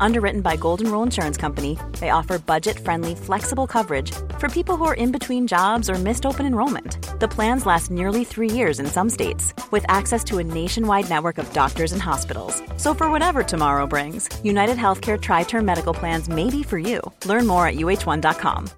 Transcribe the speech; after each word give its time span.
Underwritten 0.00 0.40
by 0.40 0.56
Golden 0.56 0.90
Rule 0.90 1.02
Insurance 1.02 1.36
Company, 1.36 1.78
they 2.00 2.10
offer 2.10 2.38
budget 2.38 2.78
friendly, 2.78 3.14
flexible 3.14 3.66
coverage 3.66 4.12
for 4.38 4.48
people 4.48 4.76
who 4.76 4.84
are 4.84 4.94
in 4.94 5.12
between 5.12 5.46
jobs 5.46 5.88
or 5.90 5.94
missed 5.94 6.26
open 6.26 6.46
enrollment. 6.46 6.98
The 7.20 7.28
plans 7.28 7.66
last 7.66 7.90
nearly 7.90 8.24
three 8.24 8.50
years 8.50 8.80
in 8.80 8.86
some 8.86 9.10
states, 9.10 9.54
with 9.70 9.84
access 9.88 10.22
to 10.24 10.38
a 10.38 10.44
nationwide 10.44 11.08
network 11.08 11.38
of 11.38 11.52
doctors 11.52 11.92
and 11.92 12.02
hospitals. 12.02 12.62
So, 12.76 12.94
for 12.94 13.10
whatever 13.10 13.42
tomorrow 13.42 13.86
brings, 13.86 14.28
United 14.44 14.76
Healthcare 14.76 15.20
Tri 15.20 15.44
Term 15.44 15.64
Medical 15.64 15.94
Plans 15.94 16.28
may 16.28 16.50
be 16.50 16.62
for 16.62 16.78
you. 16.78 17.00
Learn 17.24 17.46
more 17.46 17.66
at 17.66 17.76
uh1.com. 17.76 18.68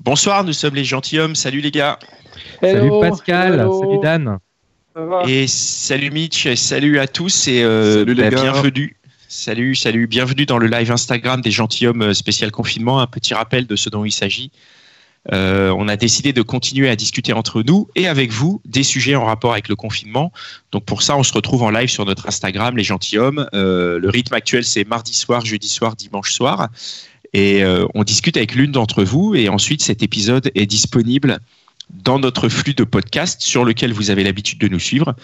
Bonsoir, 0.00 0.44
nous 0.44 0.52
sommes 0.52 0.74
les 0.74 0.84
gentilshommes. 0.84 1.34
Salut 1.36 1.62
les 1.62 1.70
gars. 1.70 1.98
Hello, 2.60 3.00
salut 3.00 3.10
Pascal, 3.10 3.52
hello. 3.52 3.80
salut 3.80 4.02
Dan. 4.02 4.38
Et 5.26 5.46
salut 5.46 6.10
Mitch, 6.10 6.46
et 6.46 6.56
salut 6.56 6.98
à 6.98 7.06
tous 7.06 7.48
et 7.48 7.62
euh, 7.62 8.04
salut 8.04 8.14
bah, 8.14 8.30
bienvenue. 8.30 8.96
Salut, 9.28 9.74
salut, 9.74 10.06
bienvenue 10.06 10.46
dans 10.46 10.58
le 10.58 10.68
live 10.68 10.92
Instagram 10.92 11.40
des 11.40 11.50
gentilshommes 11.50 12.02
euh, 12.02 12.14
spécial 12.14 12.52
confinement. 12.52 13.00
Un 13.00 13.06
petit 13.06 13.34
rappel 13.34 13.66
de 13.66 13.74
ce 13.74 13.88
dont 13.90 14.04
il 14.04 14.12
s'agit. 14.12 14.52
Euh, 15.32 15.74
on 15.76 15.88
a 15.88 15.96
décidé 15.96 16.32
de 16.32 16.42
continuer 16.42 16.88
à 16.88 16.96
discuter 16.96 17.32
entre 17.32 17.62
nous 17.62 17.88
et 17.94 18.08
avec 18.08 18.30
vous 18.30 18.60
des 18.66 18.82
sujets 18.82 19.14
en 19.14 19.24
rapport 19.24 19.52
avec 19.52 19.68
le 19.68 19.76
confinement. 19.76 20.32
Donc 20.70 20.84
pour 20.84 21.02
ça, 21.02 21.16
on 21.16 21.22
se 21.22 21.32
retrouve 21.32 21.62
en 21.62 21.70
live 21.70 21.88
sur 21.88 22.04
notre 22.04 22.28
Instagram, 22.28 22.76
les 22.76 22.84
gentilshommes. 22.84 23.48
Euh, 23.54 23.98
le 23.98 24.08
rythme 24.10 24.34
actuel, 24.34 24.64
c'est 24.64 24.84
mardi 24.86 25.14
soir, 25.14 25.44
jeudi 25.44 25.68
soir, 25.68 25.96
dimanche 25.96 26.32
soir. 26.32 26.68
Et 27.32 27.64
euh, 27.64 27.86
on 27.94 28.04
discute 28.04 28.36
avec 28.36 28.54
l'une 28.54 28.70
d'entre 28.70 29.02
vous. 29.02 29.34
Et 29.34 29.48
ensuite, 29.48 29.82
cet 29.82 30.02
épisode 30.02 30.50
est 30.54 30.66
disponible 30.66 31.40
dans 32.02 32.18
notre 32.18 32.48
flux 32.48 32.74
de 32.74 32.84
podcast 32.84 33.40
sur 33.40 33.64
lequel 33.64 33.92
vous 33.92 34.10
avez 34.10 34.24
l'habitude 34.24 34.58
de 34.58 34.68
nous 34.68 34.78
suivre. 34.78 35.14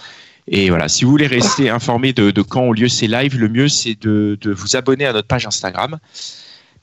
Et 0.49 0.71
voilà, 0.71 0.89
si 0.89 1.05
vous 1.05 1.11
voulez 1.11 1.27
rester 1.27 1.71
informé 1.71 2.13
de, 2.13 2.31
de 2.31 2.43
quand 2.43 2.63
ont 2.63 2.73
lieu 2.73 2.89
ces 2.89 3.07
lives, 3.07 3.39
le 3.39 3.49
mieux 3.49 3.69
c'est 3.69 4.01
de, 4.01 4.39
de, 4.41 4.53
vous 4.53 4.77
abonner 4.77 5.07
à 5.07 5.13
notre 5.13 5.29
page 5.29 5.47
Instagram. 5.47 5.99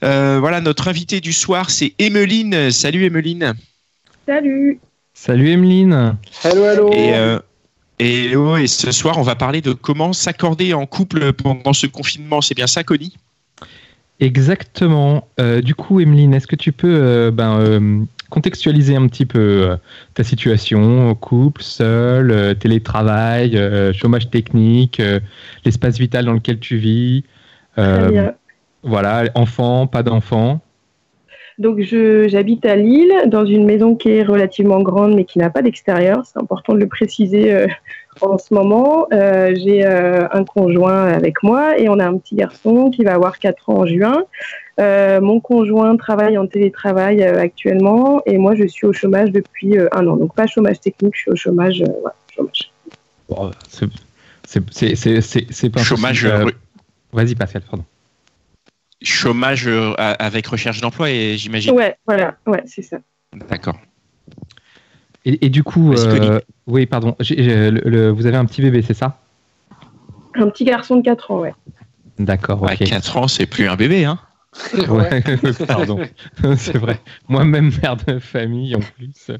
Euh, 0.03 0.37
voilà, 0.39 0.61
notre 0.61 0.87
invité 0.87 1.19
du 1.19 1.33
soir, 1.33 1.69
c'est 1.69 1.93
Emeline. 1.99 2.71
Salut 2.71 3.05
Emeline. 3.05 3.55
Salut. 4.27 4.79
Salut 5.13 5.49
Emeline. 5.49 6.17
Hello, 6.43 6.65
hello. 6.65 6.91
Et, 6.93 7.13
euh, 7.15 7.39
et, 7.97 8.25
hello, 8.25 8.57
et 8.57 8.67
ce 8.67 8.91
soir, 8.91 9.17
on 9.17 9.23
va 9.23 9.35
parler 9.35 9.61
de 9.61 9.73
comment 9.73 10.13
s'accorder 10.13 10.73
en 10.73 10.85
couple 10.85 11.33
pendant 11.33 11.73
ce 11.73 11.87
confinement. 11.87 12.41
C'est 12.41 12.55
bien 12.55 12.67
ça, 12.67 12.83
Connie? 12.83 13.15
Exactement. 14.19 15.27
Euh, 15.39 15.61
du 15.61 15.75
coup, 15.75 15.99
Emeline, 15.99 16.33
est-ce 16.33 16.47
que 16.47 16.55
tu 16.55 16.71
peux 16.71 16.99
euh, 16.99 17.31
ben, 17.31 17.59
euh, 17.59 18.03
contextualiser 18.29 18.95
un 18.95 19.07
petit 19.07 19.25
peu 19.25 19.39
euh, 19.39 19.77
ta 20.13 20.23
situation, 20.23 21.13
couple, 21.15 21.61
seul, 21.61 22.31
euh, 22.31 22.53
télétravail, 22.53 23.57
euh, 23.57 23.93
chômage 23.93 24.29
technique, 24.29 25.01
l'espace 25.65 25.97
vital 25.97 26.25
dans 26.25 26.33
lequel 26.33 26.59
tu 26.59 26.77
vis 26.77 27.23
Voilà, 28.83 29.23
enfant, 29.35 29.87
pas 29.87 30.03
d'enfant 30.03 30.61
donc 31.57 31.79
j'habite 31.79 32.65
à 32.67 32.75
Lille 32.75 33.13
dans 33.27 33.45
une 33.45 33.65
maison 33.65 33.95
qui 33.95 34.11
est 34.11 34.23
relativement 34.23 34.81
grande 34.81 35.15
mais 35.15 35.25
qui 35.25 35.39
n'a 35.39 35.49
pas 35.49 35.63
d'extérieur. 35.63 36.23
C'est 36.23 36.39
important 36.39 36.73
de 36.73 36.79
le 36.79 36.87
préciser 36.87 37.51
euh, 37.51 37.67
en 38.21 38.37
ce 38.37 38.53
moment. 38.53 39.07
Euh, 39.11 39.55
J'ai 39.55 39.83
un 39.83 40.43
conjoint 40.43 41.07
avec 41.07 41.41
moi 41.41 41.79
et 41.79 41.89
on 41.89 41.97
a 41.97 42.05
un 42.05 42.17
petit 42.17 42.35
garçon 42.35 42.91
qui 42.91 43.03
va 43.03 43.15
avoir 43.15 43.39
4 43.39 43.69
ans 43.69 43.79
en 43.79 43.85
juin. 43.87 44.23
Euh, 44.79 45.19
mon 45.21 45.39
conjoint 45.39 45.97
travaille 45.97 46.37
en 46.37 46.45
télétravail 46.45 47.23
actuellement 47.23 48.21
et 48.27 48.37
moi 48.37 48.53
je 48.55 48.67
suis 48.67 48.85
au 48.85 48.93
chômage 48.93 49.31
depuis 49.31 49.77
un 49.91 50.07
an. 50.07 50.17
Donc 50.17 50.35
pas 50.35 50.47
chômage 50.47 50.79
technique, 50.79 51.15
je 51.15 51.21
suis 51.21 51.31
au 51.31 51.35
chômage. 51.35 51.81
Ouais, 51.81 52.11
chômage. 52.35 52.71
Bon, 53.29 53.51
c'est 54.71 55.69
pas 55.69 55.83
chômage. 55.83 56.27
Vas-y 57.11 57.35
Pascal, 57.35 57.63
pardon 57.63 57.85
chômage 59.01 59.69
avec 59.97 60.47
recherche 60.47 60.81
d'emploi, 60.81 61.09
et 61.09 61.37
j'imagine. 61.37 61.73
Ouais, 61.73 61.97
voilà, 62.05 62.35
ouais, 62.45 62.63
c'est 62.65 62.81
ça. 62.81 62.97
D'accord. 63.49 63.77
Et, 65.25 65.45
et, 65.45 65.49
du 65.49 65.63
coup, 65.63 65.93
euh, 65.93 66.39
oui, 66.67 66.85
pardon, 66.85 67.15
j 67.19 67.33
ai, 67.33 67.43
j 67.43 67.49
ai, 67.49 67.71
le, 67.71 67.81
le, 67.81 68.09
vous 68.09 68.25
avez 68.25 68.37
un 68.37 68.45
petit 68.45 68.61
bébé, 68.61 68.81
c'est 68.81 68.93
ça? 68.93 69.19
Un 70.35 70.49
petit 70.49 70.63
garçon 70.63 70.95
de 70.95 71.01
4 71.01 71.31
ans, 71.31 71.39
ouais. 71.41 71.53
D'accord, 72.17 72.63
ok. 72.63 72.69
Ouais, 72.69 72.77
4 72.77 73.17
ans, 73.17 73.27
c'est 73.27 73.45
plus 73.45 73.67
un 73.67 73.75
bébé, 73.75 74.05
hein 74.05 74.19
ouais, 74.89 75.23
pardon, 75.67 76.01
c'est 76.57 76.77
vrai. 76.77 76.99
Moi-même 77.27 77.71
mère 77.81 77.97
de 77.97 78.19
famille 78.19 78.75
en 78.75 78.79
plus. 78.79 79.31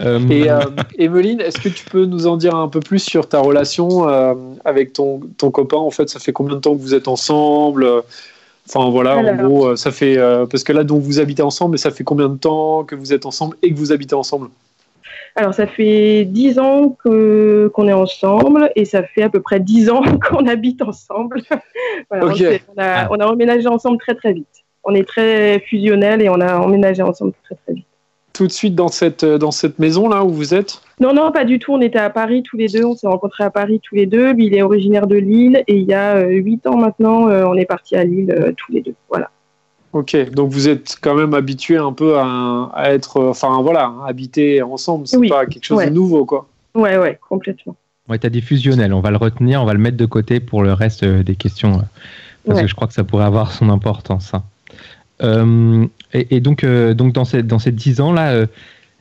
euh, 0.00 0.20
Et 0.28 0.50
euh, 0.50 0.60
Emeline, 0.98 1.40
est-ce 1.40 1.60
que 1.60 1.68
tu 1.68 1.86
peux 1.86 2.04
nous 2.04 2.26
en 2.26 2.36
dire 2.36 2.54
un 2.54 2.68
peu 2.68 2.80
plus 2.80 2.98
sur 2.98 3.28
ta 3.28 3.40
relation 3.40 4.08
euh, 4.08 4.34
avec 4.64 4.92
ton, 4.92 5.20
ton 5.38 5.50
copain? 5.50 5.76
En 5.76 5.90
fait, 5.90 6.08
ça 6.08 6.18
fait 6.20 6.32
combien 6.32 6.56
de 6.56 6.60
temps 6.60 6.74
que 6.76 6.80
vous 6.82 6.94
êtes 6.94 7.08
ensemble? 7.08 7.86
Enfin 8.68 8.90
voilà, 8.90 9.12
Alors, 9.16 9.32
en 9.32 9.34
gros, 9.34 9.76
ça 9.76 9.92
fait 9.92 10.16
euh, 10.18 10.46
parce 10.46 10.64
que 10.64 10.72
là, 10.72 10.84
donc 10.84 11.02
vous 11.02 11.20
habitez 11.20 11.42
ensemble, 11.42 11.72
mais 11.72 11.78
ça 11.78 11.90
fait 11.90 12.04
combien 12.04 12.28
de 12.28 12.36
temps 12.38 12.84
que 12.84 12.94
vous 12.94 13.12
êtes 13.12 13.26
ensemble 13.26 13.56
et 13.62 13.72
que 13.72 13.78
vous 13.78 13.92
habitez 13.92 14.14
ensemble? 14.14 14.48
Alors, 15.36 15.52
ça 15.52 15.66
fait 15.66 16.24
dix 16.24 16.60
ans 16.60 16.96
que, 17.02 17.68
qu'on 17.74 17.88
est 17.88 17.92
ensemble 17.92 18.70
et 18.76 18.84
ça 18.84 19.02
fait 19.02 19.22
à 19.22 19.28
peu 19.28 19.40
près 19.40 19.58
dix 19.58 19.90
ans 19.90 20.02
qu'on 20.28 20.46
habite 20.46 20.80
ensemble. 20.82 21.42
voilà, 22.10 22.26
okay. 22.26 22.60
on, 22.76 22.80
a, 22.80 23.08
on 23.10 23.18
a 23.18 23.26
emménagé 23.26 23.66
ensemble 23.66 23.98
très 23.98 24.14
très 24.14 24.32
vite. 24.32 24.46
On 24.84 24.94
est 24.94 25.06
très 25.06 25.60
fusionnels 25.60 26.22
et 26.22 26.28
on 26.28 26.40
a 26.40 26.58
emménagé 26.58 27.02
ensemble 27.02 27.32
très 27.44 27.56
très 27.56 27.74
vite. 27.74 27.86
Tout 28.32 28.46
de 28.46 28.52
suite 28.52 28.74
dans 28.74 28.88
cette, 28.88 29.24
dans 29.24 29.50
cette 29.50 29.78
maison 29.78 30.08
là 30.08 30.24
où 30.24 30.28
vous 30.28 30.54
êtes? 30.54 30.82
Non, 31.00 31.12
non, 31.12 31.32
pas 31.32 31.44
du 31.44 31.58
tout. 31.58 31.72
On 31.72 31.80
était 31.80 32.00
à 32.00 32.10
Paris 32.10 32.42
tous 32.42 32.56
les 32.56 32.68
deux. 32.68 32.84
On 32.84 32.94
s'est 32.94 33.06
rencontrés 33.06 33.44
à 33.44 33.50
Paris 33.50 33.80
tous 33.82 33.94
les 33.94 34.06
deux. 34.06 34.34
Il 34.38 34.54
est 34.54 34.62
originaire 34.62 35.06
de 35.06 35.16
Lille 35.16 35.62
et 35.66 35.76
il 35.76 35.84
y 35.84 35.94
a 35.94 36.20
huit 36.20 36.66
ans 36.66 36.76
maintenant, 36.76 37.28
on 37.28 37.54
est 37.54 37.64
parti 37.64 37.96
à 37.96 38.04
Lille 38.04 38.32
euh, 38.32 38.52
tous 38.56 38.72
les 38.72 38.82
deux. 38.82 38.94
Voilà. 39.08 39.30
Ok, 39.94 40.16
donc 40.32 40.50
vous 40.50 40.68
êtes 40.68 40.98
quand 41.00 41.14
même 41.14 41.34
habitué 41.34 41.76
un 41.76 41.92
peu 41.92 42.18
à, 42.18 42.70
à, 42.74 42.90
être, 42.90 43.22
enfin 43.22 43.62
voilà, 43.62 43.94
habiter 44.06 44.60
ensemble, 44.60 45.06
c'est 45.06 45.16
oui. 45.16 45.28
pas 45.28 45.46
quelque 45.46 45.64
chose 45.64 45.78
ouais. 45.78 45.88
de 45.88 45.94
nouveau 45.94 46.24
quoi. 46.24 46.48
Ouais, 46.74 46.98
ouais, 46.98 47.18
complètement. 47.28 47.76
Ouais, 48.08 48.18
t'as 48.18 48.28
des 48.28 48.40
fusionnels, 48.40 48.92
on 48.92 49.00
va 49.00 49.12
le 49.12 49.16
retenir, 49.16 49.62
on 49.62 49.64
va 49.64 49.72
le 49.72 49.78
mettre 49.78 49.96
de 49.96 50.04
côté 50.04 50.40
pour 50.40 50.62
le 50.62 50.72
reste 50.72 51.04
des 51.04 51.36
questions, 51.36 51.82
parce 52.44 52.58
ouais. 52.58 52.64
que 52.64 52.68
je 52.68 52.74
crois 52.74 52.88
que 52.88 52.92
ça 52.92 53.04
pourrait 53.04 53.24
avoir 53.24 53.52
son 53.52 53.70
importance. 53.70 54.34
Hein. 54.34 54.42
Euh, 55.22 55.86
et, 56.12 56.36
et, 56.36 56.40
donc, 56.40 56.64
euh, 56.64 56.92
donc 56.92 57.12
dans, 57.12 57.24
ces, 57.24 57.44
dans 57.44 57.60
ces 57.60 57.70
10 57.70 58.00
ans 58.00 58.12
là 58.12 58.46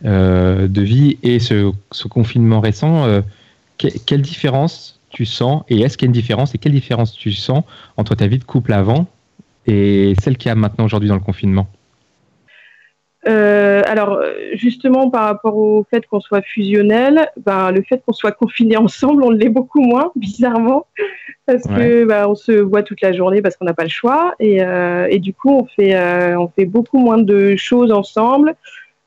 euh, 0.05 0.67
de 0.67 0.81
vie 0.81 1.17
et 1.23 1.39
ce, 1.39 1.71
ce 1.91 2.09
confinement 2.09 2.59
récent, 2.59 3.05
euh, 3.05 3.21
que, 3.77 3.87
quelle 4.05 4.21
différence 4.21 4.99
tu 5.09 5.25
sens, 5.25 5.63
et 5.69 5.79
est-ce 5.81 5.97
qu'il 5.97 6.05
y 6.05 6.07
a 6.07 6.09
une 6.09 6.13
différence, 6.13 6.53
et 6.53 6.57
quelle 6.57 6.73
différence 6.73 7.13
tu 7.13 7.31
sens 7.31 7.63
entre 7.95 8.13
ta 8.13 8.27
vie 8.27 8.37
de 8.37 8.43
couple 8.43 8.73
avant 8.73 9.07
et 9.65 10.13
celle 10.21 10.37
qu'il 10.37 10.49
y 10.49 10.51
a 10.51 10.55
maintenant 10.55 10.85
aujourd'hui 10.85 11.09
dans 11.09 11.15
le 11.15 11.21
confinement 11.21 11.67
euh, 13.25 13.81
alors 13.85 14.21
justement 14.53 15.09
par 15.09 15.23
rapport 15.23 15.55
au 15.55 15.85
fait 15.89 16.05
qu'on 16.07 16.19
soit 16.19 16.41
fusionnel, 16.41 17.29
ben, 17.45 17.71
le 17.71 17.81
fait 17.81 18.03
qu'on 18.05 18.11
soit 18.11 18.33
confiné 18.33 18.75
ensemble, 18.75 19.23
on 19.23 19.29
l'est 19.29 19.49
beaucoup 19.49 19.81
moins 19.81 20.11
bizarrement 20.15 20.87
parce 21.45 21.63
ouais. 21.65 21.75
que 21.77 22.05
ben, 22.05 22.27
on 22.27 22.35
se 22.35 22.51
voit 22.51 22.83
toute 22.83 22.99
la 23.01 23.13
journée 23.13 23.41
parce 23.41 23.55
qu'on 23.55 23.65
n'a 23.65 23.73
pas 23.73 23.83
le 23.83 23.89
choix 23.89 24.35
et, 24.39 24.61
euh, 24.61 25.07
et, 25.09 25.19
du 25.19 25.33
coup 25.33 25.51
on 25.51 25.65
fait 25.65 25.95
euh, 25.95 26.37
on 26.37 26.49
fait 26.49 26.65
beaucoup 26.65 26.97
moins 26.97 27.17
de 27.17 27.55
choses 27.55 27.91
ensemble. 27.91 28.55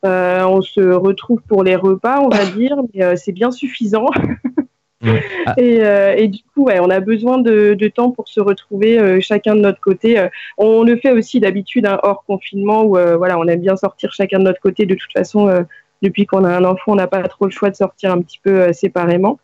On 0.02 0.62
se 0.62 0.80
retrouve 0.80 1.40
pour 1.48 1.64
les 1.64 1.74
repas, 1.74 2.20
on 2.20 2.28
va 2.28 2.44
dire, 2.56 2.76
mais 2.94 3.16
c'est 3.16 3.32
bien 3.32 3.50
suffisant. 3.50 4.06
Ah. 5.04 5.54
Et, 5.58 5.80
euh, 5.82 6.14
et, 6.16 6.28
du 6.28 6.40
coup, 6.54 6.64
ouais, 6.64 6.80
on 6.80 6.88
a 6.88 7.00
besoin 7.00 7.38
de, 7.38 7.74
de, 7.74 7.88
temps 7.88 8.10
pour 8.10 8.28
se 8.28 8.40
retrouver 8.40 8.98
euh, 8.98 9.20
chacun 9.20 9.54
de 9.54 9.60
notre 9.60 9.80
côté. 9.80 10.18
Euh, 10.18 10.28
on 10.56 10.82
le 10.82 10.96
fait 10.96 11.12
aussi 11.12 11.38
d'habitude 11.38 11.86
hein, 11.86 11.98
hors 12.02 12.24
confinement 12.24 12.84
où 12.84 12.96
voilà, 13.18 13.38
on 13.38 13.46
aime 13.46 13.60
bien 13.60 13.76
sortir 13.76 14.12
chacun 14.12 14.38
de 14.38 14.44
notre 14.44 14.60
côté. 14.60 14.86
De 14.86 14.94
toute 14.94 15.12
façon, 15.12 15.64
depuis 16.02 16.26
qu'on 16.26 16.44
a 16.44 16.56
un 16.56 16.64
enfant, 16.64 16.92
on 16.92 16.94
n'a 16.96 17.06
pas 17.06 17.22
trop 17.28 17.44
le 17.44 17.50
choix 17.50 17.70
de 17.70 17.76
sortir 17.76 18.12
un 18.12 18.20
petit 18.20 18.40
peu 18.42 18.72
séparément. 18.72 19.38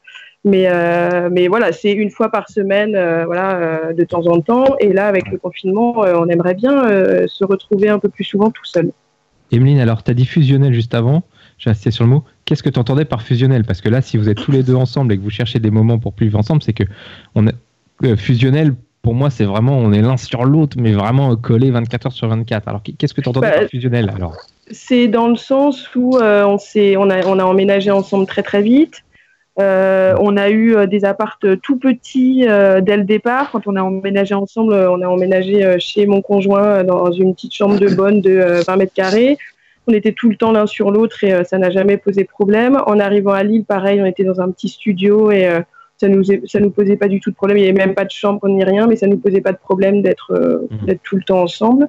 Mais, 0.45 0.69
mais 1.31 1.49
voilà, 1.49 1.73
c'est 1.73 1.93
une 1.93 2.11
fois 2.11 2.31
par 2.31 2.49
semaine, 2.49 2.93
voilà, 3.27 3.93
de 3.93 4.05
temps 4.05 4.27
en 4.27 4.41
temps. 4.41 4.77
Et 4.81 4.93
là, 4.93 5.07
avec 5.07 5.29
le 5.31 5.39
confinement, 5.39 5.99
on 5.99 6.29
aimerait 6.29 6.55
bien 6.55 6.83
se 7.27 7.45
retrouver 7.45 7.89
un 7.89 7.99
peu 7.99 8.09
plus 8.09 8.25
souvent 8.25 8.51
tout 8.51 8.65
seul. 8.65 8.91
Emeline, 9.53 9.81
alors 9.81 10.03
tu 10.03 10.11
as 10.11 10.15
dit 10.15 10.25
fusionnel 10.25 10.73
juste 10.73 10.95
avant. 10.95 11.23
J'ai 11.59 11.71
insisté 11.71 11.91
sur 11.91 12.05
le 12.05 12.11
mot. 12.11 12.25
Qu'est-ce 12.53 12.63
que 12.63 12.69
tu 12.69 12.79
entendais 12.79 13.07
par 13.07 13.23
fusionnel? 13.23 13.65
Parce 13.65 13.81
que 13.81 13.89
là, 13.89 14.03
si 14.03 14.19
vous 14.19 14.29
êtes 14.29 14.37
tous 14.37 14.53
les 14.53 14.63
deux 14.63 14.75
ensemble 14.75 15.15
et 15.15 15.17
que 15.17 15.23
vous 15.23 15.31
cherchez 15.31 15.59
des 15.59 15.71
moments 15.71 15.99
pour 15.99 16.13
plus 16.13 16.27
vivre 16.27 16.39
ensemble, 16.39 16.63
c'est 16.63 16.75
que 16.75 16.85
on 17.35 17.47
a, 17.47 17.53
euh, 18.05 18.15
fusionnel, 18.15 18.75
pour 19.01 19.15
moi, 19.15 19.31
c'est 19.31 19.47
vraiment, 19.47 19.79
on 19.79 19.91
est 19.91 20.03
l'un 20.03 20.19
sur 20.19 20.45
l'autre, 20.45 20.77
mais 20.79 20.93
vraiment 20.93 21.35
collé 21.35 21.71
24 21.71 22.09
heures 22.09 22.13
sur 22.13 22.29
24. 22.29 22.69
Alors, 22.69 22.83
qu'est-ce 22.83 23.15
que 23.15 23.23
tu 23.23 23.29
entendais 23.31 23.49
bah, 23.49 23.61
par 23.61 23.69
fusionnel 23.71 24.13
alors? 24.15 24.37
C'est 24.71 25.09
dans 25.09 25.29
le 25.29 25.37
sens 25.37 25.89
où 25.97 26.19
euh, 26.19 26.45
on, 26.45 26.59
on, 26.99 27.09
a, 27.09 27.27
on 27.27 27.39
a 27.39 27.45
emménagé 27.45 27.91
ensemble 27.91 28.27
très 28.27 28.43
très 28.43 28.61
vite. 28.61 29.03
on 29.57 30.37
a 30.37 30.51
eu 30.51 30.87
des 30.89 31.07
appartes 31.07 31.59
tout 31.63 31.79
petits 31.79 32.41
dès 32.43 32.97
le 32.99 33.05
départ. 33.05 33.51
Quand 33.51 33.67
on 33.67 33.77
a 33.77 33.83
emménagé 33.83 34.35
ensemble, 34.35 34.75
on 34.75 35.01
a 35.01 35.07
emménagé 35.07 35.77
chez 35.79 36.05
mon 36.05 36.21
conjoint 36.21 36.85
dans 36.85 37.13
une 37.13 37.35
petite 37.35 37.55
chambre 37.55 37.79
de 37.79 37.89
bonne 37.89 38.21
de 38.21 38.63
20 38.67 38.77
mètres 38.77 38.93
carrés. 38.93 39.39
On 39.87 39.93
était 39.93 40.13
tout 40.13 40.31
le 40.31 40.37
temps 40.37 40.53
l'un 40.53 40.67
sur 40.67 40.91
l'autre 40.91 41.25
et 41.25 41.45
ça 41.45 41.59
n'a 41.59 41.71
jamais 41.71 41.97
posé 41.97 42.25
problème. 42.25 42.81
En 42.87 43.01
arrivant 43.01 43.33
à 43.33 43.43
Lille, 43.43 43.65
pareil, 43.65 44.01
on 44.01 44.07
était 44.07 44.25
dans 44.25 44.41
un 44.41 44.51
petit 44.51 44.69
studio 44.69 45.31
et 45.31 45.49
ça 45.97 46.09
nous 46.09 46.23
ça 46.25 46.61
nous 46.61 46.71
posait 46.71 46.97
pas 46.97 47.09
du 47.09 47.19
tout 47.19 47.31
de 47.31 47.35
problème. 47.35 47.59
Il 47.59 47.63
n'y 47.63 47.69
avait 47.69 47.87
même 47.87 47.95
pas 47.95 48.05
de 48.05 48.11
chambre 48.11 48.49
ni 48.49 48.63
rien, 48.63 48.87
mais 48.87 48.95
ça 48.95 49.09
nous 49.09 49.19
posait 49.19 49.41
pas 49.41 49.53
de 49.53 49.59
problème 49.59 50.01
d'être 50.01 50.33
mmh. 50.71 50.87
d'être 50.87 51.03
tout 51.03 51.17
le 51.17 51.23
temps 51.23 51.43
ensemble. 51.43 51.89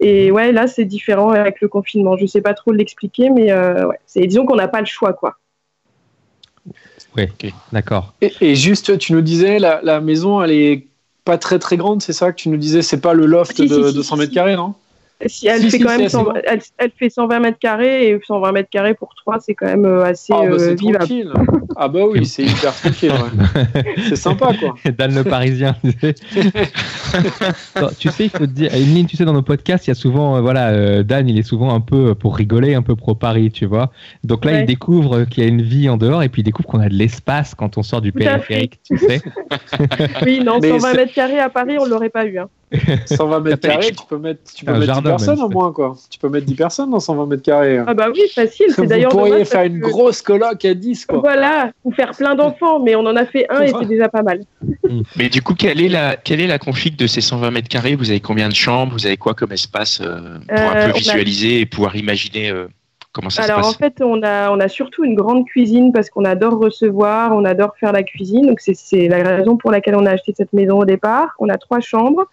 Et 0.00 0.30
ouais, 0.30 0.52
là, 0.52 0.66
c'est 0.66 0.84
différent 0.84 1.30
avec 1.30 1.60
le 1.60 1.68
confinement. 1.68 2.16
Je 2.16 2.26
sais 2.26 2.40
pas 2.40 2.54
trop 2.54 2.72
l'expliquer, 2.72 3.30
mais 3.30 3.52
euh, 3.52 3.86
ouais, 3.86 3.98
c'est 4.06 4.26
disons 4.26 4.44
qu'on 4.44 4.56
n'a 4.56 4.68
pas 4.68 4.80
le 4.80 4.86
choix, 4.86 5.12
quoi. 5.12 5.38
Oui, 7.16 7.28
d'accord. 7.72 8.12
Et, 8.20 8.56
juste, 8.56 8.98
tu 8.98 9.12
nous 9.12 9.20
disais, 9.20 9.58
la, 9.58 9.80
la, 9.82 10.00
maison, 10.00 10.42
elle 10.42 10.50
est 10.50 10.86
pas 11.24 11.38
très 11.38 11.60
très 11.60 11.76
grande, 11.76 12.02
c'est 12.02 12.12
ça 12.12 12.32
que 12.32 12.36
tu 12.36 12.48
nous 12.48 12.56
disais? 12.56 12.82
C'est 12.82 13.00
pas 13.00 13.14
le 13.14 13.26
loft 13.26 13.60
de 13.60 13.92
200 13.92 14.16
mètres 14.16 14.34
carrés, 14.34 14.56
non? 14.56 14.74
Si, 15.26 15.46
elle, 15.46 15.62
fait 15.70 15.78
quand 15.78 15.96
même 15.96 16.08
elle, 16.78 16.90
fait 16.96 17.10
120 17.10 17.40
mètres 17.40 17.58
carrés 17.58 18.08
et 18.08 18.20
120 18.26 18.52
mètres 18.52 18.70
carrés 18.70 18.94
pour 18.94 19.14
3, 19.14 19.40
c'est 19.40 19.54
quand 19.54 19.66
même 19.66 19.84
euh, 19.84 20.04
assez 20.04 20.32
ah, 20.32 20.42
bah, 20.42 20.56
euh, 20.58 20.74
Tranquille. 20.74 21.32
Ah 21.76 21.88
bah 21.88 22.00
oui, 22.08 22.24
c'est 22.26 22.44
hyper 22.44 22.74
tranquille. 22.74 23.12
c'est 24.08 24.16
sympa 24.16 24.52
quoi. 24.58 24.74
Dan 24.96 25.14
le 25.14 25.24
Parisien. 25.24 25.76
tu 27.98 28.08
sais, 28.10 28.24
il 28.24 28.30
faut 28.30 28.46
te 28.46 28.52
dire, 28.52 28.70
tu 29.08 29.16
sais, 29.16 29.24
dans 29.24 29.32
nos 29.32 29.42
podcasts, 29.42 29.86
il 29.86 29.90
y 29.90 29.92
a 29.92 29.94
souvent, 29.94 30.36
euh, 30.36 30.40
voilà, 30.40 31.02
Dan, 31.02 31.28
il 31.28 31.38
est 31.38 31.42
souvent 31.42 31.74
un 31.74 31.80
peu 31.80 32.14
pour 32.14 32.36
rigoler, 32.36 32.74
un 32.74 32.82
peu 32.82 32.96
pro 32.96 33.14
Paris, 33.14 33.50
tu 33.50 33.66
vois. 33.66 33.90
Donc 34.22 34.44
là, 34.44 34.60
il 34.60 34.66
découvre 34.66 35.24
qu'il 35.24 35.42
y 35.42 35.46
a 35.46 35.48
une 35.48 35.62
vie 35.62 35.88
en 35.88 35.96
dehors 35.96 36.22
et 36.22 36.28
puis 36.28 36.42
il 36.42 36.44
découvre 36.44 36.68
qu'on 36.68 36.80
a 36.80 36.88
de 36.88 36.94
l'espace 36.94 37.54
quand 37.54 37.78
on 37.78 37.82
sort 37.82 38.00
du 38.00 38.12
périphérique, 38.12 38.80
tu 38.84 38.98
sais. 38.98 39.22
oui, 40.24 40.40
non, 40.44 40.60
120 40.60 40.94
mètres 40.94 41.14
carrés 41.14 41.40
à 41.40 41.48
Paris, 41.48 41.76
on 41.80 41.86
l'aurait 41.86 42.10
pas 42.10 42.26
eu. 42.26 42.38
Hein. 42.38 42.48
120 43.06 43.40
mètres 43.40 43.60
carrés, 43.60 43.92
tu 43.92 44.06
peux 44.08 44.18
mettre, 44.18 44.40
tu 44.54 44.64
peux 44.64 44.78
mettre 44.78 45.02
10 45.02 45.13
personnes 45.16 45.42
au 45.42 45.48
moins, 45.48 45.72
quoi. 45.72 45.96
Tu 46.10 46.18
peux 46.18 46.28
mettre 46.28 46.46
10 46.46 46.54
personnes 46.54 46.90
dans 46.90 47.00
120 47.00 47.26
mètres 47.26 47.42
carrés. 47.42 47.78
Ah 47.86 47.94
bah 47.94 48.08
oui, 48.12 48.22
facile. 48.34 48.66
Vous 48.76 48.86
pourriez 49.10 49.44
faire 49.44 49.64
une 49.64 49.78
grosse 49.78 50.22
coloc 50.22 50.64
à 50.64 50.74
10, 50.74 51.06
quoi. 51.06 51.18
Voilà, 51.18 51.70
ou 51.84 51.92
faire 51.92 52.12
plein 52.12 52.34
d'enfants, 52.34 52.80
mais 52.80 52.94
on 52.96 53.00
en 53.06 53.16
a 53.16 53.24
fait 53.26 53.46
un 53.50 53.62
et 53.62 53.72
c'est 53.78 53.86
déjà 53.86 54.08
pas 54.08 54.22
mal. 54.22 54.40
Mm. 54.62 55.02
Mais 55.16 55.28
du 55.28 55.42
coup, 55.42 55.54
quelle 55.54 55.80
est 55.80 55.88
la, 55.88 56.16
quelle 56.16 56.40
est 56.40 56.46
la 56.46 56.58
config 56.58 56.96
de 56.96 57.06
ces 57.06 57.20
120 57.20 57.50
mètres 57.50 57.68
carrés? 57.68 57.94
Vous 57.96 58.10
avez 58.10 58.20
combien 58.20 58.48
de 58.48 58.54
chambres? 58.54 58.92
Vous 58.92 59.06
avez 59.06 59.16
quoi 59.16 59.34
comme 59.34 59.52
espace 59.52 60.00
euh, 60.00 60.38
pour 60.48 60.58
un 60.58 60.72
peu 60.72 60.90
euh, 60.90 60.92
visualiser 60.92 61.60
et 61.60 61.66
pouvoir 61.66 61.96
imaginer 61.96 62.50
euh, 62.50 62.66
comment 63.12 63.30
ça 63.30 63.42
Alors, 63.42 63.58
se 63.58 63.62
passe? 63.62 63.74
en 63.74 63.78
fait, 63.78 64.02
on 64.02 64.22
a, 64.22 64.50
on 64.50 64.60
a 64.60 64.68
surtout 64.68 65.04
une 65.04 65.14
grande 65.14 65.46
cuisine 65.46 65.92
parce 65.92 66.10
qu'on 66.10 66.24
adore 66.24 66.58
recevoir, 66.58 67.34
on 67.34 67.44
adore 67.44 67.74
faire 67.78 67.92
la 67.92 68.02
cuisine. 68.02 68.46
Donc, 68.46 68.60
c'est 68.60 69.08
la 69.08 69.22
raison 69.22 69.56
pour 69.56 69.70
laquelle 69.70 69.96
on 69.96 70.06
a 70.06 70.10
acheté 70.10 70.34
cette 70.36 70.52
maison 70.52 70.78
au 70.78 70.84
départ. 70.84 71.34
On 71.38 71.48
a 71.48 71.58
trois 71.58 71.80
chambres. 71.80 72.26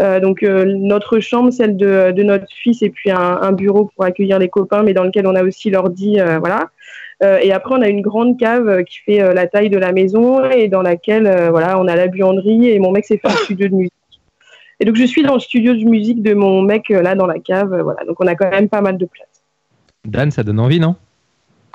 Euh, 0.00 0.20
donc 0.20 0.42
euh, 0.42 0.64
notre 0.66 1.20
chambre, 1.20 1.50
celle 1.50 1.76
de, 1.76 2.12
de, 2.12 2.22
notre 2.22 2.46
fils, 2.50 2.82
et 2.82 2.90
puis 2.90 3.10
un, 3.10 3.52
bureau 3.52 3.90
pour 3.94 4.04
accueillir 4.04 4.38
les 4.38 4.48
copains, 4.48 4.82
mais 4.82 4.92
dans 4.92 5.04
lequel 5.04 5.26
on 5.26 5.34
a 5.34 5.42
aussi 5.42 5.70
l'ordi, 5.70 6.20
euh, 6.20 6.38
voilà. 6.38 6.70
et 7.22 7.52
après, 7.52 7.74
on 7.74 7.82
a 7.82 7.88
une 7.88 8.02
grande 8.02 8.38
cave 8.38 8.84
qui 8.84 8.98
fait 8.98 9.34
la 9.34 9.46
taille 9.46 9.70
de 9.70 9.78
la 9.78 9.92
maison 9.92 10.44
et 10.50 10.68
dans 10.68 10.82
laquelle, 10.82 11.48
voilà, 11.50 11.78
on 11.80 11.88
a 11.88 11.96
la 11.96 12.08
buanderie 12.08 12.68
et 12.68 12.78
mon 12.78 12.92
mec 12.92 13.06
s'est 13.06 13.16
fait 13.16 13.28
un 13.28 13.36
studio 13.44 13.68
de 13.68 13.74
musique. 13.74 13.92
Et 14.78 14.84
donc 14.84 14.96
je 14.96 15.04
suis 15.04 15.22
dans 15.22 15.34
le 15.34 15.40
studio 15.40 15.72
de 15.74 15.84
musique 15.84 16.22
de 16.22 16.34
mon 16.34 16.60
mec 16.60 16.90
là 16.90 17.14
dans 17.14 17.26
la 17.26 17.38
cave, 17.38 17.80
voilà. 17.82 18.04
Donc 18.06 18.20
on 18.20 18.26
a 18.26 18.34
quand 18.34 18.50
même 18.50 18.68
pas 18.68 18.82
mal 18.82 18.98
de 18.98 19.06
place. 19.06 19.42
Dan, 20.04 20.30
ça 20.30 20.42
donne 20.42 20.60
envie, 20.60 20.78
non? 20.78 20.96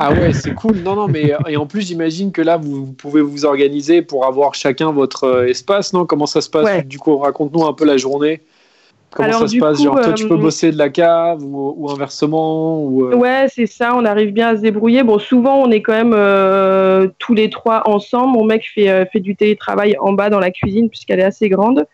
Ah 0.01 0.13
ouais, 0.13 0.33
c'est 0.33 0.53
cool. 0.53 0.77
Non, 0.77 0.95
non, 0.95 1.07
mais 1.07 1.33
et 1.47 1.57
en 1.57 1.67
plus, 1.67 1.81
j'imagine 1.81 2.31
que 2.31 2.41
là, 2.41 2.57
vous, 2.57 2.91
pouvez 2.93 3.21
vous 3.21 3.45
organiser 3.45 4.01
pour 4.01 4.25
avoir 4.25 4.55
chacun 4.55 4.91
votre 4.91 5.25
euh, 5.25 5.47
espace, 5.47 5.93
non? 5.93 6.05
Comment 6.05 6.25
ça 6.25 6.41
se 6.41 6.49
passe? 6.49 6.85
Du 6.85 6.97
coup, 6.97 7.17
raconte-nous 7.17 7.65
un 7.65 7.73
peu 7.73 7.85
la 7.85 7.97
journée. 7.97 8.41
Comment 9.11 9.33
ça 9.33 9.47
se 9.47 9.57
passe? 9.57 9.81
Genre, 9.81 10.01
toi, 10.01 10.13
tu 10.13 10.27
peux 10.27 10.33
euh, 10.33 10.37
bosser 10.37 10.71
de 10.71 10.77
la 10.77 10.89
cave 10.89 11.43
ou, 11.43 11.87
inversement 11.91 12.81
ou, 12.83 13.05
euh 13.05 13.15
Ouais, 13.15 13.45
c'est 13.53 13.67
ça. 13.67 13.95
On 13.95 14.03
arrive 14.05 14.31
bien 14.31 14.49
à 14.49 14.55
se 14.55 14.61
débrouiller. 14.61 15.03
Bon, 15.03 15.19
souvent, 15.19 15.57
on 15.57 15.69
est 15.69 15.81
quand 15.81 16.03
même 16.03 17.11
tous 17.19 17.33
les 17.33 17.49
trois 17.49 17.87
ensemble. 17.87 18.33
Mon 18.33 18.43
mec 18.43 18.65
fait, 18.73 19.07
fait 19.11 19.19
du 19.19 19.35
télétravail 19.35 19.95
en 19.99 20.13
bas 20.13 20.29
dans 20.29 20.39
la 20.39 20.49
cuisine 20.49 20.89
puisqu'elle 20.89 21.19
est 21.19 21.25
assez 21.25 21.47
grande. 21.47 21.85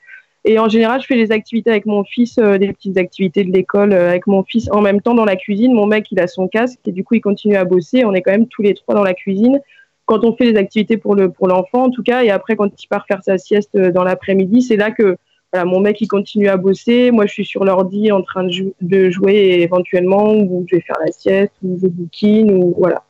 Et 0.45 0.59
en 0.59 0.69
général, 0.69 1.01
je 1.01 1.07
fais 1.07 1.15
des 1.15 1.31
activités 1.31 1.69
avec 1.69 1.85
mon 1.85 2.03
fils, 2.03 2.37
euh, 2.37 2.57
des 2.57 2.71
petites 2.71 2.97
activités 2.97 3.43
de 3.43 3.51
l'école 3.51 3.91
euh, 3.91 4.09
avec 4.09 4.27
mon 4.27 4.43
fils 4.43 4.69
en 4.71 4.81
même 4.81 5.01
temps 5.01 5.13
dans 5.13 5.25
la 5.25 5.35
cuisine. 5.35 5.73
Mon 5.73 5.85
mec, 5.85 6.07
il 6.11 6.19
a 6.19 6.27
son 6.27 6.47
casque 6.47 6.79
et 6.85 6.91
du 6.91 7.03
coup, 7.03 7.15
il 7.15 7.21
continue 7.21 7.55
à 7.55 7.65
bosser. 7.65 8.05
On 8.05 8.13
est 8.13 8.21
quand 8.21 8.31
même 8.31 8.47
tous 8.47 8.61
les 8.61 8.73
trois 8.73 8.95
dans 8.95 9.03
la 9.03 9.13
cuisine. 9.13 9.59
Quand 10.05 10.23
on 10.23 10.35
fait 10.35 10.53
des 10.53 10.57
activités 10.57 10.95
pour 10.95 11.15
le 11.15 11.29
pour 11.29 11.47
l'enfant, 11.47 11.83
en 11.83 11.89
tout 11.89 12.03
cas, 12.03 12.23
et 12.23 12.29
après 12.29 12.55
quand 12.55 12.69
il 12.81 12.87
part 12.87 13.05
faire 13.07 13.21
sa 13.23 13.37
sieste 13.37 13.75
euh, 13.75 13.91
dans 13.91 14.05
l'après-midi, 14.05 14.61
c'est 14.61 14.77
là 14.77 14.91
que 14.91 15.17
voilà, 15.51 15.65
mon 15.65 15.81
mec 15.81 15.99
il 15.99 16.07
continue 16.07 16.47
à 16.47 16.55
bosser. 16.55 17.11
Moi, 17.11 17.25
je 17.25 17.33
suis 17.33 17.45
sur 17.45 17.65
l'ordi 17.65 18.11
en 18.11 18.21
train 18.21 18.45
de, 18.45 18.73
de, 18.79 19.09
jouer 19.09 19.59
éventuellement, 19.61 20.33
ou 20.33 20.65
je 20.69 20.77
vais 20.77 20.81
faire 20.81 20.97
la 21.05 21.11
sieste, 21.11 21.53
ou 21.63 21.77
je 21.81 21.87
bouquine, 21.87 22.51
ou 22.51 22.73
voilà. 22.77 23.03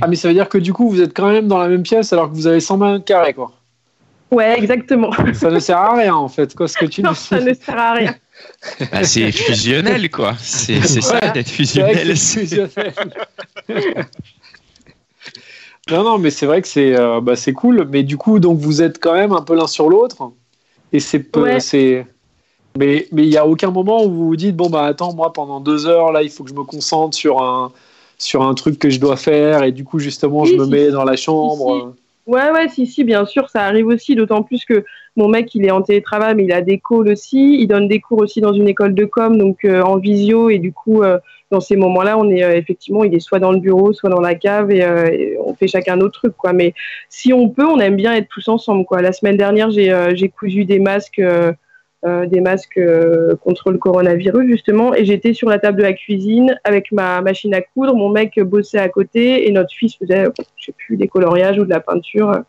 Ah, 0.00 0.08
mais 0.08 0.16
ça 0.16 0.28
veut 0.28 0.34
dire 0.34 0.48
que 0.48 0.58
du 0.58 0.72
coup, 0.72 0.88
vous 0.88 1.02
êtes 1.02 1.14
quand 1.14 1.30
même 1.30 1.46
dans 1.46 1.58
la 1.58 1.68
même 1.68 1.82
pièce 1.82 2.12
alors 2.12 2.30
que 2.30 2.34
vous 2.34 2.46
avez 2.46 2.60
100 2.60 2.78
mètres 2.78 3.04
carrés, 3.04 3.34
quoi. 3.34 3.52
Ouais, 4.30 4.58
exactement. 4.58 5.10
Ça 5.34 5.50
ne 5.50 5.58
sert 5.58 5.78
à 5.78 5.96
rien 5.96 6.14
en 6.14 6.28
fait, 6.28 6.54
quoi, 6.54 6.68
ce 6.68 6.78
que 6.78 6.86
tu 6.86 7.02
non, 7.02 7.14
ça 7.14 7.40
ne 7.40 7.52
sert 7.52 7.78
à 7.78 7.92
rien. 7.92 8.14
Bah, 8.92 9.04
c'est 9.04 9.32
fusionnel, 9.32 10.10
quoi. 10.10 10.34
C'est 10.38 10.80
ça 10.82 11.18
d'être 11.32 11.48
fusionnel. 11.48 12.14
non, 15.90 16.04
non, 16.04 16.18
mais 16.18 16.30
c'est 16.30 16.46
vrai 16.46 16.62
que 16.62 16.68
c'est 16.68 16.96
euh, 16.96 17.20
bah, 17.20 17.34
cool. 17.54 17.88
Mais 17.90 18.02
du 18.02 18.16
coup, 18.16 18.38
donc 18.38 18.58
vous 18.58 18.82
êtes 18.82 18.98
quand 18.98 19.14
même 19.14 19.32
un 19.32 19.42
peu 19.42 19.54
l'un 19.54 19.66
sur 19.66 19.88
l'autre. 19.88 20.32
Et 20.92 21.00
c'est 21.00 21.24
c'est 21.60 22.06
mais 22.78 23.08
mais 23.12 23.24
il 23.24 23.30
y 23.30 23.36
a 23.36 23.46
aucun 23.46 23.70
moment 23.70 24.04
où 24.04 24.10
vous 24.10 24.26
vous 24.28 24.36
dites 24.36 24.54
bon 24.54 24.70
bah 24.70 24.84
attends 24.84 25.12
moi 25.12 25.32
pendant 25.32 25.60
deux 25.60 25.86
heures 25.86 26.12
là 26.12 26.22
il 26.22 26.30
faut 26.30 26.44
que 26.44 26.50
je 26.50 26.54
me 26.54 26.62
concentre 26.62 27.16
sur 27.16 27.42
un 27.42 27.72
sur 28.16 28.42
un 28.42 28.54
truc 28.54 28.78
que 28.78 28.90
je 28.90 29.00
dois 29.00 29.16
faire 29.16 29.64
et 29.64 29.72
du 29.72 29.82
coup 29.82 29.98
justement 29.98 30.44
je 30.44 30.54
me 30.54 30.66
mets 30.66 30.90
dans 30.90 31.04
la 31.04 31.16
chambre. 31.16 31.94
Ouais, 32.26 32.50
ouais, 32.50 32.68
si, 32.68 32.86
si, 32.86 33.02
bien 33.04 33.24
sûr, 33.24 33.48
ça 33.48 33.64
arrive 33.64 33.86
aussi, 33.86 34.14
d'autant 34.14 34.42
plus 34.42 34.64
que 34.64 34.84
mon 35.16 35.28
mec, 35.28 35.54
il 35.54 35.64
est 35.64 35.70
en 35.70 35.82
télétravail, 35.82 36.34
mais 36.34 36.44
il 36.44 36.52
a 36.52 36.62
des 36.62 36.78
calls 36.78 37.08
aussi. 37.08 37.56
Il 37.60 37.66
donne 37.66 37.88
des 37.88 38.00
cours 38.00 38.20
aussi 38.20 38.40
dans 38.40 38.52
une 38.52 38.68
école 38.68 38.94
de 38.94 39.04
com, 39.04 39.36
donc 39.36 39.64
euh, 39.64 39.82
en 39.82 39.96
visio, 39.96 40.50
et 40.50 40.58
du 40.58 40.72
coup, 40.72 41.02
euh, 41.02 41.18
dans 41.50 41.60
ces 41.60 41.76
moments-là, 41.76 42.16
on 42.18 42.30
est 42.30 42.44
euh, 42.44 42.56
effectivement, 42.56 43.04
il 43.04 43.14
est 43.14 43.20
soit 43.20 43.40
dans 43.40 43.52
le 43.52 43.58
bureau, 43.58 43.92
soit 43.92 44.10
dans 44.10 44.20
la 44.20 44.34
cave, 44.34 44.70
et, 44.70 45.36
on 45.44 45.54
fait 45.54 45.66
chacun 45.66 45.96
notre 45.96 46.20
truc, 46.20 46.36
quoi. 46.36 46.52
Mais 46.52 46.74
si 47.08 47.32
on 47.32 47.48
peut, 47.48 47.66
on 47.66 47.80
aime 47.80 47.96
bien 47.96 48.14
être 48.14 48.28
tous 48.28 48.48
ensemble, 48.48 48.84
quoi. 48.84 49.02
La 49.02 49.12
semaine 49.12 49.36
dernière, 49.36 49.70
j'ai 49.70 50.28
cousu 50.28 50.64
des 50.64 50.78
masques 50.78 51.22
euh, 52.06 52.24
des 52.24 52.40
masques 52.40 52.78
euh, 52.78 53.36
contre 53.36 53.70
le 53.70 53.78
coronavirus 53.78 54.48
justement. 54.48 54.94
Et 54.94 55.04
j'étais 55.04 55.34
sur 55.34 55.48
la 55.48 55.58
table 55.58 55.78
de 55.78 55.82
la 55.82 55.92
cuisine 55.92 56.58
avec 56.64 56.92
ma 56.92 57.20
machine 57.20 57.54
à 57.54 57.60
coudre. 57.60 57.94
Mon 57.94 58.08
mec 58.08 58.40
bossait 58.40 58.78
à 58.78 58.88
côté 58.88 59.46
et 59.46 59.52
notre 59.52 59.74
fils 59.74 59.96
faisait 59.96 60.24
je 60.56 60.64
sais 60.64 60.72
plus 60.72 60.96
des 60.96 61.08
coloriages 61.08 61.58
ou 61.58 61.64
de 61.64 61.70
la 61.70 61.80
peinture. 61.80 62.40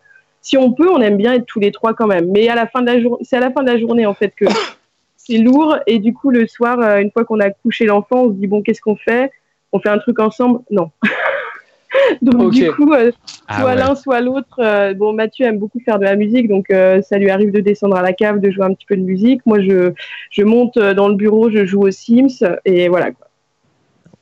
Si 0.42 0.58
on 0.58 0.72
peut 0.72 0.90
on 0.90 1.02
aime 1.02 1.18
bien 1.18 1.34
être 1.34 1.46
tous 1.46 1.60
les 1.60 1.72
trois 1.72 1.94
quand 1.94 2.08
même. 2.08 2.32
Mais 2.32 2.48
à 2.48 2.56
la 2.56 2.66
fin 2.66 2.82
de 2.82 2.88
la 2.88 3.02
journée 3.02 3.24
c'est 3.24 3.36
à 3.36 3.42
la 3.42 3.52
fin 3.52 3.62
de 3.62 3.70
la 3.70 3.78
journée 3.78 4.06
en 4.06 4.14
fait 4.14 4.34
que 4.36 4.46
c'est 5.18 5.38
lourd. 5.38 5.78
Et 5.86 6.00
du 6.00 6.14
coup 6.14 6.30
le 6.30 6.48
soir 6.48 6.80
euh, 6.80 7.00
une 7.00 7.12
fois 7.12 7.26
qu'on 7.26 7.42
a 7.42 7.50
couché 7.50 7.86
l'enfant 7.86 8.24
on 8.24 8.30
se 8.30 8.36
dit 8.36 8.48
bon 8.48 8.62
qu'est-ce 8.62 8.82
qu'on 8.82 8.96
fait? 8.96 9.32
On 9.74 9.80
fait 9.80 9.90
un 9.90 10.00
truc 10.00 10.20
ensemble? 10.20 10.62
Non 10.70 10.92
donc 12.22 12.52
du 12.52 12.72
coup, 12.72 12.94
euh, 12.94 13.12
ah 13.48 13.62
soit 13.62 13.76
l'un, 13.76 13.96
soit 13.96 14.22
l'autre. 14.22 14.60
Euh, 14.60 14.94
bon, 14.94 15.14
Mathieu 15.14 15.46
aime 15.46 15.60
beaucoup 15.60 15.80
faire 15.80 16.00
de 16.00 16.06
la 16.06 16.16
musique, 16.16 16.48
donc 16.48 16.70
euh, 16.70 17.02
ça 17.02 17.18
lui 17.18 17.30
arrive 17.30 17.52
de 17.52 17.60
descendre 17.60 17.96
à 17.96 18.02
la 18.02 18.14
cave, 18.14 18.40
de 18.40 18.52
jouer 18.52 18.66
un 18.66 18.74
petit 18.74 18.86
peu 18.86 18.96
de 18.96 19.02
musique. 19.02 19.42
Moi, 19.46 19.62
je, 19.62 19.94
je 20.30 20.44
monte 20.44 20.78
dans 20.78 21.08
le 21.08 21.16
bureau, 21.16 21.50
je 21.50 21.66
joue 21.66 21.82
aux 21.82 21.92
Sims, 21.92 22.46
et 22.66 22.90
voilà. 22.90 23.12
Quoi. 23.12 23.28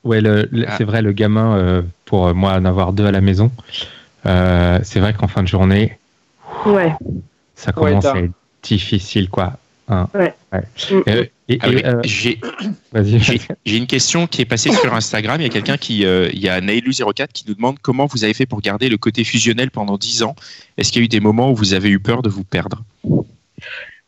Ouais, 0.04 0.20
ah. 0.24 0.74
c'est 0.78 0.84
vrai, 0.84 1.02
le 1.02 1.12
gamin, 1.12 1.84
pour 2.04 2.34
moi, 2.34 2.54
en 2.54 2.64
avoir 2.64 2.92
deux 2.92 3.06
à 3.06 3.12
la 3.12 3.20
maison, 3.20 3.50
c'est 4.24 5.00
vrai 5.00 5.12
qu'en 5.12 5.28
fin 5.28 5.42
de 5.42 5.48
journée, 5.48 5.98
ouais. 6.66 6.94
ça 7.54 7.72
commence 7.72 8.06
à 8.06 8.18
être 8.18 8.32
difficile, 8.62 9.28
quoi. 9.28 9.54
Hein. 9.90 10.08
Ouais. 10.14 10.34
Euh, 11.08 11.24
ah 11.60 11.68
euh, 11.68 12.00
j'ai 12.04 13.76
une 13.76 13.86
question 13.86 14.26
qui 14.26 14.42
est 14.42 14.46
passée 14.46 14.70
sur 14.70 14.94
Instagram. 14.94 15.40
Il 15.40 15.44
y 15.44 15.46
a 15.46 15.50
quelqu'un 15.50 15.76
qui, 15.76 16.04
euh, 16.04 16.28
il 16.32 16.40
y 16.40 16.48
a 16.48 16.60
Nailu04 16.60 17.28
qui 17.32 17.44
nous 17.48 17.54
demande 17.54 17.78
comment 17.80 18.06
vous 18.06 18.24
avez 18.24 18.34
fait 18.34 18.46
pour 18.46 18.60
garder 18.60 18.88
le 18.88 18.98
côté 18.98 19.24
fusionnel 19.24 19.70
pendant 19.70 19.96
10 19.96 20.22
ans. 20.22 20.34
Est-ce 20.76 20.92
qu'il 20.92 21.02
y 21.02 21.04
a 21.04 21.06
eu 21.06 21.08
des 21.08 21.20
moments 21.20 21.50
où 21.50 21.54
vous 21.54 21.74
avez 21.74 21.88
eu 21.88 21.98
peur 21.98 22.22
de 22.22 22.28
vous 22.28 22.44
perdre? 22.44 22.84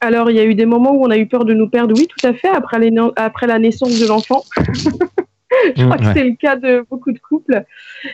Alors, 0.00 0.30
il 0.30 0.36
y 0.36 0.40
a 0.40 0.44
eu 0.44 0.54
des 0.54 0.66
moments 0.66 0.92
où 0.92 1.04
on 1.04 1.10
a 1.10 1.16
eu 1.16 1.26
peur 1.26 1.44
de 1.44 1.54
nous 1.54 1.68
perdre, 1.68 1.94
oui, 1.96 2.06
tout 2.06 2.26
à 2.26 2.32
fait, 2.34 2.48
après, 2.48 2.78
les, 2.78 2.92
après 3.16 3.46
la 3.46 3.58
naissance 3.58 3.98
de 4.00 4.06
l'enfant. 4.06 4.44
je 5.76 5.84
crois 5.84 5.96
que 5.96 6.12
c'est 6.12 6.24
le 6.24 6.34
cas 6.34 6.56
de 6.56 6.84
beaucoup 6.90 7.12
de 7.12 7.20
couples. 7.20 7.64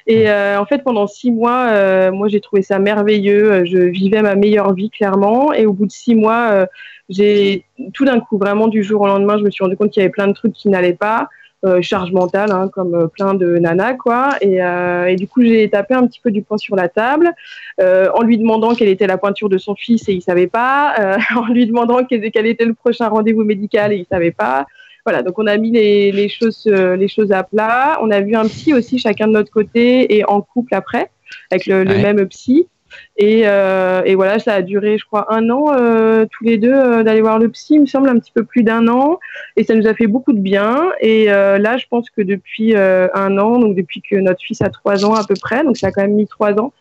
Et 0.06 0.30
en 0.30 0.66
fait, 0.66 0.84
pendant 0.84 1.06
six 1.06 1.30
mois, 1.30 2.10
moi, 2.10 2.28
j'ai 2.28 2.40
trouvé 2.40 2.60
ça 2.60 2.78
merveilleux. 2.78 3.64
Je 3.64 3.78
vivais 3.78 4.20
ma 4.20 4.34
meilleure 4.34 4.74
vie, 4.74 4.90
clairement. 4.90 5.54
Et 5.54 5.64
au 5.64 5.72
bout 5.72 5.86
de 5.86 5.92
six 5.92 6.14
mois, 6.14 6.68
j'ai 7.08 7.64
tout 7.94 8.04
d'un 8.04 8.20
coup, 8.20 8.38
vraiment 8.38 8.68
du 8.68 8.82
jour 8.82 9.00
au 9.02 9.06
lendemain, 9.06 9.38
je 9.38 9.44
me 9.44 9.50
suis 9.50 9.64
rendu 9.64 9.76
compte 9.76 9.90
qu'il 9.90 10.00
y 10.00 10.04
avait 10.04 10.12
plein 10.12 10.28
de 10.28 10.32
trucs 10.32 10.52
qui 10.52 10.68
n'allaient 10.68 10.94
pas. 10.94 11.28
euh, 11.64 11.82
charge 11.82 12.12
mentale, 12.12 12.52
hein, 12.52 12.68
comme 12.72 12.94
euh, 12.94 13.06
plein 13.08 13.34
de 13.34 13.58
nanas, 13.58 13.94
quoi. 13.94 14.36
Et, 14.40 14.62
euh, 14.62 15.06
et 15.06 15.16
du 15.16 15.26
coup, 15.26 15.42
j'ai 15.42 15.68
tapé 15.68 15.92
un 15.94 16.06
petit 16.06 16.20
peu 16.20 16.30
du 16.30 16.42
poing 16.42 16.56
sur 16.56 16.76
la 16.76 16.88
table 16.88 17.32
en 17.80 18.22
lui 18.22 18.38
demandant 18.38 18.74
quelle 18.74 18.88
était 18.88 19.08
la 19.08 19.18
pointure 19.18 19.48
de 19.48 19.58
son 19.58 19.74
fils 19.74 20.08
et 20.08 20.12
il 20.12 20.22
savait 20.22 20.46
pas, 20.46 20.94
en 21.36 21.46
lui 21.52 21.66
demandant 21.66 22.04
quel, 22.04 22.24
était 22.24 22.64
le 22.64 22.74
prochain 22.74 23.08
rendez-vous 23.08 23.42
médical 23.42 23.92
et 23.92 23.96
il 23.96 24.06
savait 24.06 24.30
pas. 24.30 24.66
Voilà, 25.04 25.22
donc 25.22 25.38
on 25.38 25.46
a 25.46 25.56
mis 25.56 25.72
les, 25.72 26.12
les, 26.12 26.28
choses, 26.28 26.66
les 26.66 27.08
choses 27.08 27.32
à 27.32 27.42
plat. 27.42 27.98
On 28.02 28.10
a 28.10 28.20
vu 28.20 28.36
un 28.36 28.46
psy 28.46 28.74
aussi, 28.74 28.98
chacun 28.98 29.26
de 29.26 29.32
notre 29.32 29.50
côté 29.50 30.16
et 30.16 30.24
en 30.24 30.42
couple 30.42 30.74
après, 30.74 31.10
avec 31.50 31.66
le, 31.66 31.82
le 31.82 31.98
même 31.98 32.24
psy. 32.28 32.68
Et, 33.16 33.42
euh, 33.44 34.02
et, 34.04 34.14
voilà, 34.14 34.38
ça 34.38 34.54
a 34.54 34.62
duré, 34.62 34.98
je 34.98 35.04
crois, 35.04 35.32
un 35.32 35.50
an 35.50 35.66
euh, 35.72 36.26
tous 36.30 36.44
les 36.44 36.56
deux 36.56 36.72
euh, 36.72 37.02
d'aller 37.02 37.20
voir 37.20 37.38
le 37.38 37.48
psy, 37.48 37.74
il 37.74 37.80
me 37.82 37.86
semble, 37.86 38.08
un 38.08 38.18
petit 38.18 38.32
peu 38.32 38.44
plus 38.44 38.62
d'un 38.62 38.88
an. 38.88 39.18
Et 39.56 39.64
ça 39.64 39.74
nous 39.74 39.86
a 39.86 39.94
fait 39.94 40.06
beaucoup 40.06 40.32
de 40.32 40.40
bien. 40.40 40.90
Et 41.00 41.26
là, 41.26 41.76
je 41.76 41.86
pense 41.90 42.10
que 42.10 42.22
depuis 42.22 42.76
un 42.76 43.38
an, 43.38 43.58
donc 43.58 43.74
depuis 43.76 44.02
que 44.02 44.16
notre 44.16 44.40
fils 44.42 44.62
a 44.62 44.70
trois 44.70 45.04
ans 45.04 45.14
à 45.14 45.24
peu 45.24 45.34
près, 45.40 45.64
donc 45.64 45.76
ça 45.76 45.88
a 45.88 45.92
quand 45.92 46.02
même 46.02 46.14
mis 46.14 46.26
trois 46.26 46.52
ans, 46.60 46.72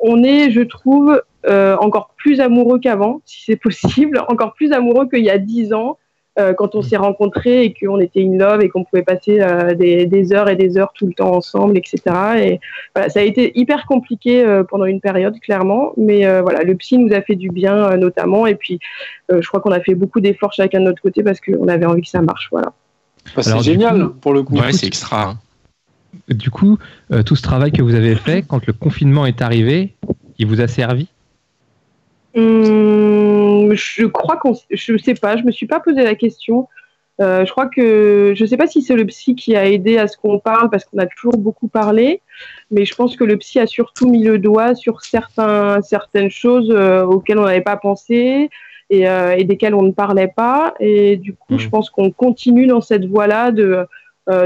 on 0.00 0.22
est, 0.22 0.50
je 0.50 0.62
trouve, 0.62 1.22
encore 1.46 2.14
plus 2.16 2.40
amoureux 2.40 2.78
qu'avant, 2.78 3.20
si 3.24 3.44
c'est 3.46 3.56
possible, 3.60 4.22
encore 4.28 4.54
plus 4.54 4.72
amoureux 4.72 5.08
qu'il 5.08 5.24
y 5.24 5.30
a 5.30 5.38
dix 5.38 5.72
ans. 5.72 5.98
Euh, 6.38 6.54
quand 6.54 6.76
on 6.76 6.82
s'est 6.82 6.96
rencontrés 6.96 7.64
et 7.64 7.74
qu'on 7.74 7.98
était 7.98 8.22
in 8.22 8.38
love 8.38 8.62
et 8.62 8.68
qu'on 8.68 8.84
pouvait 8.84 9.02
passer 9.02 9.40
euh, 9.40 9.74
des, 9.74 10.32
heures 10.32 10.48
et 10.48 10.54
des 10.54 10.78
heures 10.78 10.92
tout 10.94 11.06
le 11.06 11.12
temps 11.12 11.34
ensemble, 11.34 11.76
etc. 11.76 12.00
Et 12.38 12.60
voilà, 12.94 13.10
ça 13.10 13.18
a 13.18 13.24
été 13.24 13.50
hyper 13.58 13.84
compliqué 13.84 14.44
euh, 14.44 14.62
pendant 14.62 14.84
une 14.84 15.00
période, 15.00 15.38
clairement. 15.40 15.92
Mais 15.96 16.20
voilà, 16.40 16.62
le 16.62 16.76
psy 16.76 16.98
nous 16.98 17.12
a 17.12 17.20
fait 17.20 17.34
du 17.34 17.50
bien, 17.50 17.96
notamment. 17.96 18.46
Et 18.46 18.54
puis, 18.54 18.78
je 19.28 19.46
crois 19.48 19.60
qu'on 19.60 19.72
a 19.72 19.80
fait 19.80 19.94
beaucoup 19.94 20.20
d'efforts 20.20 20.52
chacun 20.52 20.78
de 20.78 20.84
notre 20.84 21.02
côté 21.02 21.24
parce 21.24 21.40
qu'on 21.40 21.66
avait 21.66 21.86
envie 21.86 22.02
que 22.02 22.08
ça 22.08 22.22
marche. 22.22 22.48
Voilà. 22.52 22.72
Bah, 23.34 23.42
c'est 23.42 23.60
génial 23.62 24.10
pour 24.20 24.32
le 24.32 24.44
coup. 24.44 24.54
Ouais, 24.54 24.72
c'est 24.72 24.86
extra. 24.86 25.30
Hein. 25.30 25.38
Du 26.28 26.50
coup, 26.50 26.78
tout 27.26 27.34
ce 27.34 27.42
travail 27.42 27.72
que 27.72 27.82
vous 27.82 27.96
avez 27.96 28.14
fait, 28.14 28.42
quand 28.42 28.64
le 28.66 28.72
confinement 28.72 29.26
est 29.26 29.42
arrivé, 29.42 29.94
il 30.38 30.46
vous 30.46 30.60
a 30.60 30.68
servi? 30.68 31.08
Hum, 32.34 33.72
je 33.74 34.06
crois 34.06 34.36
qu'on, 34.36 34.54
je 34.70 34.96
sais 34.96 35.14
pas, 35.14 35.36
je 35.36 35.42
me 35.42 35.50
suis 35.50 35.66
pas 35.66 35.80
posé 35.80 36.02
la 36.02 36.14
question. 36.14 36.68
Euh, 37.20 37.44
je 37.44 37.50
crois 37.50 37.66
que, 37.66 38.32
je 38.34 38.44
sais 38.46 38.56
pas 38.56 38.66
si 38.66 38.80
c'est 38.80 38.94
le 38.94 39.04
psy 39.04 39.34
qui 39.34 39.54
a 39.54 39.68
aidé 39.68 39.98
à 39.98 40.08
ce 40.08 40.16
qu'on 40.16 40.38
parle 40.38 40.70
parce 40.70 40.86
qu'on 40.86 40.98
a 40.98 41.06
toujours 41.06 41.36
beaucoup 41.36 41.68
parlé, 41.68 42.22
mais 42.70 42.86
je 42.86 42.94
pense 42.94 43.14
que 43.14 43.24
le 43.24 43.36
psy 43.36 43.58
a 43.58 43.66
surtout 43.66 44.08
mis 44.08 44.24
le 44.24 44.38
doigt 44.38 44.74
sur 44.74 45.02
certains, 45.02 45.82
certaines 45.82 46.30
choses 46.30 46.70
euh, 46.70 47.04
auxquelles 47.04 47.38
on 47.38 47.44
n'avait 47.44 47.60
pas 47.60 47.76
pensé 47.76 48.48
et, 48.88 49.08
euh, 49.08 49.36
et, 49.36 49.44
desquelles 49.44 49.74
on 49.74 49.82
ne 49.82 49.92
parlait 49.92 50.32
pas. 50.34 50.72
Et 50.80 51.16
du 51.18 51.34
coup, 51.34 51.58
je 51.58 51.66
mmh. 51.66 51.70
pense 51.70 51.90
qu'on 51.90 52.10
continue 52.10 52.66
dans 52.66 52.80
cette 52.80 53.06
voie-là 53.06 53.50
de 53.50 53.86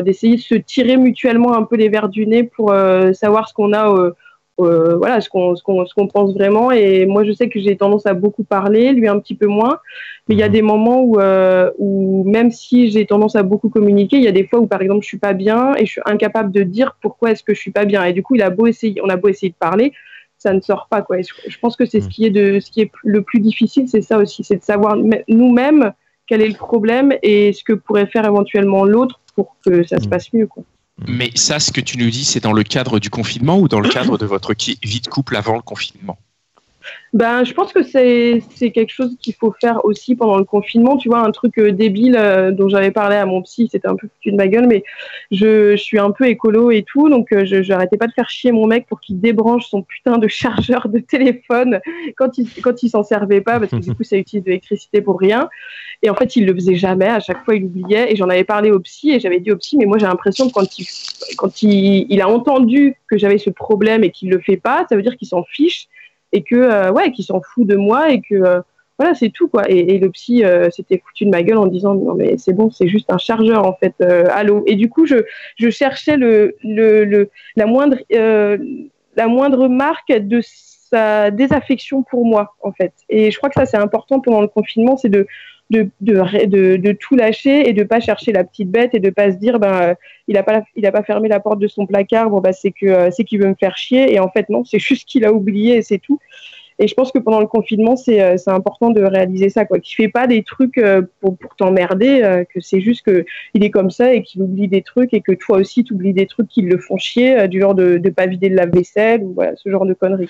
d'essayer 0.03 0.37
de 0.37 0.41
se 0.41 0.55
tirer 0.55 0.97
mutuellement 0.97 1.55
un 1.55 1.63
peu 1.65 1.77
les 1.77 1.91
verres 1.91 2.09
du 2.09 2.27
nez 2.27 2.45
pour 2.45 2.71
savoir 3.13 3.51
ce 3.51 3.53
qu'on 3.53 3.75
a 3.75 4.13
euh, 4.61 4.97
voilà 4.97 5.21
ce 5.21 5.29
qu'on 5.29 5.57
ce 5.57 5.65
qu'on 5.65 5.85
ce 5.85 5.93
qu'on 5.95 6.07
pense 6.07 6.33
vraiment 6.33 6.71
et 6.71 7.07
moi 7.07 7.25
je 7.25 7.33
sais 7.33 7.49
que 7.49 7.59
j'ai 7.59 7.77
tendance 7.77 8.07
à 8.07 8.15
beaucoup 8.15 8.45
parler 8.45 8.93
lui 8.93 9.09
un 9.09 9.19
petit 9.19 9.35
peu 9.35 9.47
moins 9.47 9.81
mais 10.29 10.37
il 10.37 10.39
y 10.39 10.45
a 10.45 10.47
mhm. 10.47 10.53
des 10.53 10.63
moments 10.63 11.03
où 11.03 11.19
euh, 11.19 11.73
où 11.79 12.23
même 12.25 12.53
si 12.53 12.89
j'ai 12.89 13.05
tendance 13.05 13.35
à 13.35 13.43
beaucoup 13.43 13.69
communiquer 13.69 14.17
il 14.17 14.23
y 14.23 14.29
a 14.29 14.33
des 14.33 14.47
fois 14.47 14.61
où 14.61 14.69
par 14.69 14.81
exemple 14.81 15.03
je 15.03 15.09
suis 15.09 15.19
pas 15.19 15.33
bien 15.33 15.75
et 15.75 15.87
je 15.87 15.91
suis 15.91 16.01
incapable 16.07 16.53
de 16.53 16.63
dire 16.63 16.97
pourquoi 17.01 17.33
est-ce 17.33 17.43
que 17.43 17.53
je 17.53 17.59
suis 17.59 17.73
pas 17.73 17.85
bien 17.85 18.05
et 18.05 18.13
du 18.13 18.23
coup 18.23 18.37
il 18.37 18.43
a 18.43 18.51
beau 18.51 18.69
essayer 18.69 19.01
on 19.03 19.09
a 19.09 19.17
beau 19.17 19.27
essayer 19.27 19.51
de 19.51 19.57
parler 19.59 19.93
ça 20.39 20.53
ne 20.53 20.61
sort 20.61 20.87
pas 20.89 21.03
quoi 21.03 21.17
je, 21.21 21.59
pense 21.59 21.75
que 21.75 21.85
c'est 21.85 22.01
ce 22.01 22.07
mhm. 22.07 22.13
qui 22.13 22.27
est 22.27 22.31
de 22.31 22.61
ce 22.61 22.71
qui 22.71 22.83
est 22.83 22.93
le 23.03 23.23
plus 23.23 23.41
difficile 23.41 23.89
c'est 23.89 24.03
ça 24.03 24.19
aussi 24.19 24.45
c'est 24.45 24.59
de 24.59 24.63
savoir 24.63 24.97
nous-mêmes 25.27 25.93
quel 26.29 26.41
est 26.41 26.49
le 26.49 26.55
problème 26.55 27.13
et 27.25 27.53
ce 27.53 27.65
que 27.65 27.73
pourrait 27.73 28.07
faire 28.07 28.25
éventuellement 28.25 28.85
l'autre 28.85 29.21
pour 29.35 29.57
que 29.67 29.83
ça 29.83 29.99
se 29.99 30.05
mhm. 30.05 30.11
passe 30.11 30.33
mieux 30.33 30.47
quoi 30.47 30.63
mais 31.07 31.31
ça, 31.35 31.59
ce 31.61 31.73
que 31.73 31.81
tu 31.81 31.99
nous 31.99 32.11
dis, 32.11 32.25
c'est 32.25 32.41
dans 32.41 32.53
le 32.53 32.63
cadre 32.63 32.99
du 32.99 33.11
confinement 33.11 33.59
ou 33.59 33.69
dans 33.69 33.81
le 33.81 33.89
cadre 33.91 34.19
de 34.19 34.27
votre 34.27 34.55
vie 34.83 35.01
de 35.01 35.09
couple 35.09 35.37
avant 35.37 35.57
le 35.57 35.63
confinement? 35.63 36.19
Ben, 37.15 37.45
je 37.45 37.55
pense 37.55 37.73
que 37.73 37.83
c'est 37.85 38.43
quelque 38.73 38.91
chose 38.91 39.17
qu'il 39.21 39.35
faut 39.35 39.55
faire 39.61 39.85
aussi 39.85 40.17
pendant 40.17 40.37
le 40.37 40.45
confinement. 40.45 40.97
Tu 40.97 41.09
vois, 41.09 41.21
un 41.21 41.31
truc 41.31 41.59
euh, 41.59 41.71
débile 41.71 42.17
euh, 42.19 42.51
dont 42.51 42.69
j'avais 42.69 42.91
parlé 42.91 43.15
à 43.15 43.25
mon 43.25 43.41
psy, 43.43 43.69
c'était 43.71 43.87
un 43.87 43.95
peu 43.95 44.09
foutu 44.09 44.33
de 44.33 44.37
ma 44.37 44.49
gueule, 44.49 44.67
mais 44.67 44.83
je, 45.31 45.77
je 45.77 45.83
suis 45.83 45.99
un 45.99 46.11
peu 46.11 46.27
écolo 46.27 46.73
et 46.73 46.83
tout, 46.83 47.09
donc 47.09 47.33
euh, 47.33 47.45
je 47.45 47.57
n'arrêtais 47.69 47.97
pas 47.97 48.09
de 48.09 48.13
faire 48.13 48.29
chier 48.29 48.51
mon 48.51 48.67
mec 48.67 48.87
pour 48.89 49.01
qu'il 49.01 49.21
débranche 49.21 49.67
son 49.69 49.83
putain 49.83 50.19
de 50.19 50.27
chargeur 50.27 50.89
de 50.89 50.99
téléphone 50.99 51.81
quand 52.17 52.37
il 52.37 52.49
quand 52.61 52.83
il 52.83 52.89
s'en 52.89 53.05
servait 53.05 53.41
pas, 53.41 53.61
parce 53.61 53.71
que 53.71 53.77
du 53.77 53.95
coup 53.97 54.03
ça 54.03 54.17
utilise 54.17 54.45
de 54.45 54.49
l'électricité 54.49 55.01
pour 55.01 55.21
rien. 55.21 55.49
Et 56.03 56.11
en 56.11 56.15
fait, 56.15 56.37
il 56.37 56.45
le 56.45 56.53
faisait 56.53 56.75
jamais. 56.75 57.07
À 57.07 57.21
chaque 57.21 57.45
fois, 57.45 57.55
il 57.55 57.65
oubliait. 57.65 58.13
Et 58.13 58.17
j'en 58.17 58.29
avais 58.29 58.45
parlé 58.45 58.71
au 58.71 58.79
psy 58.81 59.13
et 59.13 59.21
j'avais 59.21 59.41
dit 59.41 59.53
au 59.53 59.57
psy, 59.57 59.79
mais 59.79 59.87
moi 59.87 59.97
j'ai 59.99 60.07
l'impression 60.07 60.49
que 60.49 60.53
quand 60.53 60.79
il 60.79 60.87
quand 61.37 61.63
il, 61.63 62.07
il 62.11 62.21
a 62.21 62.29
entendu 62.29 62.97
que 63.09 63.17
j'avais 63.17 63.39
ce 63.39 63.51
problème 63.51 64.03
et 64.05 64.11
qu'il 64.11 64.31
le 64.31 64.41
fait 64.41 64.57
pas, 64.57 64.85
ça 64.89 64.97
veut 64.97 65.03
dire 65.03 65.17
qu'il 65.17 65.29
s'en 65.29 65.45
fiche 65.45 65.89
et 66.35 66.43
que 66.43 66.57
euh, 66.57 66.93
ouais, 66.93 67.13
qui 67.13 67.23
s'en 67.23 67.41
fout 67.41 67.67
de 67.67 67.77
moi 67.77 68.11
et 68.11 68.21
que 68.21 68.35
euh, 68.35 68.61
voilà, 68.99 69.15
c'est 69.15 69.31
tout 69.31 69.49
quoi. 69.49 69.63
Et, 69.69 69.99
le 69.99 70.11
psy 70.11 70.45
euh, 70.45 70.69
s'était 70.71 71.03
foutu 71.05 71.25
de 71.25 71.31
ma 71.31 71.43
gueule 71.43 71.57
en 71.57 71.67
disant 71.67 71.95
non 71.95 72.15
mais 72.15 72.37
c'est 72.37 72.53
bon, 72.53 72.71
c'est 72.71 72.89
juste 72.89 73.11
un 73.11 73.19
chargeur 73.19 73.67
en 73.67 73.75
fait 73.75 73.95
à 74.03 74.45
l'eau. 74.45 74.63
Et 74.67 74.77
du 74.77 74.91
coup, 74.91 75.07
je, 75.07 75.17
je 75.57 75.71
cherchais 75.71 76.17
le, 76.17 76.57
le, 76.63 77.05
le 77.05 77.31
la 77.57 77.67
moindre 77.67 77.97
la 79.17 79.29
moindre 79.29 79.69
marque 79.69 80.13
de 80.13 80.41
sa 80.95 81.31
désaffection 81.31 82.03
pour 82.03 82.25
moi 82.25 82.55
en 82.63 82.73
fait. 82.73 82.93
Et 83.09 83.31
je 83.31 83.37
crois 83.37 83.49
que 83.49 83.57
ça 83.57 83.67
c'est 83.67 83.77
important 83.77 84.21
pendant 84.21 84.41
le 84.41 84.49
confinement, 84.49 84.97
c'est 84.97 85.09
de 85.09 85.27
de, 85.71 85.91
de, 86.01 86.93
tout 86.93 87.17
lâcher 87.17 87.69
et 87.69 87.73
de 87.73 87.83
pas 87.85 88.01
chercher 88.01 88.33
la 88.33 88.45
petite 88.45 88.71
bête 88.71 88.95
et 88.95 89.01
de 89.01 89.11
pas 89.11 89.33
se 89.33 89.37
dire 89.37 89.59
ben 89.59 89.95
il 90.29 90.37
a 90.37 90.43
pas 90.43 90.63
pas 90.93 91.03
fermé 91.03 91.29
la 91.29 91.41
porte 91.41 91.59
de 91.59 91.69
son 91.69 91.87
placard 91.87 92.31
bon 92.31 92.41
bah 92.41 92.53
c'est 92.53 92.71
que 92.71 92.87
euh, 92.87 93.11
c'est 93.11 93.25
qu'il 93.25 93.41
veut 93.41 93.49
me 93.49 93.55
faire 93.59 93.77
chier. 93.77 94.13
Et 94.13 94.21
en 94.21 94.29
fait 94.31 94.49
non 94.51 94.65
c'est 94.65 94.79
juste 94.79 95.09
qu'il 95.09 95.25
a 95.25 95.33
oublié 95.33 95.77
et 95.77 95.83
c'est 95.83 95.99
tout. 95.99 96.19
Et 96.81 96.89
je 96.89 96.95
pense 96.95 97.13
que 97.13 97.19
pendant 97.19 97.41
le 97.41 97.47
confinement 97.47 97.97
c'est 97.97 98.21
euh, 98.21 98.37
important 98.49 98.91
de 98.91 99.03
réaliser 99.03 99.49
ça 99.49 99.65
quoi. 99.65 99.79
Qu'il 99.81 99.97
fait 99.97 100.11
pas 100.11 100.27
des 100.27 100.43
trucs 100.43 100.77
euh, 100.79 101.03
pour 101.21 101.37
pour 101.39 101.57
t'emmerder 101.57 102.45
que 102.53 102.61
c'est 102.61 102.81
juste 102.81 103.05
que 103.05 103.25
il 103.55 103.65
est 103.65 103.71
comme 103.71 103.91
ça 103.91 104.13
et 104.13 104.23
qu'il 104.23 104.43
oublie 104.43 104.69
des 104.69 104.83
trucs 104.83 105.15
et 105.15 105.23
que 105.23 105.33
toi 105.33 105.59
aussi 105.59 105.83
tu 105.83 105.95
oublies 105.95 106.13
des 106.13 106.27
trucs 106.27 106.49
qui 106.49 106.63
le 106.63 106.79
font 106.79 106.99
chier 106.99 107.49
du 107.49 107.61
genre 107.61 107.75
de 107.75 107.99
de 107.99 108.11
pas 108.11 108.27
vider 108.27 108.51
le 108.51 108.57
lave-vaisselle 108.57 109.23
ou 109.23 109.33
voilà 109.33 109.57
ce 109.57 109.71
genre 109.71 109.87
de 109.87 109.95
conneries 109.95 110.29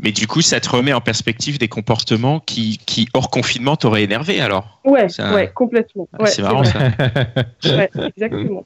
mais 0.00 0.12
du 0.12 0.26
coup, 0.28 0.42
ça 0.42 0.60
te 0.60 0.68
remet 0.68 0.92
en 0.92 1.00
perspective 1.00 1.58
des 1.58 1.66
comportements 1.66 2.38
qui, 2.38 2.78
qui 2.86 3.08
hors 3.14 3.30
confinement, 3.30 3.76
t'auraient 3.76 4.04
énervé 4.04 4.40
alors 4.40 4.80
Ouais, 4.84 5.06
ouais 5.34 5.50
complètement. 5.52 6.08
Ah, 6.18 6.26
c'est 6.26 6.42
marrant 6.42 6.62
ça. 6.62 6.78
ouais, 7.64 7.90
exactement. 8.16 8.64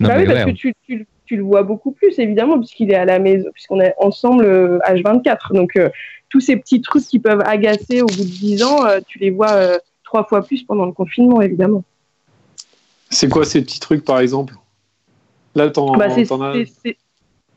bah 0.00 0.14
oui, 0.16 0.26
parce 0.26 0.44
que 0.46 0.50
tu, 0.52 0.74
tu, 0.86 1.06
tu, 1.26 1.36
le 1.36 1.42
vois 1.42 1.62
beaucoup 1.64 1.92
plus, 1.92 2.18
évidemment, 2.18 2.58
puisqu'il 2.58 2.90
est 2.90 2.96
à 2.96 3.04
la 3.04 3.18
maison, 3.18 3.50
puisqu'on 3.52 3.80
est 3.80 3.94
ensemble 3.98 4.46
H24. 4.88 5.28
Euh, 5.28 5.54
Donc, 5.54 5.76
euh, 5.76 5.90
tous 6.30 6.40
ces 6.40 6.56
petits 6.56 6.80
trucs 6.80 7.04
qui 7.04 7.18
peuvent 7.18 7.42
agacer 7.44 8.00
au 8.00 8.06
bout 8.06 8.24
de 8.24 8.28
10 8.28 8.62
ans, 8.62 8.86
euh, 8.86 9.00
tu 9.06 9.18
les 9.18 9.30
vois 9.30 9.78
trois 10.02 10.24
fois 10.24 10.42
plus 10.42 10.62
pendant 10.62 10.86
le 10.86 10.92
confinement, 10.92 11.42
évidemment. 11.42 11.84
C'est 13.10 13.28
quoi 13.28 13.44
ces 13.44 13.60
petits 13.60 13.80
trucs, 13.80 14.04
par 14.04 14.18
exemple? 14.18 14.54
Là, 15.54 15.68
t'en 15.68 15.94
bah, 15.96 16.06
as... 16.06 16.94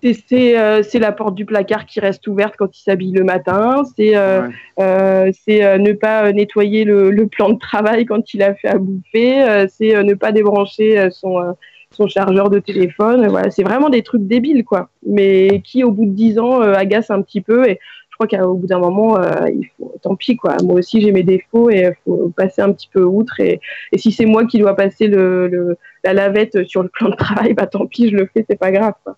Euh, 0.06 0.84
c'est 0.88 1.00
la 1.00 1.12
porte 1.12 1.36
du 1.36 1.46
placard 1.46 1.86
qui 1.86 2.00
reste 2.00 2.28
ouverte 2.28 2.56
quand 2.58 2.78
il 2.78 2.82
s'habille 2.82 3.12
le 3.12 3.24
matin. 3.24 3.84
C'est 3.96 4.16
euh, 4.16 4.48
euh, 4.80 5.32
ne 5.48 5.94
pas 5.94 6.32
nettoyer 6.32 6.84
le, 6.84 7.28
plan 7.28 7.50
de 7.50 7.58
travail 7.60 8.06
quand 8.06 8.34
il 8.34 8.44
a 8.44 8.54
fait 8.56 8.68
à 8.68 8.78
bouffer. 8.78 9.68
c'est 9.70 10.04
ne 10.04 10.14
pas 10.14 10.32
débrancher 10.32 11.10
son, 11.12 11.56
son 11.92 12.08
chargeur 12.08 12.50
de 12.50 12.60
téléphone. 12.60 13.28
Voilà, 13.28 13.50
c'est 13.50 13.64
vraiment 13.64 13.90
des 13.90 14.04
trucs 14.04 14.28
débiles, 14.28 14.64
quoi. 14.64 14.90
Mais 15.06 15.62
qui, 15.64 15.84
au 15.84 15.92
bout 15.92 16.06
de 16.06 16.12
dix 16.12 16.40
ans, 16.40 16.62
agacent 16.62 17.12
un 17.12 17.22
petit 17.22 17.42
peu. 17.42 17.68
Et 17.68 17.80
je 18.10 18.16
crois 18.26 18.28
qu'au 18.28 18.56
bout 18.56 18.68
d'un 18.68 18.80
moment, 18.80 19.20
il 19.48 19.68
faut, 19.78 19.94
tant 20.02 20.16
pis, 20.16 20.38
quoi. 20.38 20.58
Moi 20.64 20.76
aussi, 20.76 21.02
j'ai 21.02 21.12
mes 21.12 21.24
défauts 21.24 21.70
et 21.70 21.80
il 21.80 21.94
faut 22.06 22.32
passer 22.36 22.62
un 22.62 22.72
petit 22.72 22.90
peu 22.92 23.04
outre. 23.04 23.40
Et, 23.40 23.60
et 23.92 23.98
si 23.98 24.12
c'est 24.12 24.26
moi 24.26 24.46
qui 24.46 24.60
dois 24.60 24.76
passer 24.76 25.08
le, 25.08 25.48
le, 25.48 25.78
la 26.04 26.14
lavette 26.14 26.66
sur 26.68 26.84
le 26.84 26.90
plan 26.90 27.10
de 27.10 27.16
travail, 27.16 27.54
bah 27.54 27.68
tant 27.68 27.88
pis, 27.88 28.10
je 28.10 28.16
le 28.16 28.30
fais, 28.34 28.46
c'est 28.48 28.60
pas 28.60 28.72
grave. 28.72 28.94
Quoi. 29.04 29.18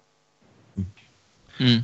Hmm. 1.59 1.79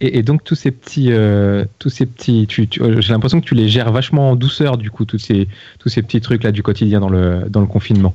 Et, 0.00 0.22
donc 0.22 0.42
tous 0.42 0.56
ces 0.56 0.72
petits, 0.72 1.12
euh, 1.12 1.64
tous 1.78 1.88
ces 1.88 2.04
petits, 2.04 2.48
euh, 2.80 3.00
j'ai 3.00 3.12
l'impression 3.12 3.40
que 3.40 3.46
tu 3.46 3.54
les 3.54 3.68
gères 3.68 3.92
vachement 3.92 4.30
en 4.30 4.36
douceur 4.36 4.76
du 4.76 4.90
coup 4.90 5.04
tous 5.04 5.18
ces, 5.18 5.46
tous 5.78 5.88
ces 5.88 6.02
petits 6.02 6.20
trucs 6.20 6.42
là 6.42 6.50
du 6.50 6.62
quotidien 6.62 6.98
dans 6.98 7.08
le, 7.08 7.44
dans 7.48 7.60
le 7.60 7.66
confinement. 7.66 8.12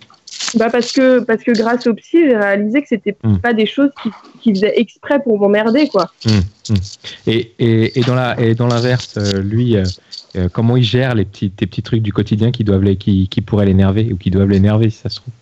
Bah 0.55 0.69
parce 0.69 0.91
que 0.91 1.21
parce 1.21 1.41
que 1.41 1.51
grâce 1.51 1.87
au 1.87 1.93
psy 1.93 2.17
j'ai 2.21 2.35
réalisé 2.35 2.81
que 2.81 2.87
c'était 2.89 3.15
hmm. 3.23 3.37
pas 3.37 3.53
des 3.53 3.65
choses 3.65 3.91
qui, 4.03 4.09
qui 4.41 4.49
faisaient 4.51 4.73
exprès 4.77 5.21
pour 5.23 5.39
m'emmerder 5.39 5.87
quoi. 5.87 6.11
Hmm, 6.25 6.73
et, 7.27 7.53
et, 7.59 7.97
et, 7.97 8.03
dans 8.03 8.15
la 8.15 8.39
et 8.39 8.55
dans 8.55 8.67
l'inverse 8.67 9.15
euh, 9.17 9.41
lui 9.41 9.75
comment 10.51 10.75
il 10.75 10.83
gère 10.83 11.15
les 11.15 11.25
petits 11.25 11.49
tes 11.49 11.65
petits 11.65 11.81
trucs 11.81 12.03
du 12.03 12.11
quotidien 12.11 12.51
qui 12.51 12.63
doivent 12.63 12.83
les, 12.83 12.97
qui, 12.97 13.29
qui 13.29 13.41
pourraient 13.41 13.65
l'énerver 13.65 14.11
ou 14.11 14.17
qui 14.17 14.31
doivent 14.31 14.49
l'énerver 14.49 14.89
si 14.89 14.97
ça 14.97 15.09
se 15.09 15.21
trouve? 15.21 15.33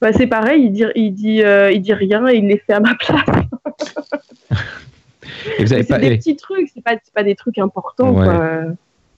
Bah 0.00 0.12
c'est 0.12 0.28
pareil 0.28 0.66
il 0.66 0.72
dit 0.72 0.84
il 0.94 1.12
dit 1.12 1.42
il 1.72 1.82
dit 1.82 1.94
rien 1.94 2.26
et 2.28 2.36
il 2.36 2.46
les 2.46 2.58
fait 2.58 2.74
à 2.74 2.80
ma 2.80 2.94
place. 2.94 3.20
c'est 5.58 6.00
des 6.00 6.16
petits 6.16 6.36
trucs, 6.36 6.68
c'est 6.74 6.82
pas, 6.82 6.96
pas 7.14 7.22
des 7.22 7.34
trucs 7.34 7.58
importants. 7.58 8.12
Ouais, 8.12 8.24
quoi. 8.24 8.64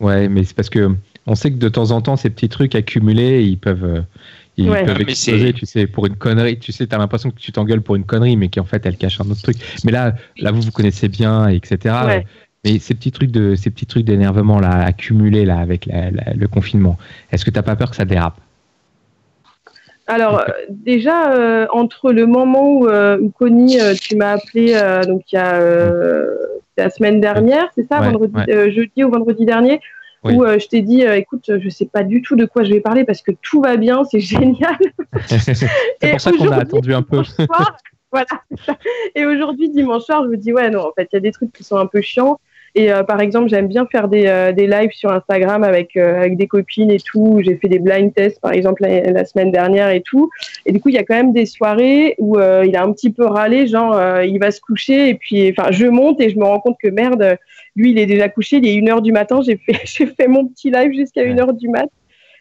ouais 0.00 0.28
mais 0.28 0.44
c'est 0.44 0.54
parce 0.54 0.70
que 0.70 0.94
on 1.26 1.34
sait 1.34 1.50
que 1.50 1.56
de 1.56 1.68
temps 1.68 1.90
en 1.90 2.00
temps, 2.00 2.16
ces 2.16 2.30
petits 2.30 2.48
trucs 2.48 2.74
accumulés, 2.74 3.42
ils 3.42 3.58
peuvent, 3.58 4.04
Ils 4.56 4.68
peuvent 4.68 5.00
exploser, 5.00 5.52
tu 5.52 5.66
sais, 5.66 5.86
pour 5.86 6.06
une 6.06 6.16
connerie. 6.16 6.58
Tu 6.58 6.72
sais, 6.72 6.86
t'as 6.86 6.98
l'impression 6.98 7.30
que 7.30 7.38
tu 7.38 7.52
t'engueules 7.52 7.82
pour 7.82 7.96
une 7.96 8.04
connerie, 8.04 8.36
mais 8.36 8.48
qu'en 8.48 8.64
fait, 8.64 8.86
elle 8.86 8.96
cache 8.96 9.20
un 9.20 9.28
autre 9.30 9.42
truc. 9.42 9.56
Mais 9.84 9.92
là, 9.92 10.14
là, 10.38 10.52
vous 10.52 10.62
vous 10.62 10.70
connaissez 10.70 11.08
bien, 11.08 11.48
etc. 11.48 12.22
Mais 12.64 12.78
ces 12.78 12.94
petits 12.94 13.12
trucs 13.12 13.30
de, 13.30 13.54
ces 13.54 13.70
petits 13.70 13.86
trucs 13.86 14.04
d'énervement 14.04 14.58
là, 14.58 14.84
accumulés 14.84 15.44
là 15.44 15.58
avec 15.58 15.88
le 15.88 16.46
confinement, 16.46 16.96
est-ce 17.32 17.44
que 17.44 17.50
t'as 17.50 17.62
pas 17.62 17.76
peur 17.76 17.90
que 17.90 17.96
ça 17.96 18.04
dérape? 18.04 18.40
Alors 20.06 20.44
déjà 20.68 21.32
euh, 21.32 21.66
entre 21.72 22.12
le 22.12 22.26
moment 22.26 22.78
où, 22.78 22.88
euh, 22.88 23.18
Connie 23.38 23.80
euh, 23.80 23.94
tu 23.94 24.16
m'as 24.16 24.32
appelé 24.32 24.72
donc 25.06 25.32
il 25.32 25.34
y 25.34 25.38
a 25.38 25.60
la 26.76 26.90
semaine 26.90 27.20
dernière 27.20 27.68
c'est 27.74 27.86
ça 27.88 28.00
vendredi 28.00 28.34
jeudi 28.72 29.04
ou 29.04 29.10
vendredi 29.10 29.44
dernier 29.44 29.80
où 30.24 30.44
je 30.44 30.66
t'ai 30.66 30.82
dit 30.82 31.02
écoute 31.02 31.50
je 31.58 31.68
sais 31.68 31.86
pas 31.86 32.02
du 32.02 32.22
tout 32.22 32.36
de 32.36 32.44
quoi 32.44 32.64
je 32.64 32.72
vais 32.72 32.80
parler 32.80 33.04
parce 33.04 33.22
que 33.22 33.32
tout 33.42 33.60
va 33.60 33.76
bien 33.76 34.04
c'est 34.04 34.20
génial. 34.36 34.76
C'est 35.26 36.10
pour 36.10 36.20
ça 36.20 36.32
qu'on 36.32 36.50
a 36.50 36.56
attendu 36.56 36.94
un 36.94 37.02
peu. 37.02 37.22
voilà. 38.12 38.26
Et 39.14 39.24
aujourd'hui 39.24 39.70
dimanche 39.70 40.02
soir 40.04 40.24
je 40.24 40.28
me 40.28 40.36
dis 40.36 40.52
ouais 40.52 40.70
non 40.70 40.80
en 40.80 40.92
fait 40.92 41.08
il 41.12 41.16
y 41.16 41.18
a 41.18 41.20
des 41.20 41.32
trucs 41.32 41.52
qui 41.52 41.64
sont 41.64 41.76
un 41.76 41.86
peu 41.86 42.00
chiants 42.00 42.38
et 42.78 42.92
euh, 42.92 43.02
par 43.02 43.22
exemple, 43.22 43.48
j'aime 43.48 43.68
bien 43.68 43.86
faire 43.86 44.06
des, 44.06 44.26
euh, 44.26 44.52
des 44.52 44.66
lives 44.66 44.92
sur 44.92 45.10
Instagram 45.10 45.64
avec, 45.64 45.96
euh, 45.96 46.18
avec 46.18 46.36
des 46.36 46.46
copines 46.46 46.90
et 46.90 46.98
tout. 47.00 47.40
J'ai 47.42 47.56
fait 47.56 47.68
des 47.68 47.78
blind 47.78 48.12
tests, 48.12 48.38
par 48.38 48.52
exemple, 48.52 48.82
la, 48.82 49.24
semaine 49.24 49.50
dernière 49.50 49.88
et 49.88 50.02
tout. 50.02 50.28
Et 50.66 50.72
du 50.72 50.80
coup, 50.80 50.90
il 50.90 50.94
y 50.94 50.98
a 50.98 51.02
quand 51.02 51.14
même 51.14 51.32
des 51.32 51.46
soirées 51.46 52.16
où 52.18 52.38
il 52.38 52.76
a 52.76 52.82
un 52.82 52.92
petit 52.92 53.10
peu 53.10 53.24
râlé, 53.24 53.66
genre, 53.66 53.98
il 54.22 54.38
va 54.38 54.50
se 54.50 54.60
coucher 54.60 55.08
et 55.08 55.14
puis, 55.14 55.50
enfin, 55.50 55.72
je 55.72 55.86
monte 55.86 56.20
et 56.20 56.28
je 56.28 56.38
me 56.38 56.44
rends 56.44 56.60
compte 56.60 56.76
que 56.80 56.88
merde, 56.88 57.38
lui, 57.76 57.92
il 57.92 57.98
est 57.98 58.06
déjà 58.06 58.28
couché, 58.28 58.58
il 58.58 58.68
est 58.68 58.78
1h 58.78 59.00
du 59.00 59.10
matin. 59.10 59.40
J'ai 59.40 59.56
fait, 59.56 59.80
j'ai 59.84 60.06
fait 60.06 60.28
mon 60.28 60.46
petit 60.46 60.70
live 60.70 60.92
jusqu'à 60.92 61.24
1h 61.24 61.56
du 61.56 61.70
mat. 61.70 61.88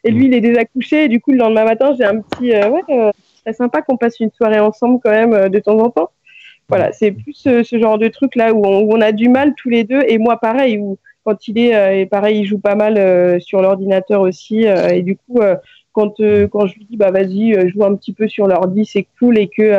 Et 0.04 0.12
lui, 0.12 0.25
il 0.25 0.34
est 0.34 0.42
déjà 0.42 0.65
couché. 0.65 1.06
Et 1.06 1.08
du 1.08 1.22
coup, 1.22 1.32
le 1.32 1.38
lendemain 1.38 1.63
matin, 1.63 1.96
j'ai 1.98 2.04
un 2.04 2.20
petit, 2.20 2.51
ouais, 2.51 3.12
c'est 3.46 3.54
sympa 3.54 3.82
qu'on 3.82 3.96
passe 3.96 4.20
une 4.20 4.32
soirée 4.32 4.60
ensemble 4.60 5.00
quand 5.01 5.12
même 5.12 5.48
de 5.48 5.60
temps 5.60 5.80
en 5.80 5.89
temps. 5.89 6.10
Voilà, 6.67 6.91
c'est 6.93 7.12
plus 7.12 7.34
ce, 7.34 7.63
genre 7.79 8.00
de 8.00 8.07
truc 8.07 8.36
là 8.36 8.53
où 8.53 8.65
on, 8.65 9.01
a 9.01 9.12
du 9.12 9.29
mal 9.29 9.53
tous 9.55 9.69
les 9.69 9.84
deux. 9.84 10.01
Et 10.07 10.17
moi 10.17 10.38
pareil 10.38 10.79
où 10.79 10.98
quand 11.24 11.48
il 11.48 11.57
est 11.57 11.75
euh, 11.75 12.00
et 12.00 12.05
pareil 12.05 12.39
il 12.39 12.45
joue 12.45 12.60
pas 12.60 12.75
mal 12.75 12.98
euh, 12.98 13.39
sur 13.39 13.62
l'ordinateur 13.62 14.22
aussi 14.22 14.67
euh, 14.67 14.89
et 14.89 15.01
du 15.01 15.15
coup 15.15 15.39
quand 15.91 16.15
quand 16.51 16.67
je 16.67 16.75
lui 16.75 16.86
dis 16.86 16.98
bah 16.98 17.12
vas-y 17.12 17.69
joue 17.69 17.84
un 17.84 17.95
petit 17.95 18.13
peu 18.13 18.27
sur 18.27 18.48
l'ordi 18.48 18.86
c'est 18.86 19.07
cool. 19.19 19.38
Et 19.38 19.48
que 19.48 19.74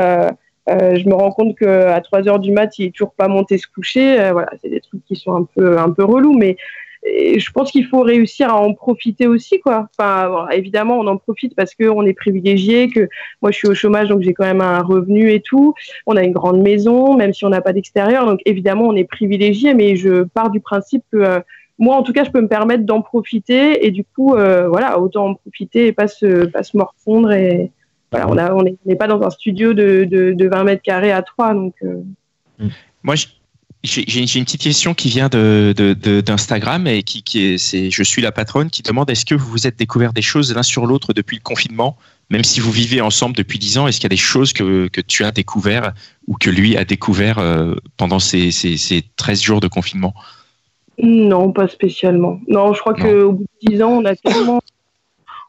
je 0.68 1.08
me 1.08 1.14
rends 1.14 1.32
compte 1.32 1.56
que 1.56 1.88
à 1.88 2.00
3 2.00 2.28
heures 2.28 2.38
du 2.38 2.52
mat 2.52 2.78
il 2.78 2.86
est 2.86 2.90
toujours 2.90 3.12
pas 3.12 3.28
monté 3.28 3.58
se 3.58 3.66
coucher. 3.66 4.30
Voilà 4.32 4.50
c'est 4.62 4.70
des 4.70 4.80
trucs 4.80 5.04
qui 5.04 5.16
sont 5.16 5.34
un 5.34 5.44
peu 5.44 5.78
un 5.78 5.90
peu 5.90 6.04
relous 6.04 6.36
mais 6.38 6.56
je 7.38 7.50
pense 7.52 7.70
qu'il 7.70 7.86
faut 7.86 8.00
réussir 8.00 8.50
à 8.50 8.60
en 8.60 8.74
profiter 8.74 9.26
aussi, 9.26 9.60
quoi. 9.60 9.88
Enfin, 9.96 10.48
évidemment, 10.52 10.98
on 10.98 11.06
en 11.06 11.16
profite 11.16 11.54
parce 11.54 11.74
qu'on 11.74 12.04
est 12.04 12.14
privilégié, 12.14 12.88
que 12.88 13.08
moi 13.42 13.50
je 13.50 13.58
suis 13.58 13.68
au 13.68 13.74
chômage, 13.74 14.08
donc 14.08 14.22
j'ai 14.22 14.34
quand 14.34 14.44
même 14.44 14.60
un 14.60 14.82
revenu 14.82 15.30
et 15.30 15.40
tout. 15.40 15.74
On 16.06 16.16
a 16.16 16.22
une 16.22 16.32
grande 16.32 16.62
maison, 16.62 17.16
même 17.16 17.32
si 17.32 17.44
on 17.44 17.48
n'a 17.48 17.60
pas 17.60 17.72
d'extérieur, 17.72 18.26
donc 18.26 18.40
évidemment 18.44 18.86
on 18.88 18.96
est 18.96 19.04
privilégié, 19.04 19.74
mais 19.74 19.96
je 19.96 20.24
pars 20.24 20.50
du 20.50 20.60
principe 20.60 21.04
que 21.12 21.18
euh, 21.18 21.40
moi, 21.78 21.96
en 21.96 22.02
tout 22.02 22.12
cas, 22.12 22.24
je 22.24 22.30
peux 22.30 22.40
me 22.40 22.48
permettre 22.48 22.84
d'en 22.84 23.02
profiter 23.02 23.86
et 23.86 23.90
du 23.90 24.02
coup, 24.02 24.34
euh, 24.34 24.66
voilà, 24.68 24.98
autant 24.98 25.26
en 25.26 25.34
profiter 25.34 25.88
et 25.88 25.92
pas 25.92 26.08
se, 26.08 26.46
pas 26.46 26.62
se 26.62 26.76
morfondre 26.76 27.32
et 27.32 27.70
voilà, 28.10 28.56
on 28.56 28.62
n'est 28.62 28.96
pas 28.96 29.08
dans 29.08 29.20
un 29.22 29.30
studio 29.30 29.74
de, 29.74 30.04
de, 30.04 30.48
20 30.48 30.64
mètres 30.64 30.82
carrés 30.82 31.12
à 31.12 31.22
3, 31.22 31.54
donc. 31.54 31.74
Euh. 31.82 32.68
Moi, 33.02 33.14
j'ai 33.84 34.38
une 34.38 34.44
petite 34.44 34.60
question 34.60 34.94
qui 34.94 35.08
vient 35.08 35.28
d'Instagram 35.28 36.84
de, 36.84 36.90
de, 36.90 36.96
et 36.96 37.02
qui, 37.02 37.22
qui 37.22 37.54
est, 37.54 37.90
je 37.90 38.02
suis 38.02 38.22
la 38.22 38.32
patronne 38.32 38.70
qui 38.70 38.82
demande 38.82 39.08
est-ce 39.10 39.24
que 39.24 39.34
vous 39.34 39.48
vous 39.48 39.66
êtes 39.66 39.78
découvert 39.78 40.12
des 40.12 40.22
choses 40.22 40.54
l'un 40.54 40.62
sur 40.62 40.86
l'autre 40.86 41.12
depuis 41.12 41.36
le 41.36 41.42
confinement, 41.42 41.96
même 42.30 42.44
si 42.44 42.60
vous 42.60 42.72
vivez 42.72 43.00
ensemble 43.00 43.36
depuis 43.36 43.58
10 43.58 43.78
ans, 43.78 43.88
est-ce 43.88 43.98
qu'il 43.98 44.06
y 44.06 44.12
a 44.12 44.16
des 44.16 44.16
choses 44.16 44.52
que, 44.52 44.88
que 44.88 45.00
tu 45.00 45.24
as 45.24 45.30
découvert 45.30 45.92
ou 46.26 46.34
que 46.34 46.50
lui 46.50 46.76
a 46.76 46.84
découvert 46.84 47.38
euh, 47.38 47.74
pendant 47.96 48.18
ces, 48.18 48.50
ces, 48.50 48.76
ces 48.76 49.04
13 49.16 49.42
jours 49.42 49.60
de 49.60 49.68
confinement? 49.68 50.14
Non, 50.98 51.52
pas 51.52 51.68
spécialement. 51.68 52.40
Non, 52.48 52.72
je 52.72 52.80
crois 52.80 52.94
qu'au 52.94 53.32
bout 53.32 53.46
de 53.62 53.70
10 53.70 53.82
ans, 53.82 53.90
on 53.90 54.04
a 54.04 54.16
tellement 54.16 54.60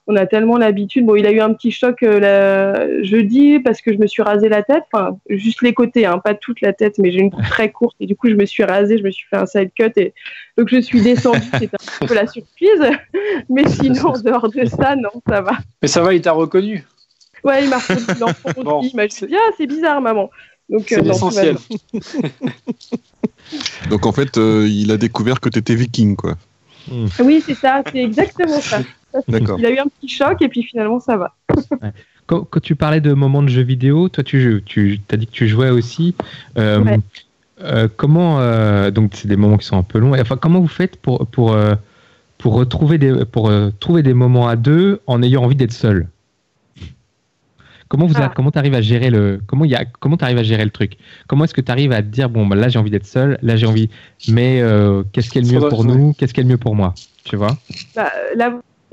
on 0.08 0.16
a 0.16 0.26
tellement 0.26 0.58
l'habitude. 0.58 1.06
Bon, 1.06 1.16
il 1.16 1.26
a 1.26 1.32
eu 1.32 1.42
un 1.42 1.54
petit 1.54 1.72
choc 1.72 2.02
euh, 2.02 3.04
jeudi 3.04 3.60
parce 3.60 3.82
que 3.82 3.94
je 3.94 3.98
me 3.98 4.08
suis 4.08 4.24
rasé 4.24 4.48
la 4.48 4.64
tête, 4.64 4.84
enfin 4.92 5.18
juste 5.30 5.62
les 5.62 5.74
côtés, 5.74 6.06
hein, 6.06 6.20
pas 6.20 6.34
toute 6.34 6.62
la 6.62 6.74
tête, 6.74 6.98
mais 6.98 7.12
j'ai 7.12 7.20
une 7.20 7.30
coupe 7.30 7.48
très 7.48 7.72
courte 7.72 7.98
et 8.00 8.06
du 8.06 8.16
coup 8.16 8.30
je 8.30 8.36
me 8.36 8.46
suis 8.46 8.64
rasé, 8.64 8.98
je 8.98 9.04
me 9.04 9.12
suis 9.12 9.28
fait 9.30 9.36
un 9.36 9.46
side 9.46 9.72
cut 9.78 9.92
et 9.98 10.14
donc 10.58 10.70
je 10.70 10.80
suis 10.80 11.02
descendue. 11.02 11.42
C'était 11.60 11.78
un 12.02 12.06
peu 12.06 12.16
la 12.16 12.26
surprise, 12.26 12.82
mais 13.50 13.68
sinon 13.68 14.08
en 14.08 14.20
dehors 14.20 14.50
de 14.50 14.66
ça, 14.66 14.96
non, 14.96 15.12
ça 15.28 15.42
va. 15.42 15.52
Mais 15.82 15.90
ça 15.90 16.02
va, 16.02 16.14
il 16.14 16.22
t'a 16.22 16.32
reconnu. 16.32 16.86
Ouais, 17.44 17.64
il 17.64 17.70
m'a 17.70 17.78
reconnu 17.78 18.20
l'enfant 18.20 18.78
aussi. 18.80 18.92
Il 18.94 18.96
m'a 18.96 19.08
dit 19.08 19.36
ah 19.36 19.52
c'est 19.58 19.68
bizarre 19.68 20.02
maman. 20.02 20.30
Donc 20.70 20.86
c'est 20.88 21.00
euh, 21.00 21.02
l'essentiel. 21.02 21.58
donc 23.90 24.06
en 24.06 24.12
fait, 24.14 24.38
euh, 24.38 24.68
il 24.70 24.92
a 24.92 24.98
découvert 24.98 25.42
que 25.42 25.50
tu 25.50 25.60
étais 25.60 25.76
viking, 25.76 26.16
quoi. 26.16 26.36
Oui, 27.20 27.44
c'est 27.46 27.54
ça, 27.54 27.84
c'est 27.92 28.00
exactement 28.00 28.62
ça. 28.62 28.80
Il 29.28 29.66
a 29.66 29.72
eu 29.72 29.78
un 29.80 29.88
petit 29.88 30.08
choc 30.08 30.42
et 30.42 30.50
puis 30.50 30.64
finalement 30.64 31.00
ça 31.00 31.18
va. 31.18 31.36
quand, 32.28 32.60
tu 32.62 32.76
parlais 32.76 33.02
de 33.02 33.14
moments 33.14 33.42
de 33.42 33.48
jeux 33.48 33.64
vidéo, 33.64 34.10
toi 34.10 34.24
tu, 34.24 34.62
tu 34.66 35.00
as 35.12 35.18
dit 35.18 35.26
que 35.26 35.32
tu 35.32 35.48
jouais 35.48 35.70
aussi. 35.70 36.14
Euh, 36.58 36.98
euh, 37.62 37.88
comment 37.96 38.40
euh, 38.40 38.92
donc 38.92 39.12
c'est 39.16 39.28
des 39.28 39.38
moments 39.38 39.58
qui 39.58 39.66
sont 39.66 39.78
un 39.78 39.84
peu 39.84 39.98
longs. 40.00 40.20
Enfin 40.20 40.38
comment 40.38 40.60
vous 40.60 40.68
faites 40.68 40.98
pour 40.98 41.26
pour 41.28 41.58
pour 42.38 42.54
retrouver 42.54 42.98
des 42.98 43.26
pour 43.26 43.52
trouver 43.80 44.04
des 44.04 44.14
moments 44.14 44.48
à 44.48 44.56
deux 44.56 45.00
en 45.08 45.24
ayant 45.24 45.44
envie 45.44 45.56
d'être 45.56 45.72
seul? 45.72 46.08
Comment 47.88 48.06
vous 48.06 48.16
ah. 48.18 48.30
comment 48.36 48.50
arrives 48.50 48.76
à 48.76 48.82
gérer 48.82 49.10
le 49.10 49.40
comment 49.48 49.64
il 49.64 49.72
y 49.72 49.76
a 49.76 49.86
comment 49.86 50.18
arrives 50.18 50.38
à 50.38 50.44
gérer 50.44 50.66
le 50.66 50.72
truc? 50.72 50.98
Comment 51.28 51.46
est-ce 51.46 51.54
que 51.54 51.62
tu 51.62 51.72
arrives 51.72 51.94
à 51.94 52.02
te 52.02 52.08
dire 52.08 52.30
bon 52.30 52.46
bah, 52.46 52.58
là 52.58 52.68
j'ai 52.68 52.78
envie 52.78 52.92
d'être 52.92 53.06
seul, 53.06 53.40
là 53.42 53.56
j'ai 53.56 53.66
envie 53.66 53.90
mais 54.28 54.62
qu'est-ce 55.14 55.30
qui 55.30 55.38
est 55.38 55.42
le 55.42 55.60
mieux 55.60 55.70
pour 55.70 55.86
nous, 55.86 56.14
qu'est-ce 56.14 56.34
qui 56.34 56.42
est 56.42 56.44
le 56.44 56.50
mieux 56.50 56.58
pour 56.58 56.76
moi, 56.76 56.94
tu 57.24 57.38
vois? 57.38 57.58
Bah, 57.96 58.12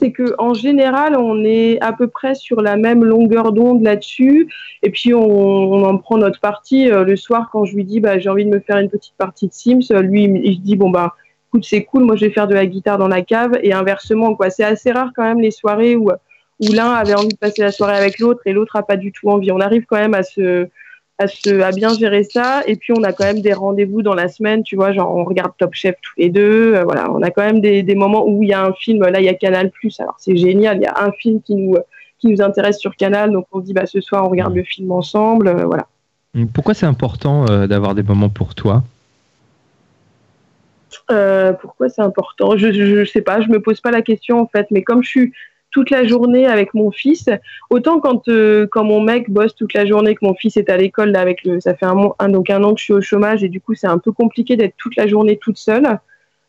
c'est 0.04 0.12
que 0.12 0.34
en 0.36 0.52
général, 0.52 1.16
on 1.16 1.44
est 1.44 1.80
à 1.80 1.94
peu 1.94 2.08
près 2.08 2.34
sur 2.34 2.60
la 2.60 2.76
même 2.76 3.02
longueur 3.02 3.52
d'onde 3.52 3.82
là-dessus. 3.82 4.52
Et 4.82 4.90
puis, 4.90 5.14
on, 5.14 5.82
en 5.82 5.96
prend 5.96 6.18
notre 6.18 6.40
partie. 6.40 6.90
Euh, 6.90 7.04
le 7.04 7.16
soir, 7.16 7.48
quand 7.50 7.64
je 7.64 7.74
lui 7.74 7.84
dis, 7.84 8.00
bah, 8.00 8.18
j'ai 8.18 8.28
envie 8.28 8.44
de 8.44 8.50
me 8.50 8.60
faire 8.60 8.76
une 8.76 8.90
petite 8.90 9.14
partie 9.16 9.48
de 9.48 9.54
Sims, 9.54 9.80
euh, 9.92 10.02
lui, 10.02 10.24
il 10.24 10.60
dit, 10.60 10.76
bon, 10.76 10.90
bah, 10.90 11.14
écoute, 11.48 11.64
c'est 11.64 11.84
cool, 11.84 12.04
moi, 12.04 12.16
je 12.16 12.26
vais 12.26 12.32
faire 12.32 12.46
de 12.46 12.54
la 12.54 12.66
guitare 12.66 12.98
dans 12.98 13.08
la 13.08 13.22
cave. 13.22 13.58
Et 13.62 13.72
inversement, 13.72 14.34
quoi. 14.34 14.50
C'est 14.50 14.64
assez 14.64 14.92
rare 14.92 15.12
quand 15.16 15.24
même 15.24 15.40
les 15.40 15.50
soirées 15.50 15.96
où, 15.96 16.10
où 16.10 16.72
l'un 16.74 16.92
avait 16.92 17.14
envie 17.14 17.28
de 17.28 17.38
passer 17.38 17.62
la 17.62 17.72
soirée 17.72 17.96
avec 17.96 18.18
l'autre 18.18 18.42
et 18.44 18.52
l'autre 18.52 18.76
a 18.76 18.82
pas 18.82 18.96
du 18.96 19.10
tout 19.10 19.30
envie. 19.30 19.52
On 19.52 19.60
arrive 19.60 19.86
quand 19.86 19.96
même 19.96 20.14
à 20.14 20.22
se, 20.22 20.68
à, 21.18 21.26
se, 21.26 21.60
à 21.60 21.70
bien 21.70 21.94
gérer 21.94 22.24
ça. 22.24 22.62
Et 22.66 22.76
puis, 22.76 22.92
on 22.96 23.02
a 23.02 23.12
quand 23.12 23.24
même 23.24 23.40
des 23.40 23.52
rendez-vous 23.52 24.02
dans 24.02 24.14
la 24.14 24.28
semaine, 24.28 24.62
tu 24.62 24.76
vois, 24.76 24.92
genre 24.92 25.14
on 25.14 25.24
regarde 25.24 25.52
Top 25.58 25.74
Chef 25.74 25.96
tous 26.02 26.12
les 26.18 26.28
deux. 26.28 26.74
Euh, 26.74 26.84
voilà, 26.84 27.10
on 27.10 27.22
a 27.22 27.30
quand 27.30 27.42
même 27.42 27.60
des, 27.60 27.82
des 27.82 27.94
moments 27.94 28.26
où 28.26 28.42
il 28.42 28.48
y 28.48 28.52
a 28.52 28.64
un 28.64 28.72
film. 28.72 29.02
Là, 29.02 29.20
il 29.20 29.24
y 29.24 29.28
a 29.28 29.34
Canal 29.34 29.70
Plus. 29.70 29.98
Alors, 30.00 30.16
c'est 30.18 30.36
génial. 30.36 30.78
Il 30.78 30.82
y 30.82 30.86
a 30.86 30.94
un 31.02 31.12
film 31.12 31.40
qui 31.42 31.54
nous, 31.54 31.76
qui 32.18 32.28
nous 32.28 32.42
intéresse 32.42 32.78
sur 32.78 32.96
Canal. 32.96 33.30
Donc, 33.32 33.46
on 33.52 33.60
se 33.60 33.66
dit, 33.66 33.72
bah, 33.72 33.86
ce 33.86 34.00
soir, 34.00 34.24
on 34.24 34.28
regarde 34.28 34.54
le 34.54 34.64
film 34.64 34.92
ensemble. 34.92 35.48
Euh, 35.48 35.64
voilà. 35.64 35.86
Pourquoi 36.52 36.74
c'est 36.74 36.86
important 36.86 37.46
euh, 37.48 37.66
d'avoir 37.66 37.94
des 37.94 38.02
moments 38.02 38.28
pour 38.28 38.54
toi? 38.54 38.82
Pourquoi 41.60 41.90
c'est 41.90 42.00
important? 42.00 42.56
Je, 42.56 42.72
je 42.72 43.04
sais 43.04 43.20
pas, 43.20 43.40
je 43.42 43.48
me 43.48 43.60
pose 43.60 43.80
pas 43.80 43.90
la 43.90 44.00
question 44.00 44.40
en 44.40 44.46
fait, 44.46 44.66
mais 44.70 44.82
comme 44.82 45.02
je 45.04 45.08
suis 45.08 45.32
toute 45.74 45.90
la 45.90 46.06
journée 46.06 46.46
avec 46.46 46.72
mon 46.72 46.92
fils. 46.92 47.28
Autant 47.68 47.98
quand, 47.98 48.28
euh, 48.28 48.68
quand 48.70 48.84
mon 48.84 49.00
mec 49.00 49.28
bosse 49.28 49.56
toute 49.56 49.74
la 49.74 49.84
journée, 49.84 50.14
que 50.14 50.24
mon 50.24 50.34
fils 50.34 50.56
est 50.56 50.70
à 50.70 50.76
l'école, 50.76 51.14
avec 51.16 51.42
le, 51.42 51.60
ça 51.60 51.74
fait 51.74 51.84
un, 51.84 52.28
donc 52.28 52.48
un 52.48 52.62
an 52.62 52.74
que 52.74 52.78
je 52.78 52.84
suis 52.84 52.92
au 52.92 53.00
chômage 53.00 53.42
et 53.42 53.48
du 53.48 53.60
coup, 53.60 53.74
c'est 53.74 53.88
un 53.88 53.98
peu 53.98 54.12
compliqué 54.12 54.56
d'être 54.56 54.76
toute 54.76 54.94
la 54.94 55.08
journée 55.08 55.36
toute 55.36 55.58
seule. 55.58 55.98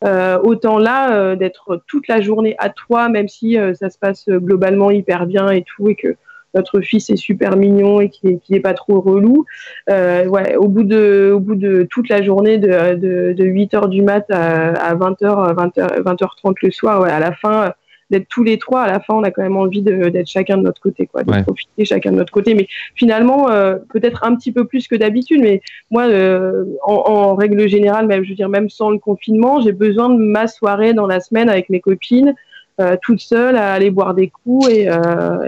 Euh, 0.03 0.37
autant 0.43 0.77
là, 0.77 1.15
euh, 1.15 1.35
d'être 1.35 1.81
toute 1.87 2.07
la 2.07 2.21
journée 2.21 2.55
à 2.59 2.69
toi, 2.69 3.09
même 3.09 3.27
si 3.27 3.57
ça 3.73 3.89
se 3.89 3.97
passe 3.97 4.29
globalement 4.29 4.91
hyper 4.91 5.25
bien 5.25 5.49
et 5.49 5.63
tout, 5.63 5.89
et 5.89 5.95
que 5.95 6.15
notre 6.53 6.81
fils 6.81 7.09
est 7.09 7.15
super 7.15 7.57
mignon 7.57 8.01
et 8.01 8.09
qu'il 8.09 8.39
n'est 8.51 8.59
pas 8.59 8.75
trop 8.75 9.01
relou. 9.01 9.43
ouais, 9.89 10.55
au 10.55 10.67
bout 10.67 10.83
de, 10.83 11.31
au 11.33 11.39
bout 11.39 11.55
de 11.55 11.87
toute 11.89 12.09
la 12.09 12.21
journée, 12.21 12.59
de, 12.59 12.93
de, 12.93 13.33
de 13.33 13.43
8 13.43 13.73
h 13.73 13.89
du 13.89 14.03
mat 14.03 14.29
à, 14.29 14.93
20h, 14.93 15.55
20h, 15.55 16.03
20h30 16.03 16.53
le 16.61 16.69
soir, 16.69 17.01
ouais, 17.01 17.11
à 17.11 17.19
la 17.19 17.31
fin, 17.31 17.73
d'être 18.11 18.27
tous 18.27 18.43
les 18.43 18.57
trois, 18.57 18.83
à 18.83 18.87
la 18.87 18.99
fin, 18.99 19.15
on 19.15 19.23
a 19.23 19.31
quand 19.31 19.41
même 19.41 19.57
envie 19.57 19.81
d'être 19.81 20.27
chacun 20.27 20.57
de 20.57 20.63
notre 20.63 20.81
côté, 20.81 21.07
quoi, 21.07 21.23
de 21.23 21.41
profiter 21.41 21.85
chacun 21.85 22.11
de 22.11 22.17
notre 22.17 22.31
côté. 22.31 22.53
Mais 22.53 22.67
finalement, 22.95 23.49
euh, 23.49 23.77
peut-être 23.89 24.23
un 24.23 24.35
petit 24.35 24.51
peu 24.51 24.65
plus 24.65 24.87
que 24.87 24.95
d'habitude, 24.95 25.41
mais 25.41 25.61
moi, 25.89 26.03
euh, 26.07 26.65
en, 26.83 27.35
règle 27.35 27.67
générale, 27.67 28.07
même, 28.07 28.23
je 28.23 28.29
veux 28.29 28.35
dire, 28.35 28.49
même 28.49 28.69
sans 28.69 28.91
le 28.91 28.99
confinement, 28.99 29.61
j'ai 29.61 29.71
besoin 29.71 30.09
de 30.09 30.17
ma 30.17 30.47
soirée 30.47 30.93
dans 30.93 31.07
la 31.07 31.19
semaine 31.19 31.49
avec 31.49 31.69
mes 31.69 31.79
copines, 31.79 32.35
euh, 32.79 32.95
toute 33.01 33.21
seule, 33.21 33.55
à 33.55 33.73
aller 33.73 33.89
boire 33.89 34.13
des 34.13 34.29
coups, 34.29 34.69
et, 34.69 34.87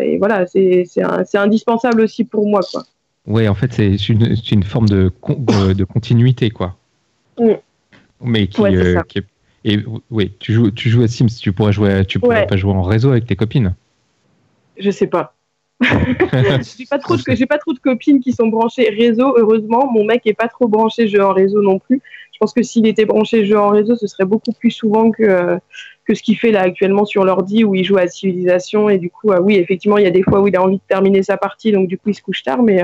et 0.02 0.18
voilà, 0.18 0.46
c'est 0.48 1.36
indispensable 1.36 2.02
aussi 2.02 2.24
pour 2.24 2.48
moi, 2.48 2.62
quoi. 2.72 2.84
Oui, 3.28 3.46
en 3.50 3.56
fait, 3.56 3.74
c'est 3.74 4.10
une, 4.10 4.36
une, 4.52 4.64
forme 4.64 4.88
de, 4.88 5.12
de, 5.74 5.84
continuité, 5.84 6.50
quoi. 6.50 6.78
Mm. 7.38 7.52
Mais 8.22 8.48
qui, 8.48 8.64
qui 9.10 9.18
est 9.20 9.26
et 9.66 9.80
oui, 10.10 10.34
tu 10.40 10.54
joues, 10.54 10.72
tu 10.72 10.90
joues 10.90 11.04
à 11.04 11.08
Sims, 11.08 11.28
tu 11.42 11.52
pourrais 11.52 11.74
jouer, 11.74 12.06
tu 12.06 12.20
pourrais 12.20 12.48
pas 12.48 12.58
jouer 12.58 12.72
en 12.72 12.84
réseau 12.84 13.12
avec 13.12 13.26
tes 13.26 13.36
copines. 13.36 13.76
Je 14.78 14.92
sais 14.92 15.08
pas. 15.08 15.34
j'ai 15.82 16.86
pas 16.90 16.98
trop 16.98 17.16
de, 17.16 17.22
j'ai 17.28 17.46
pas 17.46 17.58
trop 17.60 17.74
de 17.74 17.80
copines 17.80 18.20
qui 18.20 18.34
sont 18.34 18.48
branchées 18.48 18.90
réseau. 18.90 19.36
Heureusement, 19.38 19.92
mon 19.92 20.06
mec 20.06 20.26
est 20.26 20.34
pas 20.34 20.48
trop 20.48 20.68
branché 20.68 21.08
jeu 21.08 21.24
en 21.24 21.34
réseau 21.34 21.62
non 21.62 21.80
plus. 21.80 22.02
Je 22.32 22.38
pense 22.40 22.54
que 22.54 22.64
s'il 22.64 22.86
était 22.88 23.06
branché 23.06 23.46
jeu 23.46 23.60
en 23.60 23.70
réseau, 23.70 23.96
ce 23.96 24.08
serait 24.08 24.26
beaucoup 24.26 24.54
plus 24.54 24.72
souvent 24.72 25.12
que 25.12 25.60
que 26.06 26.16
ce 26.16 26.24
qu'il 26.24 26.38
fait 26.38 26.52
là 26.52 26.62
actuellement 26.62 27.04
sur 27.04 27.26
l'ordi 27.26 27.66
où 27.66 27.76
il 27.76 27.84
joue 27.84 27.98
à 27.98 28.08
Civilisation 28.08 28.90
et 28.90 28.98
du 28.98 29.10
coup, 29.10 29.34
oui, 29.42 29.56
effectivement, 29.56 29.98
il 29.98 30.06
y 30.06 30.08
a 30.08 30.12
des 30.12 30.24
fois 30.24 30.40
où 30.40 30.48
il 30.48 30.56
a 30.56 30.64
envie 30.64 30.78
de 30.78 30.82
terminer 30.88 31.22
sa 31.22 31.36
partie, 31.36 31.74
donc 31.74 31.90
du 31.90 31.98
coup, 31.98 32.10
il 32.10 32.16
se 32.16 32.22
couche 32.22 32.44
tard, 32.44 32.64
mais 32.64 32.82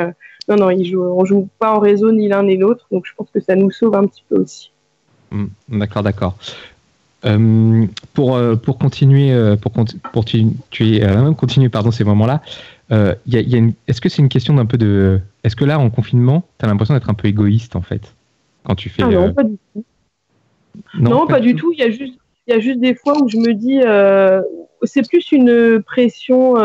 non, 0.50 0.58
non, 0.58 0.70
il 0.70 0.84
joue, 0.84 1.02
on 1.02 1.24
joue 1.24 1.48
pas 1.58 1.74
en 1.74 1.80
réseau 1.80 2.12
ni 2.12 2.28
l'un 2.28 2.44
ni 2.44 2.58
l'autre, 2.58 2.86
donc 2.92 3.06
je 3.06 3.14
pense 3.16 3.30
que 3.32 3.40
ça 3.40 3.56
nous 3.56 3.72
sauve 3.72 3.96
un 3.96 4.06
petit 4.08 4.26
peu 4.28 4.42
aussi. 4.42 4.73
Hmm, 5.34 5.48
d'accord, 5.68 6.04
d'accord. 6.04 6.38
Euh, 7.26 7.86
pour, 8.14 8.36
euh, 8.36 8.56
pour 8.56 8.78
continuer, 8.78 9.32
euh, 9.32 9.56
pour, 9.56 9.72
pour 10.12 10.26
tu, 10.26 10.46
tu 10.70 11.02
continuer 11.38 11.70
pardon, 11.70 11.90
ces 11.92 12.04
moments-là, 12.04 12.42
y 12.92 13.40
y 13.40 13.56
a 13.56 13.62
est-ce 13.88 14.00
que 14.00 14.10
c'est 14.10 14.22
une 14.22 14.30
question 14.30 14.54
d'un 14.54 14.66
peu 14.66 14.78
de. 14.78 15.20
Est-ce 15.44 15.56
que 15.56 15.66
là, 15.66 15.80
en 15.80 15.90
confinement, 15.90 16.44
tu 16.60 16.66
as 16.66 16.68
l'impression 16.68 16.94
d'être 16.94 17.10
un 17.10 17.16
peu 17.16 17.28
égoïste 17.28 17.76
en 17.76 17.82
fait 17.82 18.14
quand 18.64 18.76
tu 18.76 18.90
fais. 18.90 19.04
Ah 19.04 19.08
non, 19.08 19.34
pas 19.34 19.44
du 19.44 19.58
tout. 19.74 19.84
Non, 21.00 21.28
pas, 21.28 21.40
du 21.40 21.56
tout. 21.56 21.72
Il 21.74 21.80
y 21.80 21.84
a 21.84 21.90
juste. 21.90 22.20
Il 22.46 22.54
y 22.54 22.58
a 22.58 22.60
juste 22.60 22.80
des 22.80 22.94
fois 22.94 23.14
où 23.24 23.30
je 23.30 23.38
me 23.38 23.54
dis, 23.54 23.80
c'est 24.84 25.08
plus 25.08 25.32
une 25.32 25.82
pression, 25.82 26.56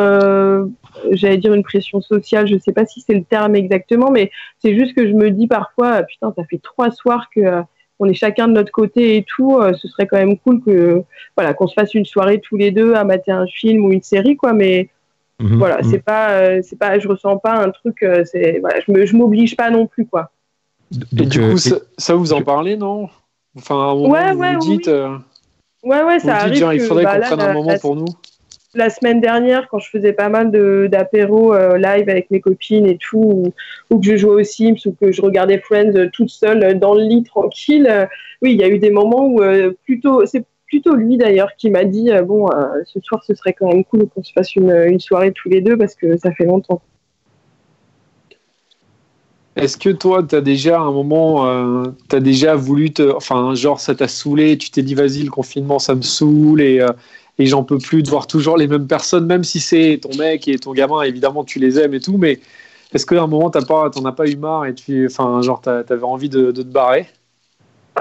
j'allais 1.13 1.39
dire 1.39 1.55
une 1.55 1.63
pression 1.63 2.01
sociale, 2.01 2.49
je 2.49 2.55
ne 2.55 2.59
sais 2.59 2.73
pas 2.73 2.85
si 2.85 3.01
c'est 3.01 3.15
le 3.15 3.23
terme 3.23 3.55
exactement, 3.55 4.11
mais 4.11 4.33
c'est 4.59 4.77
juste 4.77 4.95
que 4.95 5.07
je 5.07 5.13
me 5.13 5.31
dis 5.31 5.47
parfois, 5.47 6.03
putain, 6.03 6.35
ça 6.37 6.43
fait 6.51 6.59
trois 6.59 6.91
soirs 6.91 7.31
que 7.35 7.63
on 7.99 8.07
est 8.07 8.15
chacun 8.15 8.49
de 8.49 8.53
notre 8.53 8.73
côté 8.73 9.17
et 9.17 9.25
tout, 9.25 9.59
euh, 9.59 9.73
ce 9.75 9.89
serait 9.89 10.07
quand 10.07 10.17
même 10.17 10.39
cool 10.39 10.63
que 10.63 11.03
voilà 11.37 11.55
qu'on 11.55 11.67
se 11.67 11.75
fasse 11.75 11.95
une 11.95 12.05
soirée 12.05 12.41
tous 12.41 12.57
les 12.57 12.71
deux 12.71 12.95
à 12.95 13.05
mater 13.05 13.33
un 13.33 13.47
film 13.47 13.85
ou 13.85 13.93
une 13.93 14.03
série 14.03 14.37
quoi. 14.37 14.53
Mais 14.53 14.89
mhm, 15.41 15.59
voilà, 15.59 15.79
mhm. 15.79 15.91
c'est 15.91 16.05
pas 16.05 16.31
euh, 16.31 16.61
c'est 16.63 16.79
pas, 16.79 16.99
je 16.99 17.09
ressens 17.09 17.39
pas 17.39 17.63
un 17.63 17.71
truc, 17.71 18.03
euh, 18.03 18.25
c'est 18.25 18.59
voilà, 18.61 18.81
je 18.87 18.93
me 18.93 19.07
je 19.07 19.17
m'oblige 19.17 19.57
pas 19.57 19.71
non 19.71 19.87
plus 19.87 20.07
quoi. 20.07 20.31
Et 21.19 21.27
du 21.27 21.41
coup, 21.41 21.59
ça, 21.59 22.15
vous 22.15 22.33
en 22.33 22.43
parlez 22.43 22.77
non? 22.77 23.09
Enfin, 23.57 23.75
à 23.75 23.91
un 23.91 23.95
moment, 23.95 24.09
ouais, 24.11 24.33
vous 24.33 24.41
ouais, 24.41 24.55
vous 24.55 24.61
dites, 24.61 24.89
ouais, 24.89 26.03
ouais, 26.03 26.19
ça 26.21 26.37
arrive. 26.37 26.65
il 26.73 26.81
faudrait 26.81 27.05
bah, 27.05 27.19
qu'on 27.19 27.37
prenne 27.37 27.41
un 27.41 27.53
moment 27.53 27.79
pour 27.79 27.97
nous 27.97 28.07
la 28.75 28.91
semaine 28.91 29.21
dernière, 29.21 29.69
quand 29.69 29.79
je 29.79 29.89
faisais 29.89 30.13
pas 30.13 30.29
mal 30.29 30.51
d'apéros 30.91 31.55
euh, 31.55 31.79
live 31.79 32.09
avec 32.09 32.31
mes 32.31 32.41
copines 32.41 32.87
et 32.87 32.99
tout, 32.99 33.53
ou, 33.91 33.99
que 33.99 34.07
je 34.07 34.17
jouais 34.17 34.43
aux 34.43 34.45
Sims, 34.45 34.77
ou 34.87 34.93
que 34.93 35.11
je 35.11 35.23
regardais 35.23 35.59
Friends 35.59 35.95
euh, 35.95 36.09
toute 36.13 36.29
seule 36.29 36.63
euh, 36.63 36.75
dans 36.75 36.95
le 36.95 37.03
lit 37.03 37.23
tranquille, 37.23 38.09
oui, 38.43 38.53
il 38.53 38.61
y 38.61 38.65
a 38.65 38.69
eu 38.69 38.79
des 38.79 38.91
moments 38.91 39.27
où 39.27 39.41
plutôt, 39.85 40.25
c'est 40.27 40.45
plutôt 40.67 40.95
lui 40.95 41.17
d'ailleurs 41.17 41.51
qui 41.57 41.71
m'a 41.71 41.85
dit 41.85 42.11
bon, 42.25 42.47
ce 42.85 43.01
soir 43.01 43.25
ce 43.25 43.35
serait 43.35 43.53
quand 43.53 43.67
même 43.67 43.85
cool 43.85 44.07
qu'on 44.09 44.23
se 44.23 44.33
fasse 44.33 44.55
une, 44.55 44.71
une, 44.71 45.01
soirée 45.01 45.33
tous 45.33 45.49
les 45.49 45.61
deux 45.61 45.77
parce 45.77 45.97
que 45.97 46.17
ça 46.17 46.31
fait 46.31 46.45
longtemps. 46.45 46.81
Est-ce 49.57 49.77
que 49.77 49.89
toi, 49.89 50.23
tu 50.23 50.37
as 50.37 50.41
déjà 50.41 50.79
un 50.79 50.93
moment, 50.93 51.85
tu 52.09 52.15
as 52.15 52.21
déjà 52.21 52.55
voulu 52.55 52.93
te. 52.93 53.13
Enfin, 53.13 53.57
genre, 53.57 53.81
ça 53.81 53.97
t'a 53.97 54.07
saoulé, 54.07 54.57
tu 54.57 54.71
t'es 54.71 54.83
dit, 54.83 54.95
vas-y, 54.95 55.25
le 55.25 55.31
confinement, 55.31 55.81
ça 55.81 55.97
me 55.97 56.03
saoule, 56.03 56.61
et, 56.61 56.81
et 57.39 57.47
j'en 57.47 57.63
peux 57.63 57.79
plus 57.79 58.03
de 58.03 58.09
voir 58.09 58.27
toujours 58.27 58.57
les 58.57 58.67
mêmes 58.67 58.87
personnes, 58.87 59.27
même 59.27 59.45
si 59.45 59.61
c'est 59.61 60.01
ton 60.03 60.17
mec 60.17 60.49
et 60.49 60.59
ton 60.59 60.73
gamin, 60.73 61.03
évidemment 61.03 61.45
tu 61.45 61.59
les 61.59 61.79
aimes 61.79 61.95
et 61.95 62.01
tout, 62.01 62.19
mais 62.19 62.41
est-ce 62.93 63.07
qu'à 63.07 63.23
un 63.23 63.27
moment 63.27 63.51
t'as 63.51 63.65
pas, 63.65 63.91
t'en 63.91 64.05
as 64.05 64.13
pas 64.13 64.27
eu 64.27 64.37
marre 64.37 64.67
et 64.67 64.75
tu, 64.75 65.07
enfin 65.07 65.41
genre 65.43 65.61
t'avais 65.61 66.03
envie 66.03 66.29
de, 66.29 66.51
te 66.51 66.61
barrer? 66.63 67.07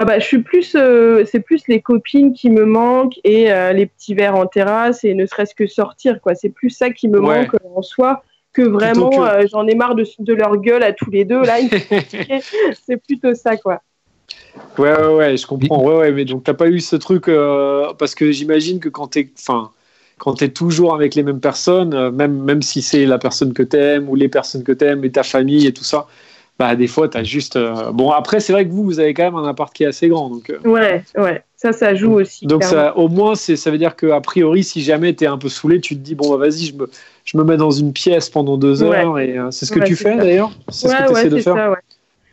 Ah 0.00 0.04
bah, 0.04 0.20
je 0.20 0.24
suis 0.24 0.42
plus, 0.42 0.76
euh, 0.76 1.24
c'est 1.24 1.40
plus 1.40 1.66
les 1.66 1.80
copines 1.80 2.32
qui 2.32 2.50
me 2.50 2.64
manquent 2.64 3.18
et 3.24 3.50
euh, 3.50 3.72
les 3.72 3.86
petits 3.86 4.14
verres 4.14 4.36
en 4.36 4.46
terrasse 4.46 5.02
et 5.02 5.12
ne 5.14 5.26
serait-ce 5.26 5.56
que 5.56 5.66
sortir 5.66 6.20
quoi. 6.20 6.36
C'est 6.36 6.50
plus 6.50 6.70
ça 6.70 6.90
qui 6.90 7.08
me 7.08 7.18
manque 7.18 7.54
en 7.64 7.82
soi 7.82 8.22
que 8.52 8.62
vraiment 8.62 9.24
euh, 9.24 9.42
j'en 9.50 9.66
ai 9.66 9.74
marre 9.74 9.94
de, 9.94 10.04
de, 10.20 10.34
leur 10.34 10.56
gueule 10.56 10.82
à 10.82 10.92
tous 10.92 11.10
les 11.10 11.24
deux 11.24 11.42
là. 11.42 11.58
c'est 12.86 12.96
plutôt 12.96 13.34
ça 13.34 13.56
quoi. 13.56 13.82
Ouais, 14.78 14.92
ouais, 14.96 15.14
ouais, 15.14 15.36
je 15.36 15.46
comprends. 15.46 15.82
Ouais, 15.82 15.96
ouais, 15.96 16.12
mais 16.12 16.24
donc 16.24 16.44
t'as 16.44 16.54
pas 16.54 16.68
eu 16.68 16.80
ce 16.80 16.96
truc 16.96 17.28
euh, 17.28 17.92
parce 17.98 18.14
que 18.14 18.30
j'imagine 18.30 18.80
que 18.80 18.88
quand 18.88 19.08
t'es, 19.08 19.28
enfin, 19.38 19.70
quand 20.18 20.34
t'es 20.34 20.48
toujours 20.48 20.94
avec 20.94 21.14
les 21.14 21.22
mêmes 21.22 21.40
personnes, 21.40 21.94
euh, 21.94 22.10
même 22.10 22.40
même 22.42 22.62
si 22.62 22.82
c'est 22.82 23.04
la 23.06 23.18
personne 23.18 23.52
que 23.52 23.62
t'aimes 23.62 24.08
ou 24.08 24.14
les 24.14 24.28
personnes 24.28 24.62
que 24.62 24.72
t'aimes 24.72 25.04
et 25.04 25.10
ta 25.10 25.22
famille 25.22 25.66
et 25.66 25.72
tout 25.72 25.84
ça, 25.84 26.06
bah 26.58 26.76
des 26.76 26.86
fois 26.86 27.08
t'as 27.08 27.24
juste. 27.24 27.56
Euh, 27.56 27.90
bon 27.92 28.10
après 28.10 28.40
c'est 28.40 28.52
vrai 28.52 28.66
que 28.66 28.72
vous 28.72 28.84
vous 28.84 29.00
avez 29.00 29.14
quand 29.14 29.24
même 29.24 29.36
un 29.36 29.48
appart 29.48 29.72
qui 29.72 29.82
est 29.82 29.86
assez 29.86 30.08
grand 30.08 30.28
donc. 30.30 30.52
Ouais, 30.64 31.02
ouais, 31.16 31.42
ça 31.56 31.72
ça 31.72 31.94
joue 31.94 32.12
aussi. 32.12 32.46
Donc 32.46 32.62
ça, 32.62 32.96
au 32.96 33.08
moins 33.08 33.34
c'est 33.34 33.56
ça 33.56 33.72
veut 33.72 33.78
dire 33.78 33.96
que 33.96 34.06
a 34.06 34.20
priori 34.20 34.62
si 34.62 34.82
jamais 34.82 35.12
t'es 35.12 35.26
un 35.26 35.38
peu 35.38 35.48
saoulé, 35.48 35.80
tu 35.80 35.96
te 35.96 36.00
dis 36.00 36.14
bon 36.14 36.30
bah 36.30 36.36
vas-y 36.36 36.66
je 36.66 36.76
me 36.76 36.88
je 37.24 37.36
me 37.36 37.42
mets 37.42 37.56
dans 37.56 37.72
une 37.72 37.92
pièce 37.92 38.30
pendant 38.30 38.56
deux 38.56 38.82
heures 38.82 39.18
et 39.18 39.36
c'est 39.50 39.66
ce 39.66 39.72
que 39.72 39.84
tu 39.84 39.96
fais 39.96 40.16
d'ailleurs. 40.16 40.52
C'est 40.68 40.88
ce 40.88 40.94
que 40.94 41.06
tu 41.06 41.18
essaies 41.18 41.30
de 41.30 41.38
faire. 41.38 41.54
Ça, 41.54 41.74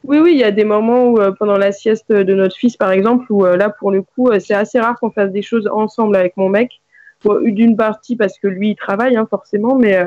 oui, 0.08 0.20
oui, 0.20 0.32
il 0.34 0.38
y 0.38 0.44
a 0.44 0.52
des 0.52 0.64
moments 0.64 1.08
où, 1.08 1.20
euh, 1.20 1.32
pendant 1.32 1.58
la 1.58 1.72
sieste 1.72 2.12
de 2.12 2.34
notre 2.34 2.56
fils, 2.56 2.78
par 2.78 2.92
exemple, 2.92 3.26
où 3.30 3.46
euh, 3.46 3.58
là, 3.58 3.70
pour 3.70 3.92
le 3.92 4.02
coup, 4.02 4.30
euh, 4.30 4.40
c'est 4.40 4.54
assez 4.54 4.80
rare 4.80 4.98
qu'on 5.00 5.12
fasse 5.12 5.32
des 5.32 5.42
choses 5.42 5.70
ensemble 5.72 6.16
avec 6.16 6.38
mon 6.38 6.50
mec. 6.50 6.82
D'une 7.42 7.76
partie 7.76 8.16
parce 8.16 8.38
que 8.38 8.48
lui, 8.48 8.72
il 8.72 8.76
travaille, 8.76 9.18
hein, 9.18 9.26
forcément, 9.28 9.76
mais 9.76 9.98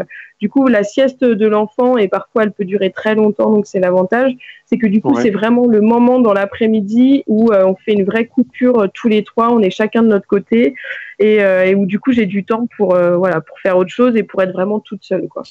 du 0.40 0.48
coup, 0.48 0.68
la 0.68 0.84
sieste 0.84 1.24
de 1.24 1.46
l'enfant, 1.48 1.96
et 1.96 2.06
parfois, 2.06 2.44
elle 2.44 2.52
peut 2.52 2.66
durer 2.66 2.92
très 2.92 3.16
longtemps, 3.16 3.50
donc 3.50 3.66
c'est 3.66 3.80
l'avantage, 3.80 4.36
c'est 4.66 4.78
que 4.78 4.86
du 4.86 5.00
coup, 5.00 5.18
c'est 5.20 5.30
vraiment 5.30 5.66
le 5.66 5.80
moment 5.80 6.20
dans 6.20 6.32
l'après-midi 6.32 7.24
où 7.26 7.50
on 7.52 7.74
fait 7.74 7.94
une 7.94 8.04
vraie 8.04 8.26
coupure 8.26 8.86
tous 8.94 9.08
les 9.08 9.24
trois, 9.24 9.50
on 9.50 9.58
est 9.60 9.70
chacun 9.70 10.04
de 10.04 10.08
notre 10.08 10.28
côté, 10.28 10.76
et, 11.18 11.74
où 11.74 11.86
du 11.86 11.98
coup, 11.98 12.12
j'ai 12.12 12.26
du 12.26 12.44
temps 12.44 12.68
pour, 12.76 12.94
voilà, 12.94 13.40
pour 13.40 13.58
faire 13.58 13.76
autre 13.76 13.90
chose 13.90 14.14
et 14.14 14.22
pour 14.22 14.40
être 14.42 14.52
vraiment 14.52 14.78
toute 14.78 15.02
seule. 15.02 15.26
Quoi. 15.26 15.42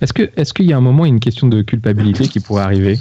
Est-ce 0.00 0.12
qu'il 0.12 0.30
est 0.36 0.52
qu'il 0.52 0.66
y 0.66 0.72
a 0.72 0.76
un 0.76 0.80
moment, 0.80 1.04
une 1.04 1.20
question 1.20 1.46
de 1.46 1.62
culpabilité 1.62 2.26
qui 2.26 2.40
pourrait 2.40 2.64
arriver? 2.64 2.96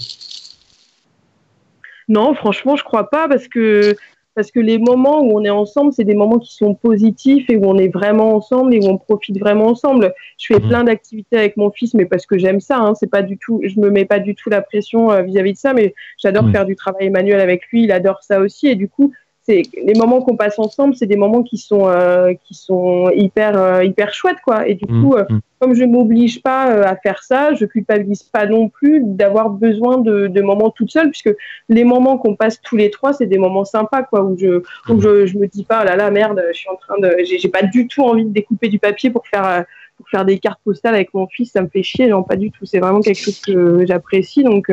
Non, 2.07 2.33
franchement, 2.35 2.75
je 2.75 2.83
crois 2.83 3.09
pas 3.09 3.27
parce 3.27 3.47
que 3.47 3.95
parce 4.35 4.51
que 4.51 4.59
les 4.59 4.77
moments 4.77 5.21
où 5.21 5.39
on 5.39 5.45
est 5.45 5.49
ensemble, 5.49 5.93
c'est 5.93 6.03
des 6.03 6.13
moments 6.13 6.39
qui 6.39 6.53
sont 6.53 6.75
positifs 6.75 7.49
et 7.49 7.55
où 7.55 7.65
on 7.65 7.77
est 7.77 7.87
vraiment 7.87 8.35
ensemble 8.35 8.75
et 8.75 8.79
où 8.79 8.89
on 8.89 8.97
profite 8.97 9.39
vraiment 9.39 9.67
ensemble. 9.67 10.13
Je 10.37 10.47
fais 10.47 10.59
mhm. 10.59 10.67
plein 10.67 10.83
d'activités 10.83 11.37
avec 11.37 11.55
mon 11.55 11.71
fils, 11.71 11.93
mais 11.93 12.05
parce 12.05 12.25
que 12.25 12.37
j'aime 12.37 12.59
ça. 12.59 12.79
Hein, 12.79 12.95
c'est 12.95 13.09
pas 13.09 13.21
du 13.21 13.37
tout, 13.37 13.61
je 13.63 13.79
me 13.79 13.89
mets 13.89 14.03
pas 14.03 14.19
du 14.19 14.35
tout 14.35 14.49
la 14.49 14.61
pression 14.61 15.09
euh, 15.09 15.21
vis-à-vis 15.21 15.53
de 15.53 15.57
ça, 15.57 15.73
mais 15.73 15.95
j'adore 16.21 16.43
mhm. 16.43 16.51
faire 16.51 16.65
du 16.65 16.75
travail 16.75 17.09
manuel 17.09 17.39
avec 17.39 17.65
lui. 17.67 17.83
Il 17.83 17.93
adore 17.93 18.23
ça 18.23 18.41
aussi 18.41 18.67
et 18.67 18.75
du 18.75 18.89
coup, 18.89 19.13
c'est 19.45 19.61
les 19.83 19.93
moments 19.93 20.21
qu'on 20.21 20.35
passe 20.35 20.57
ensemble, 20.57 20.95
c'est 20.95 21.05
des 21.05 21.17
moments 21.17 21.43
qui 21.43 21.57
sont 21.57 21.87
euh, 21.87 22.33
qui 22.45 22.55
sont 22.55 23.11
hyper 23.11 23.55
euh, 23.55 23.83
hyper 23.83 24.11
chouettes 24.11 24.41
quoi. 24.43 24.67
Et 24.67 24.73
du 24.73 24.85
mmh, 24.91 25.03
coup, 25.03 25.15
euh, 25.15 25.25
mmh. 25.29 25.39
comme 25.59 25.75
je 25.75 25.83
m'oblige 25.83 26.41
pas 26.41 26.63
à 26.63 26.95
faire 26.95 27.21
ça, 27.21 27.53
je 27.53 27.65
culpabilise 27.65 28.23
pas 28.23 28.47
non 28.47 28.69
plus 28.69 29.01
d'avoir 29.03 29.51
besoin 29.51 29.99
de, 29.99 30.27
de, 30.27 30.41
moments 30.41 30.71
toute 30.71 30.89
seule, 30.89 31.11
puisque 31.11 31.33
les 31.69 31.83
moments 31.83 32.17
qu'on 32.17 32.35
passe 32.35 32.59
tous 32.59 32.75
les 32.75 32.89
trois, 32.89 33.13
c'est 33.13 33.27
des 33.27 33.37
moments 33.37 33.65
sympas 33.65 34.01
quoi, 34.01 34.23
où 34.23 34.35
je 34.35 34.63
où 34.89 34.93
mmh. 34.95 35.01
je, 35.01 35.25
je 35.27 35.37
me 35.37 35.45
dis 35.45 35.63
pas 35.63 35.81
oh 35.83 35.85
là 35.85 35.95
là 35.95 36.09
merde, 36.09 36.41
je 36.51 36.57
suis 36.57 36.69
en 36.69 36.75
train 36.75 36.99
de, 36.99 37.15
j'ai 37.23 37.49
pas 37.49 37.63
du 37.63 37.87
tout 37.87 38.01
envie 38.01 38.25
de 38.25 38.31
découper 38.31 38.67
du 38.67 38.79
papier 38.79 39.11
pour 39.11 39.27
faire 39.27 39.63
pour 39.97 40.09
faire 40.09 40.25
des 40.25 40.39
cartes 40.39 40.59
postales 40.65 40.95
avec 40.95 41.13
mon 41.13 41.27
fils, 41.27 41.51
ça 41.51 41.61
me 41.61 41.69
fait 41.69 41.83
chier, 41.83 42.07
non 42.07 42.23
pas 42.23 42.35
du 42.35 42.51
tout. 42.51 42.65
C'est 42.65 42.79
vraiment 42.79 42.99
quelque 42.99 43.21
chose 43.21 43.39
que 43.39 43.85
j'apprécie, 43.85 44.43
donc 44.43 44.69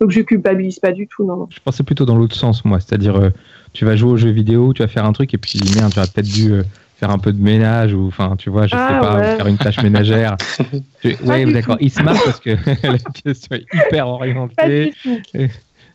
donc 0.00 0.10
je 0.10 0.20
culpabilise 0.20 0.80
pas 0.80 0.92
du 0.92 1.06
tout, 1.06 1.24
non. 1.24 1.46
Je 1.50 1.60
pensais 1.60 1.82
plutôt 1.82 2.04
dans 2.04 2.16
l'autre 2.16 2.36
sens, 2.36 2.64
moi, 2.64 2.80
c'est-à-dire 2.80 3.30
tu 3.72 3.84
vas 3.84 3.96
jouer 3.96 4.12
aux 4.12 4.16
jeux 4.16 4.30
vidéo, 4.30 4.72
tu 4.72 4.82
vas 4.82 4.88
faire 4.88 5.04
un 5.04 5.12
truc 5.12 5.32
et 5.34 5.38
puis 5.38 5.60
merde, 5.76 5.92
tu 5.92 5.98
as 5.98 6.06
peut-être 6.06 6.26
dû 6.26 6.52
euh, 6.52 6.62
faire 6.98 7.10
un 7.10 7.18
peu 7.18 7.32
de 7.32 7.42
ménage 7.42 7.94
ou 7.94 8.06
enfin 8.06 8.36
tu 8.36 8.50
vois, 8.50 8.66
je 8.66 8.70
sais 8.70 8.76
ah, 8.78 9.00
pas, 9.00 9.36
faire 9.36 9.46
une 9.46 9.58
tâche 9.58 9.82
ménagère. 9.82 10.36
oui, 11.04 11.52
d'accord. 11.52 11.76
Il 11.80 11.90
se 11.90 12.02
marre 12.02 12.22
parce 12.24 12.40
que 12.40 12.50
la 12.86 12.98
question 12.98 13.56
est 13.56 13.64
hyper 13.72 14.08
orientée. 14.08 14.92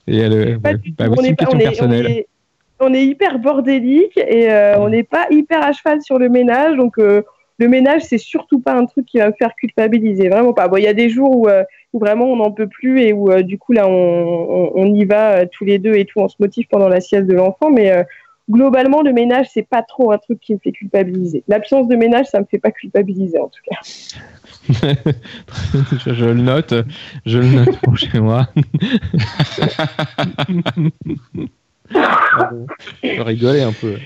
Et, 0.07 0.17
elle, 0.17 0.57
bah, 0.57 0.71
on, 0.99 1.23
est, 1.23 1.35
on, 1.47 1.59
est, 1.91 2.27
on, 2.79 2.93
est, 2.93 3.05
hyper 3.05 3.39
bordélique 3.39 4.17
et 4.17 4.51
euh, 4.51 4.77
on 4.77 4.89
n'est 4.89 5.03
pas 5.03 5.25
hyper 5.31 5.63
à 5.63 5.71
cheval 5.73 6.01
sur 6.03 6.19
le 6.19 6.29
ménage, 6.29 6.77
donc 6.77 6.99
euh, 6.99 7.23
le 7.57 7.67
ménage 7.67 8.03
c'est 8.03 8.19
surtout 8.19 8.59
pas 8.59 8.75
un 8.75 8.85
truc 8.85 9.07
qui 9.07 9.17
va 9.17 9.29
me 9.29 9.33
faire 9.33 9.55
culpabiliser, 9.55 10.29
vraiment 10.29 10.53
pas. 10.53 10.67
Bon, 10.67 10.77
il 10.77 10.83
y 10.83 10.87
a 10.87 10.93
des 10.93 11.09
jours 11.09 11.35
où 11.35 11.47
vraiment 11.99 12.25
on 12.25 12.37
n'en 12.37 12.51
peut 12.51 12.67
plus 12.67 13.01
et 13.01 13.13
où 13.13 13.31
euh, 13.31 13.41
du 13.41 13.57
coup 13.57 13.73
là 13.73 13.87
on, 13.87 14.93
y 14.93 15.05
va 15.05 15.37
euh, 15.37 15.45
tous 15.51 15.65
les 15.65 15.79
deux 15.79 15.95
et 15.95 16.05
tout, 16.05 16.19
on 16.19 16.27
se 16.27 16.35
motive 16.39 16.67
pendant 16.69 16.89
la 16.89 17.01
sieste 17.01 17.25
de 17.27 17.33
l'enfant, 17.33 17.71
mais 17.71 17.91
euh, 17.91 18.03
globalement, 18.49 19.01
le 19.01 19.13
ménage, 19.13 19.47
c'est 19.53 19.67
pas 19.67 19.81
trop 19.81 20.11
un 20.11 20.17
truc 20.17 20.39
qui 20.39 20.53
me 20.53 20.59
fait 20.59 20.71
culpabiliser. 20.71 21.43
L'absence 21.47 21.87
de 21.87 21.95
ménage, 21.95 22.27
ça 22.27 22.39
me 22.39 22.45
fait 22.45 22.59
pas 22.59 22.71
culpabiliser 22.71 23.39
en 23.39 23.49
tout 23.49 23.61
cas. 23.69 23.77
je, 26.05 26.25
le 26.25 26.33
note, 26.33 26.73
je 27.25 27.39
le 27.39 27.47
note 27.47 27.77
pour 27.79 27.97
chez 27.97 28.19
moi. 28.19 28.47
je 33.03 33.21
rigolais 33.21 33.61
un 33.61 33.73
peu. 33.73 33.97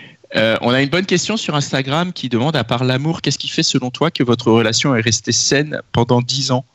on 0.62 0.71
a 0.71 0.82
une 0.82 0.89
bonne 0.89 1.06
question 1.06 1.38
sur 1.38 1.56
Instagram 1.56 2.13
qui 2.13 2.30
demande, 2.30 2.56
à 2.56 2.63
part 2.63 2.84
l'amour, 2.84 3.21
qu'est-ce 3.21 3.38
qui 3.38 3.49
fait 3.49 3.63
selon 3.63 3.89
toi 3.89 4.12
que 4.12 4.23
votre 4.23 4.52
relation 4.52 4.95
est 4.95 5.02
restée 5.02 5.32
saine 5.32 5.82
pendant 5.91 6.21
dix 6.21 6.52
ans? 6.52 6.65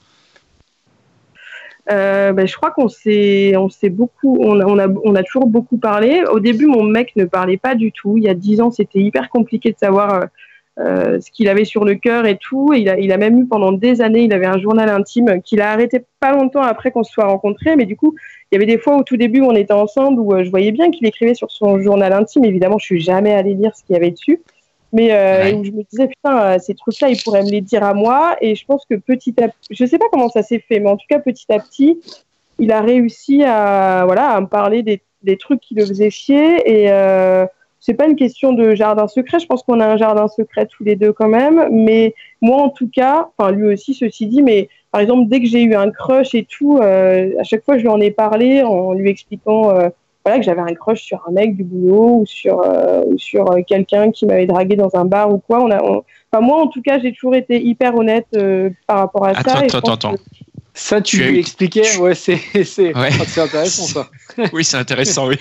Euh, 1.90 2.32
ben, 2.32 2.46
je 2.46 2.56
crois 2.56 2.70
qu'on 2.70 2.88
s'est, 2.88 3.56
on 3.56 3.68
s'est 3.68 3.90
beaucoup, 3.90 4.38
on 4.40 4.60
a, 4.60 4.64
on, 4.64 4.78
a, 4.78 4.88
on 5.04 5.14
a 5.14 5.22
toujours 5.22 5.46
beaucoup 5.46 5.76
parlé. 5.76 6.22
Au 6.30 6.40
début, 6.40 6.66
mon 6.66 6.82
mec 6.82 7.14
ne 7.16 7.24
parlait 7.24 7.58
pas 7.58 7.74
du 7.74 7.92
tout. 7.92 8.16
Il 8.16 8.24
y 8.24 8.28
a 8.28 8.34
dix 8.34 8.60
ans, 8.60 8.70
c'était 8.70 9.00
hyper 9.00 9.28
compliqué 9.28 9.70
de 9.72 9.78
savoir 9.78 10.26
euh, 10.80 11.20
ce 11.20 11.30
qu'il 11.30 11.48
avait 11.48 11.64
sur 11.64 11.84
le 11.84 11.94
cœur 11.94 12.26
et 12.26 12.36
tout. 12.36 12.72
il, 12.72 12.88
a, 12.88 12.98
il 12.98 13.12
a 13.12 13.18
même 13.18 13.38
eu 13.38 13.46
pendant 13.46 13.70
des 13.70 14.00
années, 14.00 14.22
il 14.22 14.32
avait 14.32 14.46
un 14.46 14.58
journal 14.58 14.88
intime 14.88 15.40
qu'il 15.42 15.60
a 15.60 15.70
arrêté 15.70 16.04
pas 16.20 16.32
longtemps 16.32 16.62
après 16.62 16.90
qu'on 16.90 17.04
se 17.04 17.12
soit 17.12 17.26
rencontrés. 17.26 17.76
Mais 17.76 17.84
du 17.84 17.96
coup, 17.96 18.14
il 18.50 18.54
y 18.54 18.56
avait 18.56 18.66
des 18.66 18.78
fois 18.78 18.96
au 18.96 19.02
tout 19.02 19.16
début 19.16 19.40
où 19.40 19.46
on 19.46 19.54
était 19.54 19.74
ensemble 19.74 20.20
où 20.20 20.42
je 20.42 20.50
voyais 20.50 20.72
bien 20.72 20.90
qu'il 20.90 21.06
écrivait 21.06 21.34
sur 21.34 21.50
son 21.50 21.80
journal 21.80 22.12
intime. 22.12 22.44
Évidemment, 22.44 22.78
je 22.78 22.86
suis 22.86 23.00
jamais 23.00 23.34
allée 23.34 23.54
lire 23.54 23.72
ce 23.76 23.84
qu'il 23.84 23.94
y 23.94 23.96
avait 23.96 24.10
dessus. 24.10 24.40
Mais 24.94 25.52
où 25.52 25.64
je 25.64 25.72
me 25.72 25.82
disais, 25.82 26.06
putain, 26.06 26.58
ces 26.60 26.74
trucs-là, 26.74 27.08
il 27.08 27.20
pourrait 27.22 27.42
me 27.42 27.50
les 27.50 27.60
dire 27.60 27.82
à 27.82 27.94
moi. 27.94 28.36
Et 28.40 28.54
je 28.54 28.64
pense 28.64 28.86
que 28.88 28.94
petit 28.94 29.34
à 29.42 29.48
petit, 29.48 29.68
je 29.70 29.84
sais 29.84 29.98
pas 29.98 30.06
comment 30.10 30.28
ça 30.28 30.42
s'est 30.42 30.60
fait, 30.60 30.78
mais 30.78 30.88
en 30.88 30.96
tout 30.96 31.06
cas, 31.08 31.18
petit 31.18 31.52
à 31.52 31.58
petit, 31.58 32.00
il 32.60 32.70
a 32.70 32.80
réussi 32.80 33.42
à, 33.42 34.04
voilà, 34.06 34.30
à 34.30 34.40
me 34.40 34.46
parler 34.46 34.84
des, 34.84 35.02
des 35.24 35.36
trucs 35.36 35.60
qui 35.60 35.74
le 35.74 35.84
faisaient 35.84 36.10
chier. 36.10 36.62
Et 36.64 36.92
euh, 36.92 37.44
c'est 37.80 37.94
pas 37.94 38.06
une 38.06 38.14
question 38.14 38.52
de 38.52 38.76
jardin 38.76 39.08
secret. 39.08 39.40
Je 39.40 39.46
pense 39.46 39.64
qu'on 39.64 39.80
a 39.80 39.86
un 39.86 39.96
jardin 39.96 40.28
secret 40.28 40.66
tous 40.66 40.84
les 40.84 40.94
deux 40.94 41.12
quand 41.12 41.28
même. 41.28 41.68
Mais 41.72 42.14
moi, 42.40 42.62
en 42.62 42.68
tout 42.68 42.88
cas, 42.88 43.28
enfin 43.36 43.50
lui 43.50 43.66
aussi, 43.66 43.94
ceci 43.94 44.26
dit, 44.26 44.42
mais 44.42 44.68
par 44.92 45.00
exemple, 45.00 45.28
dès 45.28 45.40
que 45.40 45.46
j'ai 45.46 45.62
eu 45.62 45.74
un 45.74 45.90
crush 45.90 46.36
et 46.36 46.44
tout, 46.44 46.78
euh, 46.78 47.32
à 47.40 47.42
chaque 47.42 47.64
fois, 47.64 47.76
je 47.76 47.82
lui 47.82 47.88
en 47.88 48.00
ai 48.00 48.12
parlé 48.12 48.62
en 48.62 48.92
lui 48.92 49.10
expliquant. 49.10 49.70
Euh, 49.70 49.88
voilà, 50.24 50.38
que 50.38 50.44
j'avais 50.44 50.60
un 50.60 50.74
crush 50.74 51.02
sur 51.02 51.22
un 51.28 51.32
mec 51.32 51.56
du 51.56 51.64
boulot 51.64 52.20
ou 52.20 52.26
sur, 52.26 52.60
euh, 52.60 53.02
ou 53.06 53.18
sur 53.18 53.44
quelqu'un 53.66 54.10
qui 54.10 54.26
m'avait 54.26 54.46
dragué 54.46 54.76
dans 54.76 54.94
un 54.94 55.04
bar 55.04 55.32
ou 55.32 55.38
quoi. 55.38 55.62
On 55.62 55.70
a, 55.70 55.80
Enfin, 56.32 56.44
moi, 56.44 56.60
en 56.60 56.66
tout 56.66 56.82
cas, 56.82 56.98
j'ai 56.98 57.12
toujours 57.12 57.36
été 57.36 57.62
hyper 57.62 57.94
honnête 57.94 58.26
par 58.88 58.98
rapport 58.98 59.24
à 59.26 59.34
ça. 59.34 59.58
Attends, 59.58 59.78
attends, 59.78 59.94
attends. 59.94 60.14
Ça, 60.76 61.00
tu, 61.00 61.18
lui 61.18 61.38
expliquais 61.38 61.96
Ouais, 61.98 62.16
c'est 62.16 62.34
intéressant 63.38 63.84
ça. 63.84 64.10
oui, 64.52 64.64
c'est 64.64 64.76
intéressant, 64.76 65.28
oui. 65.28 65.36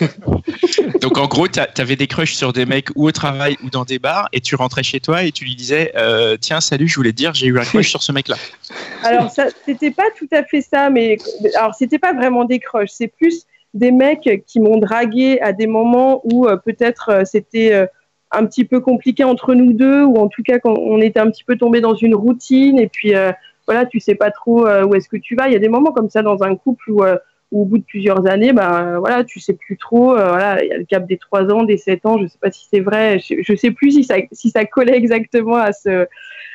Donc, 1.02 1.18
en 1.18 1.26
gros, 1.26 1.46
tu 1.46 1.60
avais 1.60 1.94
des 1.94 2.06
crushs 2.06 2.34
sur 2.34 2.54
des 2.54 2.64
mecs 2.64 2.88
ou 2.96 3.06
au 3.06 3.12
travail 3.12 3.58
ou 3.62 3.68
dans 3.68 3.84
des 3.84 3.98
bars 3.98 4.30
et 4.32 4.40
tu 4.40 4.54
rentrais 4.54 4.82
chez 4.82 4.98
toi 4.98 5.24
et 5.24 5.30
tu 5.30 5.44
lui 5.44 5.54
disais 5.54 5.92
euh, 5.94 6.38
Tiens, 6.40 6.62
salut, 6.62 6.88
je 6.88 6.96
voulais 6.96 7.12
te 7.12 7.16
dire, 7.16 7.34
j'ai 7.34 7.48
eu 7.48 7.58
un 7.58 7.64
crush 7.64 7.90
sur 7.90 8.02
ce 8.02 8.12
mec-là. 8.12 8.36
Alors, 9.04 9.30
c'était 9.66 9.90
pas 9.90 10.08
tout 10.18 10.28
à 10.32 10.42
fait 10.42 10.62
ça, 10.62 10.88
mais 10.88 11.18
alors, 11.56 11.74
c'était 11.74 11.98
pas 11.98 12.14
vraiment 12.14 12.44
des 12.44 12.58
crushs, 12.58 12.90
c'est 12.90 13.08
plus 13.08 13.44
des 13.74 13.90
mecs 13.90 14.44
qui 14.46 14.60
m'ont 14.60 14.78
dragué 14.78 15.40
à 15.40 15.52
des 15.52 15.66
moments 15.66 16.20
où 16.24 16.46
euh, 16.46 16.56
peut-être 16.56 17.10
euh, 17.10 17.24
c'était 17.24 17.88
un 18.30 18.46
petit 18.46 18.64
peu 18.64 18.80
compliqué 18.80 19.24
entre 19.24 19.54
nous 19.54 19.72
deux 19.72 20.02
ou 20.02 20.16
en 20.16 20.28
tout 20.28 20.42
cas 20.42 20.58
quand 20.58 20.74
on 20.78 21.00
était 21.00 21.20
un 21.20 21.30
petit 21.30 21.44
peu 21.44 21.56
tombé 21.56 21.80
dans 21.80 21.94
une 21.94 22.14
routine 22.14 22.78
et 22.78 22.88
puis 22.88 23.14
voilà, 23.68 23.84
tu 23.84 24.00
sais 24.00 24.14
pas 24.14 24.30
trop 24.30 24.66
euh, 24.66 24.84
où 24.84 24.94
est-ce 24.94 25.10
que 25.10 25.18
tu 25.18 25.36
vas. 25.36 25.46
Il 25.48 25.52
y 25.52 25.56
a 25.56 25.58
des 25.58 25.68
moments 25.68 25.92
comme 25.92 26.08
ça 26.08 26.22
dans 26.22 26.42
un 26.42 26.56
couple 26.56 26.90
où, 26.90 27.04
euh, 27.04 27.18
au 27.52 27.66
bout 27.66 27.76
de 27.76 27.84
plusieurs 27.84 28.26
années, 28.26 28.54
bah 28.54 28.98
voilà, 28.98 29.24
tu 29.24 29.40
sais 29.40 29.52
plus 29.52 29.76
trop. 29.76 30.16
Euh, 30.16 30.28
voilà, 30.30 30.64
il 30.64 30.68
y 30.68 30.72
a 30.72 30.78
le 30.78 30.86
cap 30.86 31.06
des 31.06 31.18
trois 31.18 31.44
ans, 31.50 31.64
des 31.64 31.76
sept 31.76 32.06
ans. 32.06 32.18
Je 32.18 32.26
sais 32.26 32.38
pas 32.40 32.50
si 32.50 32.66
c'est 32.70 32.80
vrai. 32.80 33.18
Je, 33.18 33.42
je, 33.42 33.54
sais 33.54 33.70
plus 33.70 33.90
si 33.90 34.04
ça 34.04 34.16
si 34.32 34.48
ça 34.48 34.64
collait 34.64 34.96
exactement 34.96 35.56
à 35.56 35.72
ce 35.72 36.06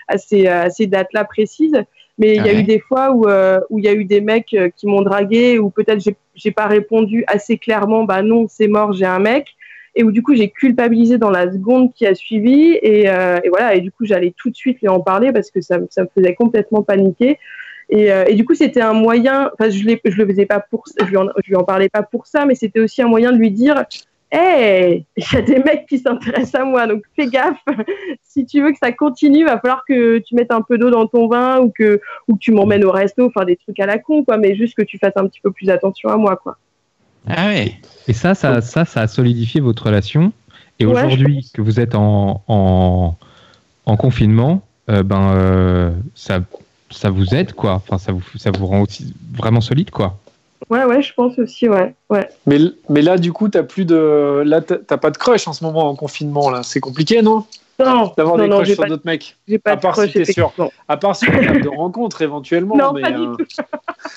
à 0.07 0.17
ces, 0.17 0.47
à 0.47 0.71
ces 0.71 0.87
dates-là 0.87 1.23
précises. 1.23 1.83
Mais 2.17 2.35
il 2.35 2.45
y 2.45 2.49
a 2.49 2.53
eu 2.53 2.63
des 2.63 2.79
fois 2.79 3.11
où 3.11 3.25
où 3.69 3.79
il 3.79 3.85
y 3.85 3.87
a 3.87 3.93
eu 3.93 4.05
des 4.05 4.21
mecs 4.21 4.55
qui 4.75 4.87
m'ont 4.87 5.01
dragué 5.01 5.57
ou 5.57 5.69
peut-être 5.69 5.99
j'ai 5.99 6.15
j'ai 6.35 6.51
pas 6.51 6.67
répondu 6.67 7.23
assez 7.27 7.57
clairement. 7.57 8.03
Bah 8.03 8.21
non, 8.21 8.47
c'est 8.47 8.67
mort, 8.67 8.93
j'ai 8.93 9.05
un 9.05 9.19
mec. 9.19 9.47
Et 9.95 10.03
où 10.03 10.11
du 10.11 10.23
coup 10.23 10.33
j'ai 10.35 10.49
culpabilisé 10.49 11.19
dans 11.19 11.29
la 11.29 11.51
seconde 11.51 11.93
qui 11.93 12.07
a 12.07 12.15
suivi 12.15 12.77
et, 12.81 13.09
euh, 13.09 13.37
et 13.43 13.49
voilà. 13.49 13.75
Et 13.75 13.81
du 13.81 13.91
coup 13.91 14.05
j'allais 14.05 14.33
tout 14.35 14.49
de 14.49 14.55
suite 14.55 14.79
lui 14.81 14.87
en 14.87 14.99
parler 14.99 15.31
parce 15.31 15.51
que 15.51 15.61
ça, 15.61 15.77
ça 15.89 16.03
me 16.03 16.07
faisait 16.15 16.33
complètement 16.33 16.81
paniquer. 16.81 17.37
Et, 17.89 18.11
euh, 18.11 18.23
et 18.27 18.33
du 18.33 18.43
coup 18.45 18.55
c'était 18.55 18.81
un 18.81 18.93
moyen 18.93 19.51
enfin 19.53 19.69
je, 19.69 19.77
je 19.77 20.17
le 20.17 20.25
faisais 20.25 20.45
pas 20.45 20.59
pour 20.59 20.85
je 20.99 21.05
lui 21.05 21.17
en, 21.17 21.27
je 21.43 21.49
lui 21.49 21.55
en 21.55 21.63
parlais 21.63 21.89
pas 21.89 22.01
pour 22.01 22.25
ça 22.27 22.45
mais 22.45 22.55
c'était 22.55 22.79
aussi 22.79 23.01
un 23.01 23.09
moyen 23.09 23.33
de 23.33 23.37
lui 23.37 23.51
dire 23.51 23.83
Hey, 24.35 25.05
il 25.15 25.23
y 25.31 25.35
a 25.35 25.41
des 25.43 25.59
mecs 25.59 25.85
qui 25.85 25.99
s'intéressent 25.99 26.55
à 26.55 26.65
moi, 26.65 26.87
donc 26.87 27.03
fais 27.15 27.27
gaffe. 27.27 27.63
si 28.23 28.47
tu 28.47 28.63
veux 28.63 28.71
que 28.71 28.79
ça 28.81 28.91
continue, 28.91 29.39
il 29.41 29.45
va 29.45 29.59
falloir 29.59 29.83
que 29.87 30.17
tu 30.17 30.33
mettes 30.33 30.51
un 30.51 30.63
peu 30.63 30.79
d'eau 30.79 30.89
dans 30.89 31.05
ton 31.05 31.27
vin 31.27 31.59
ou 31.59 31.69
que, 31.69 32.01
ou 32.27 32.33
que 32.33 32.39
tu 32.39 32.51
m'emmènes 32.51 32.83
au 32.83 32.89
resto, 32.89 33.27
enfin 33.27 33.45
des 33.45 33.57
trucs 33.57 33.79
à 33.79 33.85
la 33.85 33.99
con, 33.99 34.23
quoi, 34.23 34.37
mais 34.37 34.55
juste 34.55 34.75
que 34.75 34.81
tu 34.81 34.97
fasses 34.97 35.15
un 35.17 35.27
petit 35.27 35.39
peu 35.39 35.51
plus 35.51 35.69
attention 35.69 36.09
à 36.09 36.17
moi, 36.17 36.35
quoi. 36.35 36.57
Ah 37.27 37.45
ouais. 37.45 37.75
Et 38.07 38.13
ça, 38.13 38.33
ça, 38.33 38.61
ça, 38.61 38.85
ça 38.85 39.01
a 39.01 39.07
solidifié 39.07 39.61
votre 39.61 39.85
relation. 39.85 40.33
Et 40.79 40.87
aujourd'hui, 40.87 41.47
que 41.53 41.61
vous 41.61 41.79
êtes 41.79 41.93
en, 41.93 42.41
en, 42.47 43.15
en 43.85 43.97
confinement, 43.97 44.63
euh, 44.89 45.03
ben, 45.03 45.31
euh, 45.35 45.91
ça, 46.15 46.39
ça 46.89 47.11
vous 47.11 47.35
aide, 47.35 47.53
quoi. 47.53 47.73
Enfin, 47.75 47.99
ça 47.99 48.11
vous, 48.11 48.23
ça 48.37 48.49
vous 48.49 48.65
rend 48.65 48.81
aussi 48.81 49.13
vraiment 49.31 49.61
solide, 49.61 49.91
quoi. 49.91 50.19
Ouais, 50.69 50.85
ouais, 50.85 51.01
je 51.01 51.13
pense 51.13 51.37
aussi, 51.39 51.67
ouais. 51.67 51.93
ouais. 52.09 52.27
Mais, 52.45 52.59
mais 52.89 53.01
là, 53.01 53.17
du 53.17 53.31
coup, 53.33 53.49
t'as 53.49 53.63
plus 53.63 53.85
de, 53.85 54.43
là, 54.45 54.61
t'as 54.61 54.97
pas 54.97 55.11
de 55.11 55.17
crush 55.17 55.47
en 55.47 55.53
ce 55.53 55.63
moment 55.63 55.89
en 55.89 55.95
confinement, 55.95 56.49
là. 56.49 56.61
C'est 56.63 56.79
compliqué, 56.79 57.21
non? 57.21 57.45
Non, 57.79 58.13
d'avoir 58.15 58.37
des 58.37 58.47
crushs 58.49 58.73
sur 58.73 58.85
d'autres 58.85 59.05
mecs. 59.05 59.35
J'ai 59.47 59.57
pas 59.57 59.71
à 59.71 59.77
part 59.77 59.97
de 59.97 60.07
crush, 60.07 60.25
si 60.25 60.33
sûr. 60.33 60.53
À 60.87 60.97
part 60.97 61.15
sur 61.15 61.33
une 61.33 61.61
de 61.61 61.69
rencontre 61.75 62.21
éventuellement. 62.21 62.77
Non, 62.77 62.93
mais, 62.93 63.01
pas 63.01 63.11
du 63.11 63.21
euh, 63.21 63.35
tout. 63.35 63.45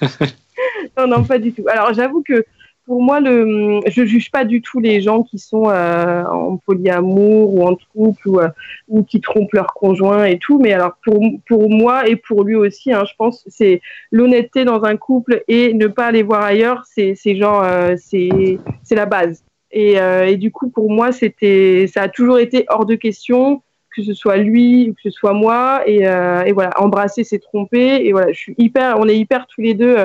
non, 0.99 1.07
non, 1.07 1.25
pas 1.25 1.39
du 1.39 1.53
tout. 1.53 1.65
Alors, 1.69 1.93
j'avoue 1.95 2.23
que 2.23 2.45
pour 2.87 3.03
moi, 3.03 3.21
le, 3.21 3.81
je 3.89 4.05
juge 4.05 4.31
pas 4.31 4.45
du 4.45 4.63
tout 4.63 4.79
les 4.79 5.01
gens 5.01 5.23
qui 5.23 5.39
sont 5.39 5.69
euh, 5.69 6.25
en 6.25 6.57
polyamour 6.57 7.55
ou 7.55 7.67
en 7.67 7.77
couple 7.93 8.29
ou, 8.29 8.41
euh, 8.41 8.49
ou 8.89 9.03
qui 9.03 9.21
trompent 9.21 9.53
leur 9.53 9.75
conjoint 9.75 10.25
et 10.25 10.39
tout. 10.39 10.59
Mais 10.61 10.73
alors 10.73 10.97
pour 11.05 11.21
pour 11.47 11.69
moi 11.69 12.09
et 12.09 12.17
pour 12.17 12.45
lui 12.45 12.55
aussi, 12.55 12.93
hein, 12.93 13.05
je 13.05 13.15
pense 13.19 13.45
c'est 13.49 13.81
l'honnêteté 14.13 14.65
dans 14.65 14.85
un 14.85 14.97
couple 14.97 15.43
et 15.49 15.75
ne 15.75 15.89
pas 15.89 16.07
aller 16.07 16.23
voir 16.23 16.43
ailleurs. 16.43 16.85
C'est 16.87 17.15
c'est 17.17 17.37
genre 17.37 17.63
euh, 17.65 17.97
c'est 17.99 18.59
la 18.91 19.07
base. 19.07 19.43
Et, 19.73 20.01
euh, 20.01 20.27
et 20.27 20.37
du 20.37 20.53
coup 20.53 20.71
pour 20.71 20.91
moi 20.91 21.11
c'était 21.11 21.87
ça 21.93 22.03
a 22.03 22.09
toujours 22.09 22.39
été 22.39 22.65
hors 22.69 22.87
de 22.87 22.95
question 22.95 23.63
que 23.95 24.03
ce 24.03 24.15
soit 24.15 24.37
lui 24.37 24.91
ou 24.91 24.95
que 24.95 25.01
ce 25.03 25.11
soit 25.11 25.33
moi 25.33 25.83
et, 25.87 26.07
euh, 26.07 26.45
et 26.45 26.53
voilà 26.53 26.71
embrasser 26.81 27.25
c'est 27.25 27.41
tromper 27.41 28.07
et 28.07 28.13
voilà 28.13 28.31
je 28.31 28.39
suis 28.39 28.55
hyper 28.59 28.97
on 29.01 29.09
est 29.09 29.17
hyper 29.17 29.47
tous 29.49 29.63
les 29.63 29.75
deux 29.75 29.97